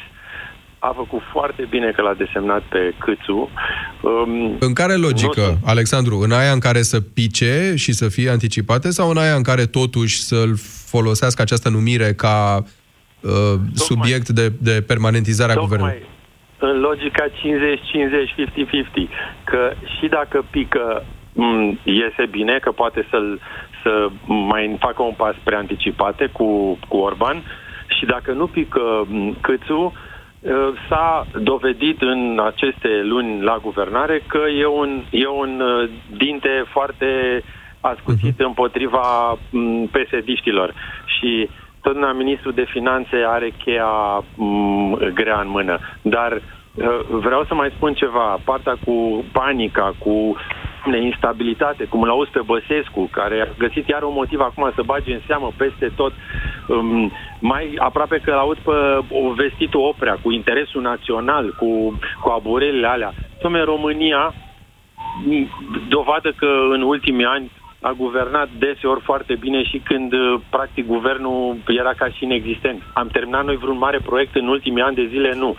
a 0.88 0.93
făcut 0.96 1.22
foarte 1.32 1.67
bine 1.69 1.91
că 1.91 2.02
l-a 2.02 2.13
desemnat 2.13 2.62
pe 2.62 2.93
Câțu. 2.98 3.50
Um, 4.02 4.56
În 4.60 4.74
care 4.74 4.93
logică, 4.93 5.41
nu- 5.41 5.58
Alexandru? 5.65 6.17
În 6.17 6.32
aia 6.32 6.52
în 6.52 6.60
care 6.60 6.82
să 6.82 7.02
pice 7.02 7.74
și 7.76 7.91
să 7.91 8.10
fie 8.10 8.30
anticipate 8.30 8.89
sau 8.89 9.10
în 9.10 9.17
aia 9.17 9.36
în 9.36 9.41
care 9.41 9.65
totuși 9.65 10.17
să-l 10.22 10.56
folosească 10.86 11.41
această 11.41 11.69
numire 11.69 12.13
ca 12.13 12.63
uh, 13.22 13.32
subiect 13.74 14.30
de, 14.30 14.52
de 14.62 14.84
permanentizare 14.88 15.52
a 15.52 15.56
guvernului? 15.56 16.12
în 16.58 16.80
logica 16.80 17.26
50-50, 17.28 17.32
50-50, 17.32 17.34
că 19.43 19.74
și 20.00 20.08
dacă 20.08 20.46
pică 20.50 21.06
m, 21.34 21.80
iese 21.84 22.26
bine, 22.30 22.60
că 22.62 22.72
poate 22.72 23.08
să-l, 23.10 23.39
să 23.84 24.10
mai 24.26 24.76
facă 24.80 25.02
un 25.02 25.13
pas 25.17 25.36
preanticipate 25.43 26.30
cu, 26.32 26.78
cu 26.88 26.98
Orban 26.98 27.43
și 27.98 28.06
dacă 28.06 28.32
nu 28.32 28.48
pică 28.48 29.06
m, 29.08 29.38
Câțu, 29.41 29.80
uh, 29.80 29.91
s-a 30.90 31.28
dovedit 31.42 32.02
în 32.02 32.42
aceste 32.46 33.02
luni 33.04 33.42
la 33.42 33.58
guvernare 33.62 34.24
că 34.28 34.40
e 34.60 34.66
un, 34.66 35.04
e 35.10 35.28
un 35.28 35.60
uh, 35.60 35.90
dinte 36.18 36.64
foarte 36.72 37.44
ascuțit 37.82 38.34
uh-huh. 38.34 38.46
împotriva 38.46 39.38
m, 39.50 39.86
PSD-știlor. 39.86 40.74
Și 41.06 41.50
totdeauna 41.82 42.12
ministrul 42.12 42.54
de 42.54 42.66
finanțe 42.70 43.16
are 43.28 43.54
cheia 43.64 44.24
m, 44.36 44.96
grea 45.14 45.40
în 45.40 45.50
mână. 45.50 45.80
Dar 46.02 46.32
uh, 46.32 47.00
vreau 47.10 47.44
să 47.44 47.54
mai 47.54 47.72
spun 47.76 47.94
ceva. 47.94 48.40
Partea 48.44 48.76
cu 48.86 49.26
panica, 49.32 49.94
cu 49.98 50.36
instabilitate, 50.91 51.84
cum 51.86 52.04
l-auzi 52.04 52.32
pe 52.32 52.41
Băsescu, 52.46 53.10
care 53.12 53.41
a 53.41 53.58
găsit 53.58 53.88
iar 53.88 54.04
un 54.04 54.13
motiv 54.13 54.39
acum 54.39 54.72
să 54.76 54.82
bage 54.86 55.13
în 55.13 55.22
seamă 55.28 55.52
peste 55.58 55.91
tot, 55.96 56.13
um, 56.67 57.12
mai 57.39 57.74
aproape 57.78 58.17
că 58.24 58.32
l-aud 58.32 58.58
pe 58.58 58.72
o 59.10 59.34
vestitul 59.34 59.80
oprea, 59.80 60.17
cu 60.22 60.32
interesul 60.32 60.82
național, 60.82 61.54
cu, 61.58 62.00
cu 62.22 62.30
aburelile 62.30 62.88
alea. 62.88 63.13
Dom'le, 63.38 63.63
România, 63.63 64.34
m, 65.26 65.48
dovadă 65.89 66.32
că 66.32 66.50
în 66.69 66.82
ultimii 66.82 67.26
ani 67.26 67.52
a 67.82 67.91
guvernat 67.91 68.50
deseori 68.58 69.02
foarte 69.02 69.36
bine 69.36 69.63
și 69.63 69.78
când, 69.78 70.13
uh, 70.13 70.39
practic, 70.50 70.88
guvernul 70.88 71.58
era 71.67 71.93
ca 71.93 72.08
și 72.08 72.24
inexistent. 72.24 72.82
Am 72.93 73.08
terminat 73.08 73.46
noi 73.46 73.56
vreun 73.56 73.78
mare 73.78 74.00
proiect 74.00 74.36
în 74.36 74.48
ultimii 74.48 74.84
ani 74.84 74.96
de 74.96 75.08
zile? 75.08 75.34
Nu. 75.36 75.56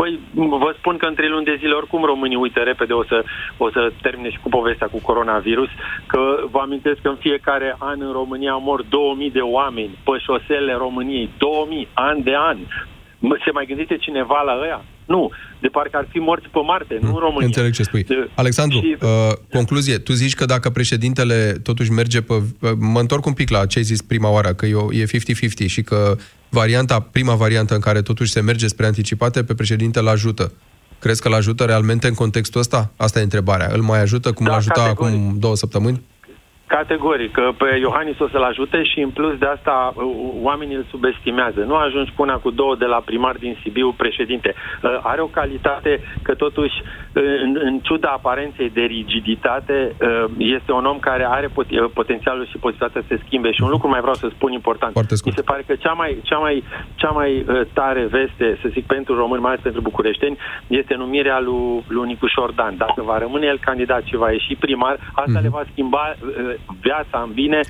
Păi 0.00 0.20
vă 0.34 0.74
spun 0.78 0.96
că 0.96 1.06
în 1.06 1.14
trei 1.14 1.28
luni 1.28 1.44
de 1.44 1.56
zile 1.58 1.74
oricum 1.74 2.02
românii 2.02 2.36
uită 2.36 2.60
repede, 2.60 2.92
o 2.92 3.04
să, 3.04 3.24
o 3.56 3.70
să 3.70 3.92
termine 4.02 4.30
și 4.30 4.38
cu 4.42 4.48
povestea 4.48 4.86
cu 4.86 4.98
coronavirus, 4.98 5.68
că 6.06 6.20
vă 6.50 6.58
amintesc 6.58 7.00
că 7.00 7.08
în 7.08 7.16
fiecare 7.16 7.76
an 7.78 8.00
în 8.00 8.12
România 8.12 8.56
mor 8.56 8.82
2000 8.82 9.30
de 9.30 9.40
oameni 9.40 9.98
pe 10.04 10.18
șosele 10.18 10.74
României, 10.74 11.30
2000, 11.38 11.88
an 11.94 12.22
de 12.22 12.36
an. 12.36 12.58
Mă, 13.18 13.36
Se 13.44 13.50
mai 13.50 13.66
gândite 13.66 13.96
cineva 13.96 14.42
la 14.42 14.58
ăia? 14.62 14.84
Nu, 15.14 15.30
de 15.60 15.68
parcă 15.68 15.96
ar 15.96 16.06
fi 16.10 16.18
morți 16.18 16.48
pe 16.48 16.58
Marte, 16.66 16.98
nu 17.02 17.08
în 17.14 17.20
România. 17.26 17.46
Înțeleg 17.46 17.72
ce 17.72 17.82
spui. 17.82 18.06
Alexandru, 18.34 18.78
și- 18.78 18.96
uh, 19.02 19.32
concluzie. 19.52 19.98
Tu 19.98 20.12
zici 20.12 20.34
că 20.34 20.44
dacă 20.44 20.70
președintele 20.70 21.52
totuși 21.62 21.90
merge 21.92 22.20
pe... 22.20 22.32
uh, 22.32 22.70
Mă 22.78 23.00
întorc 23.00 23.26
un 23.26 23.32
pic 23.32 23.50
la 23.50 23.66
ce 23.66 23.78
ai 23.78 23.84
zis 23.84 24.02
prima 24.02 24.30
oară, 24.30 24.48
că 24.54 24.66
e 24.66 24.74
o- 24.74 24.92
e 24.92 25.04
50-50 25.04 25.66
și 25.66 25.82
că 25.82 26.16
varianta, 26.48 27.00
prima 27.00 27.34
variantă 27.34 27.74
în 27.74 27.80
care 27.80 28.02
totuși 28.02 28.32
se 28.32 28.40
merge 28.40 28.66
spre 28.66 28.86
anticipate, 28.86 29.44
pe 29.44 29.54
președinte 29.54 29.98
îl 29.98 30.08
ajută. 30.08 30.52
Crezi 30.98 31.20
că 31.22 31.28
îl 31.28 31.34
ajută 31.34 31.64
realmente 31.64 32.06
în 32.08 32.14
contextul 32.14 32.60
ăsta? 32.60 32.90
Asta 32.96 33.20
e 33.20 33.22
întrebarea. 33.22 33.68
Îl 33.72 33.80
mai 33.80 34.00
ajută 34.00 34.32
cum 34.32 34.44
Da, 34.44 34.50
l-a 34.50 34.56
ajutat 34.56 34.76
categoric. 34.86 35.14
acum 35.16 35.36
două 35.38 35.56
săptămâni? 35.56 36.02
Categoric, 36.76 37.32
că 37.32 37.52
pe 37.58 37.78
Iohannis 37.80 38.18
o 38.18 38.28
să-l 38.28 38.42
ajute 38.42 38.82
și 38.82 39.00
în 39.00 39.10
plus 39.10 39.38
de 39.38 39.46
asta 39.46 39.92
uh, 39.94 40.04
oamenii 40.42 40.76
îl 40.76 40.86
subestimează. 40.90 41.60
Nu 41.60 41.74
ajungi 41.74 42.12
până 42.12 42.38
cu 42.42 42.50
două 42.50 42.76
de 42.76 42.84
la 42.84 43.00
primar 43.04 43.36
din 43.36 43.58
Sibiu 43.62 43.92
președinte. 43.92 44.54
Uh, 44.54 45.00
Are 45.02 45.20
o 45.20 45.26
calitate 45.26 46.00
că 46.22 46.34
totuși, 46.34 46.74
uh, 46.82 46.99
în, 47.12 47.58
în 47.62 47.78
ciuda 47.78 48.08
aparenței 48.08 48.70
de 48.70 48.80
rigiditate, 48.80 49.94
uh, 50.00 50.24
este 50.38 50.72
un 50.72 50.84
om 50.84 50.98
care 50.98 51.24
are 51.28 51.46
pot- 51.46 51.70
uh, 51.70 51.90
potențialul 51.94 52.46
și 52.46 52.56
posibilitatea 52.56 53.02
să 53.08 53.14
se 53.16 53.22
schimbe. 53.26 53.52
Și 53.52 53.62
un 53.62 53.68
lucru 53.70 53.88
mai 53.88 54.00
vreau 54.00 54.14
să 54.14 54.28
spun 54.34 54.52
important. 54.52 54.94
Mi 55.26 55.32
se 55.36 55.42
pare 55.42 55.64
că 55.66 55.74
cea 55.74 55.92
mai, 55.92 56.18
cea 56.22 56.38
mai, 56.38 56.64
cea 56.94 57.10
mai 57.10 57.44
uh, 57.48 57.60
tare 57.72 58.04
veste, 58.06 58.58
să 58.62 58.68
zic, 58.68 58.84
pentru 58.86 59.14
români, 59.16 59.40
mai 59.40 59.50
ales 59.50 59.62
pentru 59.62 59.80
bucureșteni, 59.80 60.36
este 60.66 60.94
numirea 60.94 61.40
lui, 61.40 61.84
lui 61.88 62.06
Nicu 62.06 62.26
Șordan. 62.26 62.74
Dacă 62.76 63.02
va 63.02 63.18
rămâne 63.18 63.46
el 63.46 63.58
candidat 63.58 64.02
și 64.04 64.16
va 64.16 64.30
ieși 64.30 64.54
primar, 64.60 64.98
asta 65.12 65.30
Mhm. 65.38 65.42
le 65.42 65.48
va 65.48 65.62
schimba 65.72 66.14
uh, 66.20 66.54
viața 66.80 67.22
în 67.26 67.32
bine 67.32 67.60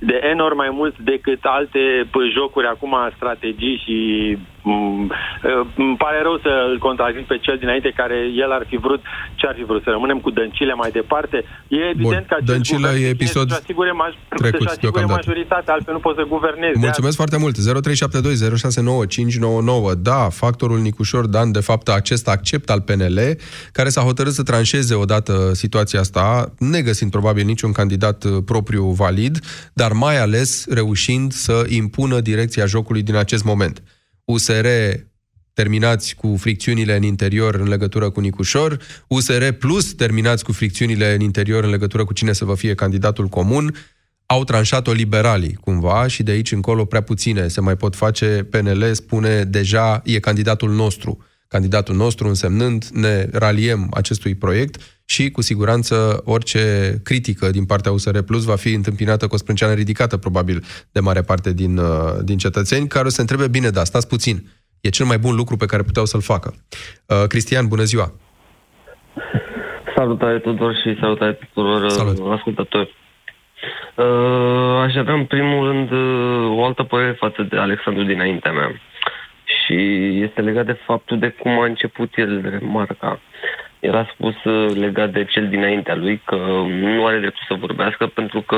de 0.00 0.20
enorm 0.22 0.56
mai 0.56 0.70
mult 0.72 0.98
decât 0.98 1.38
alte 1.42 1.78
pă, 2.10 2.18
jocuri 2.32 2.66
acum, 2.66 2.96
strategii 3.16 3.82
și 3.84 3.96
Mm, 4.36 4.36
uh, 4.36 4.57
Îmi 5.76 5.96
pare 6.04 6.18
rău 6.22 6.36
să 6.46 6.52
îl 6.70 6.78
contrazic 6.78 7.24
pe 7.26 7.38
cel 7.46 7.56
dinainte 7.58 7.90
care 8.00 8.16
el 8.44 8.50
ar 8.58 8.64
fi 8.70 8.76
vrut, 8.76 9.02
ce 9.34 9.46
ar 9.46 9.54
fi 9.58 9.64
vrut, 9.64 9.82
să 9.82 9.90
rămânem 9.90 10.18
cu 10.18 10.30
dăncile 10.30 10.74
mai 10.82 10.90
departe. 10.90 11.36
E 11.68 11.80
evident 11.94 12.26
că 12.26 12.34
acest 12.34 12.50
Dăncilă 12.52 12.88
guvern 12.88 13.04
e 13.04 13.08
episod 13.16 13.48
să-și 13.48 13.60
asigure, 13.62 13.92
maj- 14.02 14.18
trecut 14.28 14.60
să-și 14.60 14.68
asigure 14.68 14.80
deocamdată. 14.80 15.22
majoritatea, 15.26 15.72
altfel 15.74 15.94
nu 15.94 16.00
poți 16.06 16.16
să 16.20 16.24
guvernezi. 16.28 16.78
Mulțumesc 16.78 17.16
foarte 17.16 17.38
mult. 17.42 17.54
0372069599. 17.58 19.94
Da, 20.10 20.20
factorul 20.42 20.78
Nicușor 20.78 21.26
Dan, 21.26 21.52
de 21.52 21.60
fapt, 21.60 21.88
acest 21.88 22.28
accept 22.28 22.70
al 22.70 22.80
PNL, 22.80 23.18
care 23.72 23.88
s-a 23.88 24.00
hotărât 24.00 24.32
să 24.32 24.42
tranșeze 24.42 24.94
odată 24.94 25.50
situația 25.52 26.00
asta, 26.00 26.52
negăsind 26.58 27.10
probabil 27.10 27.44
niciun 27.44 27.72
candidat 27.72 28.24
uh, 28.24 28.36
propriu 28.44 28.84
valid, 28.84 29.38
dar 29.72 29.92
mai 29.92 30.20
ales 30.20 30.66
reușind 30.70 31.32
să 31.32 31.64
impună 31.68 32.20
direcția 32.20 32.66
jocului 32.66 33.02
din 33.02 33.16
acest 33.16 33.44
moment. 33.44 33.82
USR 34.28 34.66
terminați 35.52 36.14
cu 36.14 36.36
fricțiunile 36.36 36.96
în 36.96 37.02
interior 37.02 37.54
în 37.54 37.68
legătură 37.68 38.10
cu 38.10 38.20
Nicușor, 38.20 38.78
USR 39.06 39.48
Plus 39.48 39.92
terminați 39.92 40.44
cu 40.44 40.52
fricțiunile 40.52 41.14
în 41.14 41.20
interior 41.20 41.64
în 41.64 41.70
legătură 41.70 42.04
cu 42.04 42.12
cine 42.12 42.32
să 42.32 42.44
vă 42.44 42.54
fie 42.54 42.74
candidatul 42.74 43.26
comun, 43.26 43.74
au 44.26 44.44
tranșat-o 44.44 44.92
liberalii, 44.92 45.58
cumva, 45.60 46.06
și 46.06 46.22
de 46.22 46.30
aici 46.30 46.52
încolo 46.52 46.84
prea 46.84 47.00
puține 47.00 47.48
se 47.48 47.60
mai 47.60 47.76
pot 47.76 47.96
face. 47.96 48.46
PNL 48.50 48.94
spune 48.94 49.44
deja 49.44 50.02
e 50.04 50.18
candidatul 50.18 50.70
nostru. 50.70 51.24
Candidatul 51.48 51.96
nostru 51.96 52.28
însemnând 52.28 52.84
ne 52.84 53.28
raliem 53.32 53.88
acestui 53.90 54.34
proiect 54.34 54.80
și 55.10 55.30
cu 55.30 55.42
siguranță 55.42 56.22
orice 56.24 56.60
critică 57.04 57.50
din 57.50 57.64
partea 57.66 57.92
USR 57.92 58.18
Plus 58.18 58.44
va 58.44 58.56
fi 58.56 58.72
întâmpinată 58.72 59.26
cu 59.26 59.34
o 59.34 59.42
sprânceană 59.42 59.72
ridicată 59.72 60.16
probabil 60.16 60.64
de 60.92 61.00
mare 61.00 61.22
parte 61.22 61.52
din, 61.52 61.76
uh, 61.76 62.12
din 62.24 62.38
cetățeni 62.38 62.88
care 62.88 63.06
o 63.06 63.08
să 63.08 63.20
întrebe 63.20 63.48
bine, 63.48 63.68
da, 63.68 63.84
stați 63.84 64.08
puțin. 64.08 64.36
E 64.80 64.88
cel 64.88 65.06
mai 65.06 65.18
bun 65.18 65.34
lucru 65.34 65.56
pe 65.56 65.66
care 65.66 65.82
puteau 65.82 66.04
să-l 66.04 66.20
facă. 66.20 66.54
Uh, 67.06 67.24
Cristian, 67.28 67.68
bună 67.68 67.82
ziua! 67.82 68.12
Salutare 69.96 70.38
tuturor 70.38 70.74
și 70.74 70.96
salutare 71.00 71.32
tuturor 71.32 71.88
Salut. 71.90 72.32
ascultători. 72.32 72.94
Uh, 73.94 74.76
aș 74.86 74.94
avea 74.94 75.14
în 75.14 75.24
primul 75.24 75.66
rând 75.68 75.90
uh, 75.90 76.58
o 76.58 76.64
altă 76.64 76.82
părere 76.82 77.12
față 77.12 77.46
de 77.50 77.56
Alexandru 77.56 78.02
dinaintea 78.02 78.52
mea. 78.52 78.80
Și 79.44 79.76
este 80.22 80.40
legat 80.40 80.66
de 80.66 80.76
faptul 80.86 81.18
de 81.18 81.28
cum 81.28 81.58
a 81.60 81.64
început 81.64 82.10
el 82.16 82.58
remarca. 82.58 83.20
Era 83.80 84.10
spus 84.14 84.44
uh, 84.44 84.74
legat 84.74 85.12
de 85.12 85.24
cel 85.24 85.48
dinaintea 85.48 85.94
lui 85.94 86.22
că 86.24 86.36
nu 86.68 87.06
are 87.06 87.18
dreptul 87.18 87.44
să 87.48 87.54
vorbească 87.54 88.06
pentru 88.06 88.40
că 88.40 88.56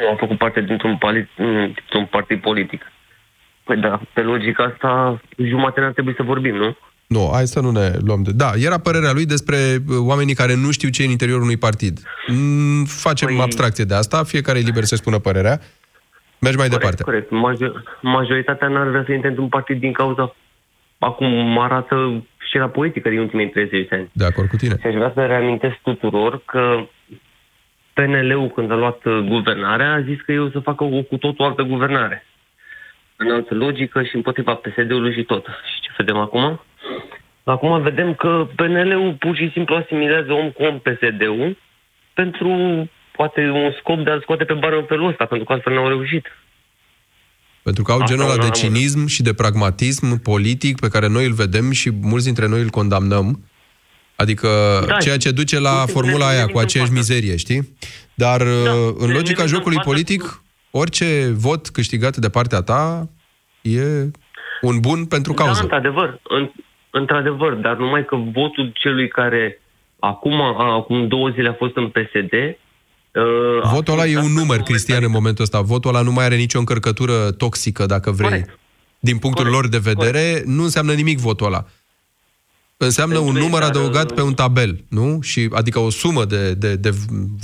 nu 0.00 0.08
a 0.12 0.16
făcut 0.18 0.38
parte 0.38 0.60
dintr-un, 0.60 0.96
pali- 0.96 1.30
dintr-un 1.36 2.06
partid 2.10 2.40
politic. 2.40 2.92
Păi 3.64 3.76
da, 3.76 4.00
pe 4.12 4.20
logica 4.20 4.64
asta, 4.64 5.20
jumătate 5.36 5.80
n-ar 5.80 5.92
trebui 5.92 6.14
să 6.16 6.22
vorbim, 6.22 6.54
nu? 6.54 6.76
Nu, 7.06 7.30
hai 7.32 7.46
să 7.46 7.60
nu 7.60 7.70
ne 7.70 7.90
luăm 8.04 8.22
de... 8.22 8.30
Da, 8.34 8.50
era 8.56 8.78
părerea 8.78 9.12
lui 9.12 9.26
despre 9.26 9.56
uh, 9.56 9.96
oamenii 9.98 10.34
care 10.34 10.54
nu 10.54 10.70
știu 10.70 10.88
ce 10.88 11.02
e 11.02 11.04
în 11.04 11.10
interiorul 11.10 11.42
unui 11.42 11.56
partid. 11.56 12.00
Mm, 12.26 12.84
Facem 12.84 13.28
păi... 13.28 13.40
abstracție 13.40 13.84
de 13.84 13.94
asta, 13.94 14.22
fiecare 14.22 14.58
e 14.58 14.62
liber 14.62 14.82
să 14.82 14.96
spună 14.96 15.18
părerea. 15.18 15.60
Mergi 16.38 16.58
mai 16.58 16.68
departe. 16.68 17.02
Corect. 17.02 17.30
Major- 17.30 17.98
majoritatea 18.02 18.68
n-ar 18.68 18.88
vrea 18.88 19.02
să 19.06 19.12
intre 19.12 19.28
într-un 19.28 19.48
partid 19.48 19.80
din 19.80 19.92
cauza 19.92 20.34
acum 20.98 21.58
arată 21.58 22.24
scena 22.48 22.68
politică 22.68 23.08
din 23.08 23.18
ultimii 23.18 23.48
30 23.48 23.88
de 23.88 23.96
ani. 23.96 24.10
De 24.12 24.24
acord 24.24 24.48
cu 24.48 24.56
tine. 24.56 24.74
Și 24.80 24.86
aș 24.86 24.94
vrea 24.94 25.12
să 25.14 25.26
reamintesc 25.26 25.76
tuturor 25.82 26.42
că 26.44 26.86
PNL-ul, 27.92 28.48
când 28.48 28.70
a 28.70 28.74
luat 28.74 29.04
uh, 29.04 29.18
guvernarea, 29.28 29.92
a 29.92 30.00
zis 30.00 30.20
că 30.20 30.32
eu 30.32 30.44
o 30.44 30.50
să 30.50 30.58
facă 30.58 30.84
o 30.84 31.02
cu 31.02 31.16
totul 31.16 31.44
altă 31.44 31.62
guvernare. 31.62 32.26
În 33.16 33.30
altă 33.30 33.54
logică 33.54 34.02
și 34.02 34.16
împotriva 34.16 34.54
PSD-ului 34.54 35.12
și 35.12 35.22
tot. 35.22 35.44
Și 35.46 35.80
ce 35.80 35.90
vedem 35.96 36.16
acum? 36.16 36.60
Acum 37.44 37.82
vedem 37.82 38.14
că 38.14 38.46
PNL-ul 38.56 39.16
pur 39.18 39.36
și 39.36 39.50
simplu 39.50 39.74
asimilează 39.74 40.32
om 40.32 40.50
cu 40.50 40.62
om 40.62 40.78
PSD-ul 40.78 41.56
pentru 42.14 42.50
poate 43.12 43.48
un 43.48 43.72
scop 43.78 43.98
de 44.04 44.10
a 44.10 44.20
scoate 44.20 44.44
pe 44.44 44.52
bară 44.52 44.76
în 44.76 44.84
felul 44.84 45.08
ăsta, 45.08 45.24
pentru 45.24 45.46
că 45.46 45.52
altfel 45.52 45.74
n-au 45.74 45.88
reușit. 45.88 46.26
Pentru 47.66 47.82
că 47.84 47.92
au 47.92 47.98
Asta 48.00 48.10
genul 48.12 48.24
ăla 48.30 48.34
una 48.34 48.42
de 48.42 48.48
la 48.52 48.56
mână. 48.62 48.76
cinism 48.78 49.06
și 49.06 49.22
de 49.22 49.32
pragmatism 49.34 50.22
politic 50.22 50.80
pe 50.80 50.88
care 50.88 51.08
noi 51.08 51.24
îl 51.26 51.32
vedem 51.32 51.70
și 51.70 51.90
mulți 52.00 52.24
dintre 52.24 52.46
noi 52.48 52.60
îl 52.60 52.68
condamnăm. 52.68 53.44
Adică 54.16 54.48
Da, 54.86 54.96
ceea 54.96 55.16
ce 55.16 55.30
duce 55.30 55.58
la 55.60 55.80
nu 55.80 55.86
se 55.86 55.92
formula 55.92 56.16
vede 56.24 56.30
aia 56.30 56.38
nimic 56.40 56.52
cu 56.52 56.58
în 56.58 56.64
aceeași 56.64 56.90
față. 56.90 57.00
mizerie, 57.02 57.36
știi? 57.36 57.76
Dar 58.14 58.38
da, 58.42 58.70
în 58.98 59.08
ne- 59.08 59.12
logica 59.14 59.42
ne- 59.42 59.48
jocului 59.48 59.76
în 59.76 59.82
față- 59.82 59.88
politic, 59.90 60.42
orice 60.70 61.30
vot 61.36 61.68
câștigat 61.68 62.16
de 62.16 62.28
partea 62.28 62.60
ta 62.62 63.08
e 63.62 64.10
un 64.60 64.80
bun 64.80 65.04
pentru 65.04 65.32
Da, 65.32 65.44
cauză. 65.44 65.62
într-adevăr, 65.62 66.20
în, 66.28 66.50
într-adevăr, 66.90 67.52
dar 67.52 67.76
numai 67.76 68.04
că 68.04 68.16
votul 68.16 68.70
celui 68.74 69.08
care 69.08 69.60
acum, 69.98 70.40
a, 70.40 70.72
acum 70.74 71.08
două 71.08 71.28
zile 71.28 71.48
a 71.48 71.52
fost 71.62 71.76
în 71.76 71.88
PSD, 71.88 72.32
uh, 73.16 73.70
Votul 73.72 73.92
ăla 73.92 74.06
e 74.06 74.18
un 74.18 74.32
număr, 74.32 74.60
Cristian, 74.60 75.02
în 75.02 75.10
momentul 75.10 75.44
ăsta. 75.44 75.60
Votul 75.60 75.94
ăla 75.94 76.02
nu 76.02 76.12
mai 76.12 76.24
are 76.24 76.36
nicio 76.36 76.58
încărcătură 76.58 77.30
toxică, 77.30 77.86
dacă 77.86 78.10
vrei. 78.10 78.28
Corect. 78.28 78.58
Din 78.98 79.18
punctul 79.18 79.46
lor 79.46 79.68
de 79.68 79.78
vedere, 79.78 80.42
nu 80.44 80.62
înseamnă 80.62 80.92
nimic 80.92 81.18
votul 81.18 81.46
ăla. 81.46 81.64
Înseamnă 82.76 83.18
un 83.18 83.24
Pentru 83.24 83.40
ei, 83.40 83.46
număr 83.46 83.60
dar, 83.60 83.70
adăugat 83.70 84.10
uh, 84.10 84.16
pe 84.16 84.22
un 84.22 84.34
tabel, 84.34 84.84
nu? 84.88 85.20
Și, 85.22 85.50
adică 85.52 85.78
o 85.78 85.90
sumă 85.90 86.24
de, 86.24 86.54
de, 86.54 86.76
de 86.76 86.90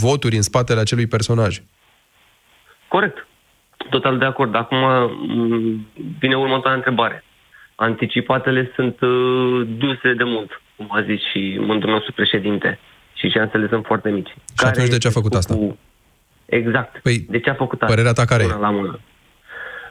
voturi 0.00 0.36
în 0.36 0.42
spatele 0.42 0.80
acelui 0.80 1.06
personaj. 1.06 1.60
Corect. 2.88 3.26
Total 3.90 4.18
de 4.18 4.24
acord. 4.24 4.54
Acum 4.54 4.78
m, 4.78 5.86
vine 6.18 6.34
următoarea 6.34 6.76
întrebare. 6.76 7.24
Anticipatele 7.74 8.72
sunt 8.74 9.00
uh, 9.00 9.66
duse 9.78 10.14
de 10.14 10.24
mult, 10.24 10.62
cum 10.76 10.86
a 10.90 11.02
zis 11.02 11.20
și 11.30 11.56
mândrul 11.60 11.92
nostru 11.92 12.12
președinte. 12.12 12.78
Și 13.22 13.30
șansele 13.30 13.66
sunt 13.68 13.84
foarte 13.84 14.10
mici. 14.10 14.28
Și 14.58 14.64
atunci 14.64 14.88
de 14.88 14.98
ce 14.98 15.08
a 15.08 15.10
făcut 15.10 15.34
asta? 15.34 15.58
Exact. 16.46 16.98
Păi, 17.02 17.26
de 17.28 17.40
ce 17.40 17.50
a 17.50 17.54
făcut 17.54 17.82
asta? 17.82 17.94
părerea 17.94 18.12
ta 18.12 18.24
care 18.24 18.42
e? 18.42 18.46
Una 18.46 18.58
la 18.58 18.70
mână. 18.70 18.98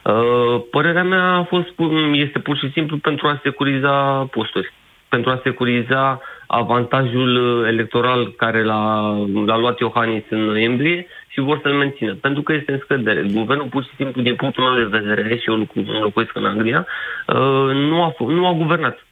Uh, 0.03 0.63
părerea 0.71 1.03
mea 1.03 1.23
a 1.23 1.43
fost, 1.43 1.69
pu- 1.69 1.91
este 2.13 2.39
pur 2.39 2.57
și 2.57 2.71
simplu 2.71 2.97
pentru 2.97 3.27
a 3.27 3.39
securiza 3.43 4.25
posturi. 4.31 4.73
Pentru 5.09 5.29
a 5.29 5.39
securiza 5.43 6.21
avantajul 6.47 7.59
uh, 7.61 7.67
electoral 7.67 8.31
care 8.31 8.63
l-a, 8.63 9.09
l-a 9.45 9.57
luat 9.57 9.79
Iohannis 9.79 10.23
în 10.29 10.39
noiembrie 10.39 11.07
și 11.27 11.39
vor 11.39 11.59
să-l 11.61 11.73
mențină. 11.73 12.13
Pentru 12.15 12.41
că 12.41 12.53
este 12.53 12.71
în 12.71 12.79
scădere. 12.83 13.25
Guvernul, 13.31 13.67
pur 13.67 13.83
și 13.83 13.95
simplu, 13.95 14.21
din 14.21 14.35
punctul 14.35 14.63
meu 14.63 14.87
de 14.87 14.97
vedere, 14.97 15.37
și 15.37 15.49
eu 15.49 15.55
locu- 15.55 15.91
locuiesc 16.01 16.35
în 16.35 16.45
Anglia, 16.45 16.85
uh, 17.27 17.35
nu, 17.73 18.03
a, 18.03 18.13
f- 18.13 18.27
nu 18.27 18.47
a 18.47 18.53
guvernat. 18.53 19.05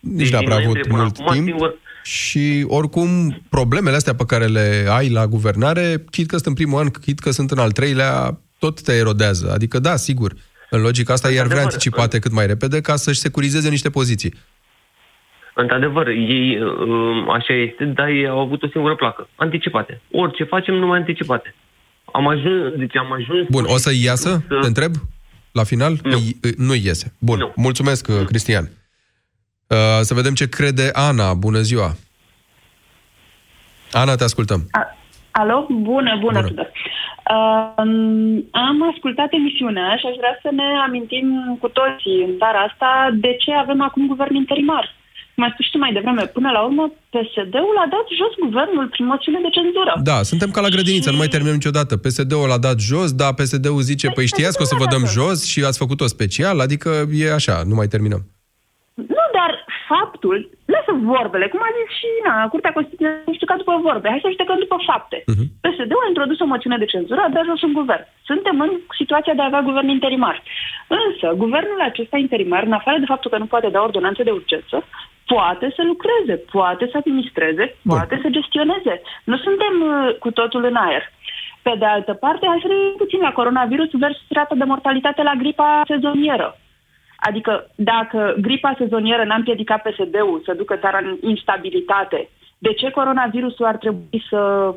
Nici 0.00 0.32
n-a 0.32 0.38
din 0.38 0.46
prea 0.46 0.58
avut 0.58 0.74
noiembrie 0.74 0.92
până 0.92 1.02
mult 1.02 1.18
acum, 1.20 1.32
timp. 1.32 1.46
singur- 1.46 1.78
Și 2.10 2.64
oricum, 2.66 3.40
problemele 3.48 3.96
astea 3.96 4.14
pe 4.14 4.24
care 4.26 4.46
le 4.46 4.86
ai 4.88 5.10
la 5.10 5.26
guvernare, 5.26 6.04
chit 6.10 6.26
că 6.26 6.34
sunt 6.36 6.46
în 6.46 6.54
primul 6.54 6.80
an, 6.80 6.88
chit 6.88 7.18
că 7.18 7.30
sunt 7.30 7.50
în 7.50 7.58
al 7.58 7.70
treilea, 7.70 8.40
tot 8.58 8.82
te 8.82 8.92
erodează. 8.92 9.50
Adică, 9.52 9.78
da, 9.78 9.96
sigur, 9.96 10.32
în 10.70 10.80
logica 10.80 11.12
asta, 11.12 11.28
iar 11.28 11.46
vrea 11.46 11.62
Într-adevăr, 11.62 11.72
anticipate 11.72 12.18
cât 12.18 12.32
mai 12.32 12.46
repede 12.46 12.80
ca 12.80 12.96
să-și 12.96 13.18
securizeze 13.18 13.68
niște 13.68 13.90
poziții. 13.90 14.34
Într-adevăr, 15.54 16.08
ei, 16.08 16.58
uh, 16.62 17.26
așa 17.28 17.54
este, 17.54 17.84
dar 17.84 18.08
ei 18.08 18.26
au 18.28 18.38
avut 18.38 18.62
o 18.62 18.68
singură 18.68 18.94
placă. 18.94 19.28
Anticipate. 19.36 20.00
Orice 20.10 20.44
facem, 20.44 20.74
numai 20.74 20.98
anticipate. 20.98 21.54
Am 22.12 22.28
ajuns, 22.28 22.74
deci 22.76 22.96
am 22.96 23.12
ajuns... 23.12 23.46
Bun, 23.48 23.64
o 23.66 23.76
să 23.76 23.90
iasă? 24.02 24.42
Te 24.48 24.66
întreb? 24.66 24.92
La 25.52 25.64
final? 25.64 25.98
Nu, 26.02 26.18
nu 26.56 26.74
iese. 26.74 27.14
Bun, 27.18 27.38
nu. 27.38 27.52
mulțumesc, 27.56 28.08
nu. 28.08 28.24
Cristian. 28.24 28.70
Uh, 29.74 29.76
să 30.00 30.14
vedem 30.14 30.34
ce 30.34 30.48
crede 30.48 30.90
Ana. 30.92 31.34
Bună 31.34 31.60
ziua! 31.60 31.90
Ana, 33.92 34.14
te 34.14 34.24
ascultăm. 34.24 34.60
Alo? 35.30 35.66
Bună, 35.68 35.82
bună, 35.86 36.16
bună. 36.20 36.40
Tudor. 36.42 36.70
Uh, 37.36 37.82
am 38.68 38.76
ascultat 38.92 39.28
emisiunea 39.40 39.88
și 40.00 40.06
aș 40.10 40.16
vrea 40.22 40.34
să 40.44 40.48
ne 40.60 40.68
amintim 40.86 41.26
cu 41.60 41.68
toții 41.78 42.18
în 42.26 42.32
țara 42.40 42.60
asta 42.68 42.90
de 43.24 43.32
ce 43.42 43.50
avem 43.52 43.80
acum 43.88 44.06
guvern 44.12 44.34
interimar. 44.34 44.84
Cum 45.34 45.44
ai 45.44 45.50
spus 45.52 45.64
și 45.66 45.72
tu 45.72 45.78
mai 45.78 45.92
devreme, 45.92 46.24
până 46.36 46.50
la 46.50 46.60
urmă 46.68 46.84
PSD-ul 47.14 47.76
a 47.84 47.86
dat 47.94 48.06
jos 48.18 48.32
guvernul 48.46 48.86
prin 48.94 49.06
moțiune 49.06 49.40
de 49.46 49.50
cenzură. 49.58 49.92
Da, 50.10 50.18
suntem 50.30 50.50
ca 50.50 50.60
la 50.60 50.68
grădiniță, 50.74 51.08
și... 51.08 51.14
nu 51.14 51.20
mai 51.22 51.32
terminăm 51.34 51.58
niciodată. 51.60 51.96
PSD-ul 51.96 52.48
l-a 52.48 52.64
dat 52.68 52.78
jos, 52.80 53.08
da, 53.12 53.28
PSD-ul 53.38 53.88
zice, 53.90 54.06
păi 54.16 54.26
știați 54.26 54.56
că 54.56 54.62
o 54.62 54.70
să 54.72 54.76
vă 54.78 54.86
dăm 54.94 55.04
jos 55.16 55.38
și 55.50 55.64
ați 55.64 55.78
făcut-o 55.78 56.06
special, 56.06 56.60
adică 56.60 56.90
e 57.12 57.32
așa, 57.32 57.62
nu 57.70 57.74
mai 57.74 57.86
terminăm. 57.94 58.22
Nu, 59.90 59.96
dar 59.96 60.00
faptul, 60.00 60.36
lasă 60.74 60.92
vorbele, 61.14 61.46
cum 61.48 61.60
a 61.62 61.70
zis 61.78 61.88
și 61.98 62.08
na, 62.26 62.34
Curtea 62.52 62.76
Constituțională 62.76 63.22
a 63.26 63.36
judecat 63.38 63.58
după 63.62 63.74
vorbe, 63.86 64.08
hai 64.08 64.24
să 64.24 64.34
judecăm 64.34 64.58
după 64.64 64.76
fapte. 64.88 65.18
Uh-huh. 65.20 65.46
PSD-ul 65.64 66.04
a 66.04 66.12
introdus 66.12 66.38
o 66.40 66.50
moțiune 66.52 66.78
de 66.82 66.92
cenzură, 66.94 67.20
a 67.22 67.34
dat 67.36 67.44
jos 67.48 67.62
un 67.68 67.72
guvern. 67.80 68.04
Suntem 68.30 68.60
în 68.66 68.72
situația 69.00 69.34
de 69.34 69.42
a 69.42 69.50
avea 69.50 69.62
guvern 69.68 69.88
interimar. 69.88 70.36
Însă, 71.02 71.26
guvernul 71.44 71.80
acesta 71.90 72.16
interimar, 72.16 72.62
în 72.64 72.78
afară 72.78 72.98
de 72.98 73.10
faptul 73.12 73.30
că 73.30 73.38
nu 73.38 73.52
poate 73.52 73.68
da 73.74 73.80
ordonanțe 73.88 74.22
de 74.22 74.36
urgență, 74.38 74.76
poate 75.32 75.66
să 75.76 75.82
lucreze, 75.90 76.34
poate 76.56 76.84
să 76.90 76.96
administreze, 76.96 77.64
poate 77.90 78.14
să 78.22 78.34
gestioneze. 78.36 78.94
Nu 79.30 79.36
suntem 79.46 79.74
uh, 79.82 80.14
cu 80.22 80.30
totul 80.30 80.62
în 80.70 80.76
aer. 80.86 81.04
Pe 81.66 81.74
de 81.78 81.84
altă 81.84 82.12
parte, 82.24 82.46
hai 82.46 82.62
să 82.62 82.68
revenim 82.68 82.96
puțin 83.02 83.20
la 83.26 83.36
coronavirus 83.38 83.90
versus 83.92 84.28
rata 84.38 84.54
de 84.54 84.64
mortalitate 84.64 85.22
la 85.22 85.34
gripa 85.42 85.82
sezonieră. 85.92 86.48
Adică 87.20 87.70
dacă 87.74 88.34
gripa 88.40 88.74
sezonieră 88.78 89.24
n-a 89.24 89.34
împiedicat 89.34 89.82
PSD-ul 89.82 90.42
să 90.44 90.54
ducă 90.56 90.76
țara 90.76 90.98
în 90.98 91.28
instabilitate, 91.28 92.28
de 92.58 92.72
ce 92.72 92.90
coronavirusul 92.90 93.64
ar 93.64 93.76
trebui 93.76 94.22
să 94.30 94.74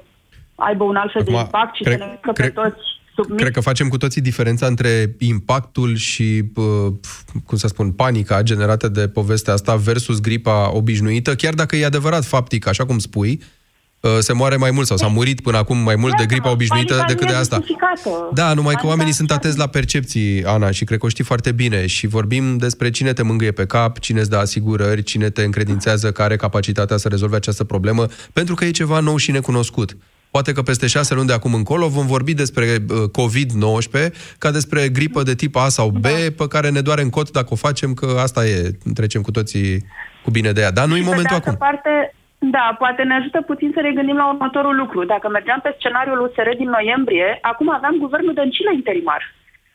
aibă 0.55 0.83
un 0.83 0.95
alt 0.95 1.11
fel 1.11 1.21
Acum, 1.21 1.33
de 1.33 1.39
impact 1.39 1.75
și 1.75 1.83
cred- 1.83 1.97
să 1.97 2.03
ne 2.03 2.11
ducă 2.11 2.31
cred- 2.31 2.53
pe 2.53 2.61
toți 2.61 2.83
sub 3.15 3.29
mic? 3.29 3.39
Cred 3.39 3.53
că 3.53 3.59
facem 3.59 3.87
cu 3.87 3.97
toții 3.97 4.21
diferența 4.21 4.65
între 4.65 5.15
impactul 5.19 5.95
și, 5.95 6.43
uh, 6.55 6.93
cum 7.45 7.57
să 7.57 7.67
spun, 7.67 7.91
panica 7.91 8.41
generată 8.41 8.87
de 8.87 9.07
povestea 9.07 9.53
asta 9.53 9.75
versus 9.75 10.21
gripa 10.21 10.75
obișnuită, 10.75 11.35
chiar 11.35 11.53
dacă 11.53 11.75
e 11.75 11.85
adevărat 11.85 12.25
faptic, 12.25 12.67
așa 12.67 12.85
cum 12.85 12.97
spui, 12.97 13.39
uh, 13.39 13.45
se 14.19 14.33
moare 14.33 14.55
mai 14.55 14.71
mult 14.71 14.87
sau 14.87 14.97
s-a 14.97 15.07
murit 15.07 15.41
până 15.41 15.57
acum 15.57 15.77
mai 15.77 15.95
mult 15.95 16.17
de 16.17 16.25
gripa 16.25 16.51
obișnuită 16.51 16.93
Panica 16.93 17.07
decât 17.07 17.23
nu 17.25 17.31
de 17.31 17.37
e 17.37 17.39
asta. 17.39 17.55
justificată. 17.55 18.29
Da, 18.33 18.53
numai 18.53 18.73
că 18.73 18.79
Panica- 18.79 18.87
oamenii 18.89 19.13
sunt 19.13 19.31
atenți 19.31 19.57
la 19.57 19.67
percepții, 19.67 20.43
Ana, 20.45 20.71
și 20.71 20.83
cred 20.83 20.99
că 20.99 21.05
o 21.05 21.09
știi 21.09 21.23
foarte 21.23 21.51
bine. 21.51 21.85
Și 21.85 22.07
vorbim 22.07 22.57
despre 22.57 22.89
cine 22.89 23.13
te 23.13 23.21
mângâie 23.23 23.51
pe 23.51 23.65
cap, 23.65 23.99
cine 23.99 24.19
îți 24.19 24.29
dă 24.29 24.37
asigurări, 24.37 25.03
cine 25.03 25.29
te 25.29 25.43
încredințează 25.43 26.11
că 26.11 26.21
are 26.21 26.35
capacitatea 26.35 26.97
să 26.97 27.07
rezolve 27.07 27.35
această 27.35 27.63
problemă, 27.63 28.05
pentru 28.33 28.55
că 28.55 28.65
e 28.65 28.71
ceva 28.71 28.99
nou 28.99 29.17
și 29.17 29.31
necunoscut. 29.31 29.97
Poate 30.31 30.51
că 30.51 30.61
peste 30.61 30.87
șase 30.87 31.13
luni 31.13 31.27
de 31.27 31.33
acum 31.33 31.53
încolo 31.53 31.87
vom 31.87 32.05
vorbi 32.07 32.33
despre 32.33 32.77
uh, 32.89 33.03
COVID-19 34.07 34.11
ca 34.37 34.51
despre 34.51 34.89
gripă 34.89 35.23
de 35.23 35.35
tip 35.35 35.55
A 35.55 35.67
sau 35.69 35.89
B, 35.89 36.05
pe 36.37 36.47
care 36.49 36.69
ne 36.69 36.81
doare 36.81 37.01
în 37.01 37.09
cot 37.09 37.31
dacă 37.31 37.47
o 37.49 37.55
facem, 37.55 37.93
că 37.93 38.17
asta 38.21 38.45
e, 38.47 38.77
trecem 38.93 39.21
cu 39.21 39.31
toții 39.31 39.85
cu 40.23 40.31
bine 40.31 40.51
de 40.51 40.61
ea. 40.61 40.71
Dar 40.71 40.85
nu 40.87 40.93
e 40.95 40.97
Și 40.97 41.03
pe 41.03 41.09
momentul 41.09 41.37
de 41.39 41.47
altă 41.49 41.49
acum. 41.49 41.67
parte, 41.67 42.15
da, 42.49 42.75
poate 42.77 43.03
ne 43.03 43.15
ajută 43.15 43.41
puțin 43.41 43.71
să 43.73 43.79
regândim 43.81 44.15
la 44.15 44.29
următorul 44.33 44.75
lucru. 44.75 45.05
Dacă 45.05 45.29
mergeam 45.29 45.59
pe 45.63 45.75
scenariul 45.77 46.21
USR 46.21 46.49
din 46.57 46.69
noiembrie, 46.69 47.37
acum 47.41 47.69
aveam 47.73 47.95
guvernul 47.97 48.33
Dăncilă 48.33 48.71
interimar. 48.73 49.21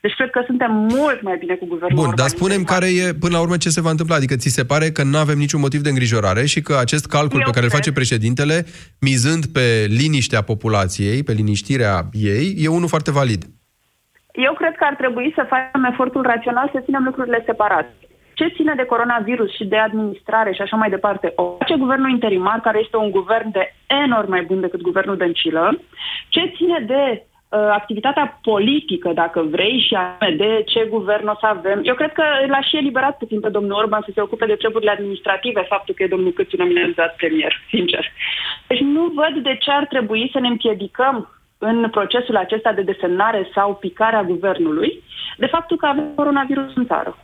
Deci 0.00 0.14
cred 0.14 0.30
că 0.30 0.42
suntem 0.46 0.72
mult 0.72 1.22
mai 1.22 1.36
bine 1.38 1.54
cu 1.54 1.66
guvernul 1.66 1.98
Bun, 1.98 2.08
Orban 2.08 2.16
dar 2.16 2.28
spunem 2.28 2.58
interimar. 2.58 2.90
care 2.90 3.08
e, 3.08 3.14
până 3.24 3.36
la 3.36 3.40
urmă, 3.40 3.56
ce 3.56 3.68
se 3.68 3.80
va 3.80 3.90
întâmpla. 3.90 4.16
Adică 4.16 4.36
ți 4.36 4.48
se 4.48 4.64
pare 4.64 4.90
că 4.90 5.02
nu 5.02 5.18
avem 5.18 5.38
niciun 5.38 5.60
motiv 5.60 5.80
de 5.80 5.88
îngrijorare 5.88 6.44
și 6.44 6.60
că 6.60 6.74
acest 6.80 7.06
calcul 7.06 7.38
Eu 7.38 7.44
pe 7.44 7.50
care 7.56 7.64
îl 7.64 7.70
cred. 7.70 7.78
face 7.78 7.92
președintele, 7.92 8.56
mizând 9.00 9.46
pe 9.46 9.66
liniștea 9.88 10.42
populației, 10.42 11.22
pe 11.22 11.32
liniștirea 11.32 11.94
ei, 12.12 12.54
e 12.64 12.68
unul 12.68 12.88
foarte 12.88 13.10
valid. 13.10 13.42
Eu 14.32 14.52
cred 14.60 14.74
că 14.76 14.84
ar 14.90 14.94
trebui 14.94 15.32
să 15.34 15.46
facem 15.48 15.84
efortul 15.92 16.22
rațional 16.22 16.70
să 16.72 16.82
ținem 16.84 17.04
lucrurile 17.04 17.42
separate. 17.46 17.92
Ce 18.38 18.54
ține 18.56 18.74
de 18.76 18.90
coronavirus 18.92 19.50
și 19.54 19.64
de 19.64 19.76
administrare 19.76 20.52
și 20.52 20.62
așa 20.62 20.76
mai 20.76 20.90
departe, 20.90 21.32
o 21.36 21.56
face 21.58 21.76
guvernul 21.76 22.10
interimar, 22.10 22.60
care 22.60 22.78
este 22.84 22.96
un 22.96 23.10
guvern 23.10 23.50
de 23.50 23.74
enorm 24.04 24.30
mai 24.30 24.42
bun 24.42 24.60
decât 24.60 24.80
guvernul 24.80 25.16
Dăncilă. 25.16 25.80
Ce 26.28 26.52
ține 26.56 26.78
de 26.86 27.02
uh, 27.22 27.58
activitatea 27.80 28.38
politică, 28.42 29.08
dacă 29.12 29.40
vrei, 29.42 29.84
și 29.86 29.94
anume 29.94 30.36
de 30.36 30.62
ce 30.66 30.86
guvern 30.90 31.26
o 31.26 31.36
să 31.40 31.46
avem. 31.46 31.80
Eu 31.82 31.94
cred 31.94 32.12
că 32.12 32.24
l-a 32.46 32.60
și 32.60 32.76
eliberat 32.76 33.16
puțin 33.16 33.40
pe 33.40 33.48
domnul 33.48 33.78
Orban 33.78 34.02
să 34.04 34.10
se 34.14 34.20
ocupe 34.20 34.46
de 34.46 34.54
treburile 34.54 34.90
administrative, 34.90 35.60
faptul 35.68 35.94
că 35.94 36.02
e 36.02 36.14
domnul 36.14 36.32
Câțu 36.32 36.56
nominalizat 36.56 37.16
premier, 37.16 37.52
sincer. 37.68 38.04
Deci 38.66 38.80
nu 38.80 39.12
văd 39.14 39.42
de 39.42 39.56
ce 39.60 39.70
ar 39.70 39.86
trebui 39.86 40.30
să 40.32 40.38
ne 40.40 40.48
împiedicăm 40.48 41.16
în 41.58 41.88
procesul 41.90 42.36
acesta 42.36 42.72
de 42.72 42.82
desemnare 42.82 43.48
sau 43.54 43.74
picare 43.74 44.16
a 44.16 44.30
guvernului 44.32 45.02
de 45.36 45.46
faptul 45.46 45.76
că 45.76 45.86
avem 45.86 46.14
coronavirus 46.14 46.74
în 46.74 46.86
țară. 46.86 47.16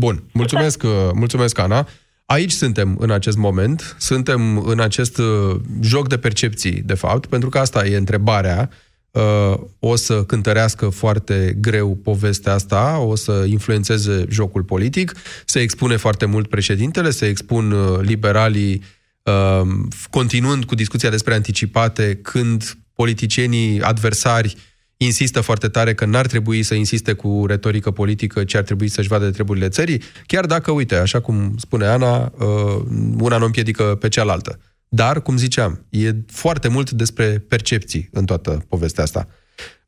Bun, 0.00 0.22
mulțumesc, 0.32 0.82
uh, 0.82 0.90
mulțumesc 1.14 1.58
Ana. 1.58 1.88
Aici 2.26 2.50
suntem 2.50 2.96
în 2.98 3.10
acest 3.10 3.36
moment, 3.36 3.96
suntem 3.98 4.58
în 4.58 4.80
acest 4.80 5.18
uh, 5.18 5.56
joc 5.80 6.08
de 6.08 6.18
percepții, 6.18 6.72
de 6.72 6.94
fapt, 6.94 7.26
pentru 7.26 7.48
că 7.48 7.58
asta 7.58 7.86
e 7.86 7.96
întrebarea. 7.96 8.70
Uh, 9.10 9.54
O 9.78 9.96
să 9.96 10.24
cântărească 10.24 10.88
foarte 10.88 11.56
greu 11.60 11.94
povestea 11.94 12.52
asta, 12.52 12.98
o 12.98 13.14
să 13.14 13.44
influențeze 13.46 14.24
jocul 14.28 14.62
politic, 14.62 15.12
se 15.44 15.60
expune 15.60 15.96
foarte 15.96 16.24
mult 16.26 16.48
președintele, 16.48 17.10
se 17.10 17.26
expun 17.26 17.72
uh, 17.72 17.98
liberalii 18.00 18.82
uh, 19.22 19.68
continuând 20.10 20.64
cu 20.64 20.74
discuția 20.74 21.10
despre 21.10 21.34
anticipate, 21.34 22.18
când 22.22 22.76
politicienii 22.94 23.80
adversari 23.80 24.56
insistă 25.04 25.40
foarte 25.40 25.68
tare 25.68 25.94
că 25.94 26.04
n-ar 26.04 26.26
trebui 26.26 26.62
să 26.62 26.74
insiste 26.74 27.12
cu 27.12 27.44
retorică 27.46 27.90
politică, 27.90 28.44
ci 28.44 28.54
ar 28.54 28.62
trebui 28.62 28.88
să-și 28.88 29.08
vadă 29.08 29.24
de 29.24 29.30
treburile 29.30 29.68
țării, 29.68 30.02
chiar 30.26 30.46
dacă, 30.46 30.70
uite, 30.70 30.94
așa 30.94 31.20
cum 31.20 31.54
spune 31.58 31.86
Ana, 31.86 32.32
uh, 32.38 32.82
una 33.18 33.38
nu 33.38 33.44
împiedică 33.44 33.82
pe 33.84 34.08
cealaltă. 34.08 34.60
Dar, 34.88 35.22
cum 35.22 35.36
ziceam, 35.36 35.86
e 35.88 36.14
foarte 36.26 36.68
mult 36.68 36.90
despre 36.90 37.38
percepții 37.38 38.08
în 38.12 38.24
toată 38.24 38.64
povestea 38.68 39.02
asta. 39.02 39.28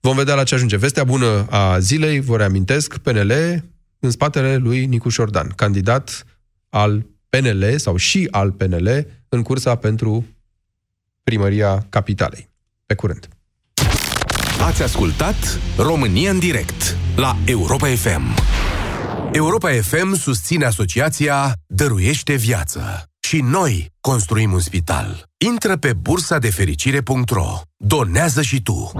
Vom 0.00 0.16
vedea 0.16 0.34
la 0.34 0.42
ce 0.42 0.54
ajunge. 0.54 0.76
Vestea 0.76 1.04
bună 1.04 1.46
a 1.50 1.78
zilei, 1.78 2.20
vă 2.20 2.36
reamintesc, 2.36 2.96
PNL 2.96 3.32
în 3.98 4.10
spatele 4.10 4.56
lui 4.56 4.86
Nicuș 4.86 5.12
Șordan, 5.12 5.52
candidat 5.56 6.26
al 6.68 7.06
PNL 7.28 7.74
sau 7.76 7.96
și 7.96 8.28
al 8.30 8.52
PNL 8.52 9.06
în 9.28 9.42
cursa 9.42 9.74
pentru 9.74 10.26
primăria 11.22 11.86
capitalei. 11.88 12.48
Pe 12.86 12.94
curând! 12.94 13.28
Ați 14.66 14.82
ascultat 14.82 15.58
România 15.76 16.30
în 16.30 16.38
direct 16.38 16.96
la 17.16 17.36
Europa 17.44 17.86
FM. 17.86 18.22
Europa 19.32 19.70
FM 19.82 20.14
susține 20.14 20.64
asociația 20.64 21.52
Dăruiește 21.66 22.34
Viață. 22.34 23.04
Și 23.20 23.40
noi 23.40 23.92
construim 24.00 24.52
un 24.52 24.60
spital. 24.60 25.24
Intră 25.46 25.76
pe 25.76 25.92
bursa 25.92 26.38
de 26.38 26.50
fericire.ro. 26.50 27.60
Donează 27.76 28.42
și 28.42 28.62
tu. 28.62 28.92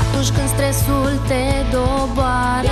Atunci 0.00 0.28
când 0.28 0.48
stresul 0.48 1.20
te 1.26 1.76
doboară 1.76 2.62
Ești 2.62 2.71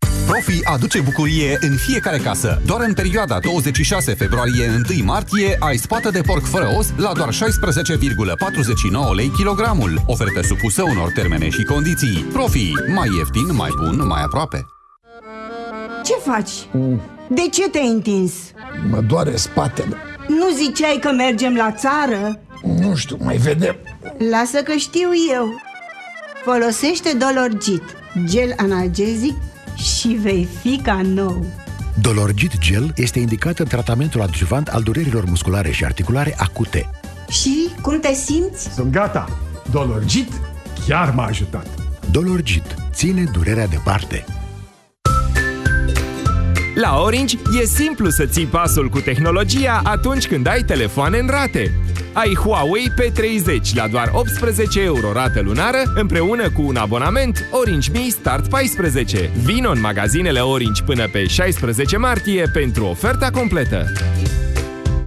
Profi 0.25 0.59
aduce 0.63 1.01
bucurie 1.01 1.57
în 1.61 1.75
fiecare 1.75 2.17
casă. 2.17 2.61
Doar 2.65 2.81
în 2.87 2.93
perioada 2.93 3.39
26 3.39 4.13
februarie-1 4.13 5.03
martie 5.03 5.55
ai 5.59 5.77
spată 5.77 6.09
de 6.09 6.21
porc 6.21 6.45
fără 6.45 6.73
os 6.77 6.87
la 6.97 7.11
doar 7.13 7.33
16,49 7.33 7.39
lei 9.15 9.29
kilogramul. 9.29 10.01
Ofertă 10.05 10.41
supusă 10.41 10.83
unor 10.83 11.11
termene 11.15 11.49
și 11.49 11.63
condiții. 11.63 12.25
Profi, 12.33 12.71
mai 12.93 13.09
ieftin, 13.17 13.55
mai 13.55 13.69
bun, 13.77 14.07
mai 14.07 14.21
aproape. 14.23 14.65
Ce 16.03 16.13
faci? 16.31 16.51
De 17.29 17.41
ce 17.51 17.69
te-ai 17.69 17.87
întins? 17.87 18.33
Mă 18.89 19.01
doare 19.01 19.35
spatele. 19.35 19.95
Nu 20.27 20.55
ziceai 20.55 20.97
că 21.01 21.11
mergem 21.11 21.55
la 21.55 21.71
țară? 21.71 22.39
Nu 22.63 22.95
știu, 22.95 23.17
mai 23.23 23.37
vedem. 23.37 23.75
Lasă 24.31 24.57
că 24.63 24.71
știu 24.71 25.09
eu. 25.33 25.47
Folosește 26.43 27.17
Dolorgit, 27.17 27.83
gel 28.25 28.53
analgezic 28.57 29.33
și 29.75 30.07
vei 30.07 30.47
fi 30.61 30.79
ca 30.83 31.01
nou. 31.03 31.45
Dolorgit 32.01 32.57
Gel 32.57 32.91
este 32.95 33.19
indicat 33.19 33.59
în 33.59 33.65
tratamentul 33.65 34.21
adjuvant 34.21 34.67
al 34.67 34.81
durerilor 34.81 35.25
musculare 35.25 35.71
și 35.71 35.85
articulare 35.85 36.35
acute. 36.37 36.89
Și 37.29 37.69
cum 37.81 37.99
te 37.99 38.13
simți? 38.13 38.73
Sunt 38.73 38.91
gata. 38.91 39.39
Dolorgit 39.71 40.31
chiar 40.87 41.13
m-a 41.13 41.25
ajutat. 41.25 41.67
Dolorgit 42.11 42.75
ține 42.93 43.23
durerea 43.31 43.67
departe. 43.67 44.25
La 46.75 47.01
Orange 47.01 47.37
e 47.61 47.65
simplu 47.65 48.09
să 48.09 48.25
ții 48.25 48.45
pasul 48.45 48.89
cu 48.89 48.99
tehnologia 48.99 49.81
atunci 49.83 50.27
când 50.27 50.47
ai 50.47 50.63
telefoane 50.63 51.17
în 51.17 51.27
rate. 51.27 51.80
Ai 52.13 52.35
Huawei 52.35 52.91
P30 53.01 53.73
la 53.73 53.87
doar 53.87 54.09
18 54.13 54.81
euro 54.81 55.11
rată 55.11 55.41
lunară 55.41 55.77
împreună 55.95 56.49
cu 56.49 56.61
un 56.61 56.75
abonament 56.75 57.47
Orange 57.51 57.91
Me 57.91 58.09
Start 58.09 58.49
14. 58.49 59.29
Vino 59.43 59.69
în 59.69 59.79
magazinele 59.79 60.39
Orange 60.39 60.83
până 60.83 61.07
pe 61.11 61.25
16 61.27 61.97
martie 61.97 62.49
pentru 62.53 62.85
oferta 62.85 63.29
completă. 63.29 63.85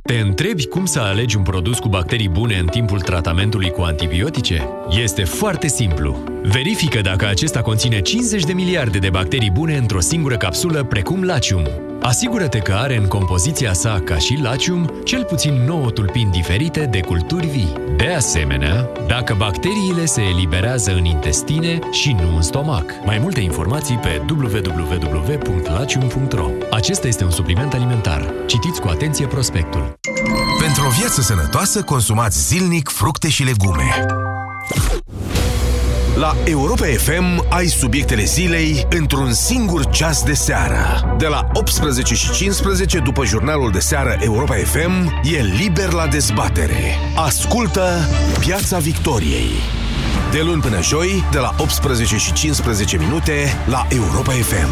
Te 0.03 0.15
întrebi 0.15 0.67
cum 0.67 0.85
să 0.85 1.01
alegi 1.01 1.37
un 1.37 1.43
produs 1.43 1.79
cu 1.79 1.89
bacterii 1.89 2.29
bune 2.29 2.59
în 2.59 2.67
timpul 2.67 3.01
tratamentului 3.01 3.71
cu 3.71 3.83
antibiotice? 3.83 4.69
Este 5.03 5.25
foarte 5.25 5.69
simplu. 5.69 6.25
Verifică 6.43 7.01
dacă 7.01 7.27
acesta 7.27 7.61
conține 7.61 8.01
50 8.01 8.45
de 8.45 8.53
miliarde 8.53 8.99
de 8.99 9.11
bacterii 9.11 9.51
bune 9.51 9.77
într-o 9.77 10.01
singură 10.01 10.37
capsulă, 10.37 10.85
precum 10.85 11.23
Lacium. 11.23 11.69
Asigură-te 12.07 12.59
că 12.59 12.73
are 12.73 12.97
în 12.97 13.07
compoziția 13.07 13.73
sa, 13.73 14.01
ca 14.05 14.19
și 14.19 14.39
Lacium, 14.43 14.93
cel 15.05 15.25
puțin 15.25 15.55
9 15.55 15.91
tulpini 15.91 16.31
diferite 16.31 16.85
de 16.85 17.01
culturi 17.01 17.47
vii. 17.47 17.73
De 17.97 18.07
asemenea, 18.07 18.89
dacă 19.07 19.35
bacteriile 19.39 20.05
se 20.05 20.23
eliberează 20.23 20.93
în 20.93 21.05
intestine 21.05 21.79
și 21.91 22.13
nu 22.13 22.37
în 22.37 22.43
stomac. 22.43 22.85
Mai 23.05 23.19
multe 23.19 23.41
informații 23.41 23.97
pe 23.97 24.23
www.lacium.ro 24.31 26.47
Acesta 26.71 27.07
este 27.07 27.25
un 27.25 27.31
supliment 27.31 27.73
alimentar. 27.73 28.33
Citiți 28.47 28.81
cu 28.81 28.89
atenție 28.89 29.27
prospectul. 29.27 29.99
Pentru 30.61 30.87
o 30.87 30.91
viață 30.99 31.21
sănătoasă, 31.21 31.83
consumați 31.83 32.47
zilnic 32.47 32.89
fructe 32.89 33.29
și 33.29 33.45
legume. 33.45 34.07
La 36.25 36.35
Europa 36.45 36.85
FM 36.85 37.47
ai 37.49 37.66
subiectele 37.66 38.25
zilei 38.25 38.87
într-un 38.91 39.33
singur 39.33 39.91
ceas 39.91 40.22
de 40.22 40.33
seară. 40.35 41.14
De 41.18 41.27
la 41.27 41.47
18 41.53 42.14
și 42.14 42.31
15 42.31 42.99
după 42.99 43.25
jurnalul 43.25 43.70
de 43.70 43.79
seară 43.79 44.16
Europa 44.20 44.55
FM 44.55 45.20
e 45.22 45.41
liber 45.41 45.93
la 45.93 46.07
dezbatere. 46.07 46.99
Ascultă 47.16 48.09
Piața 48.39 48.79
Victoriei. 48.79 49.51
De 50.31 50.41
luni 50.43 50.61
până 50.61 50.83
joi, 50.83 51.25
de 51.31 51.39
la 51.39 51.55
18 51.59 52.16
și 52.16 52.33
15 52.33 52.99
minute 52.99 53.33
la 53.66 53.87
Europa 53.89 54.33
FM. 54.33 54.55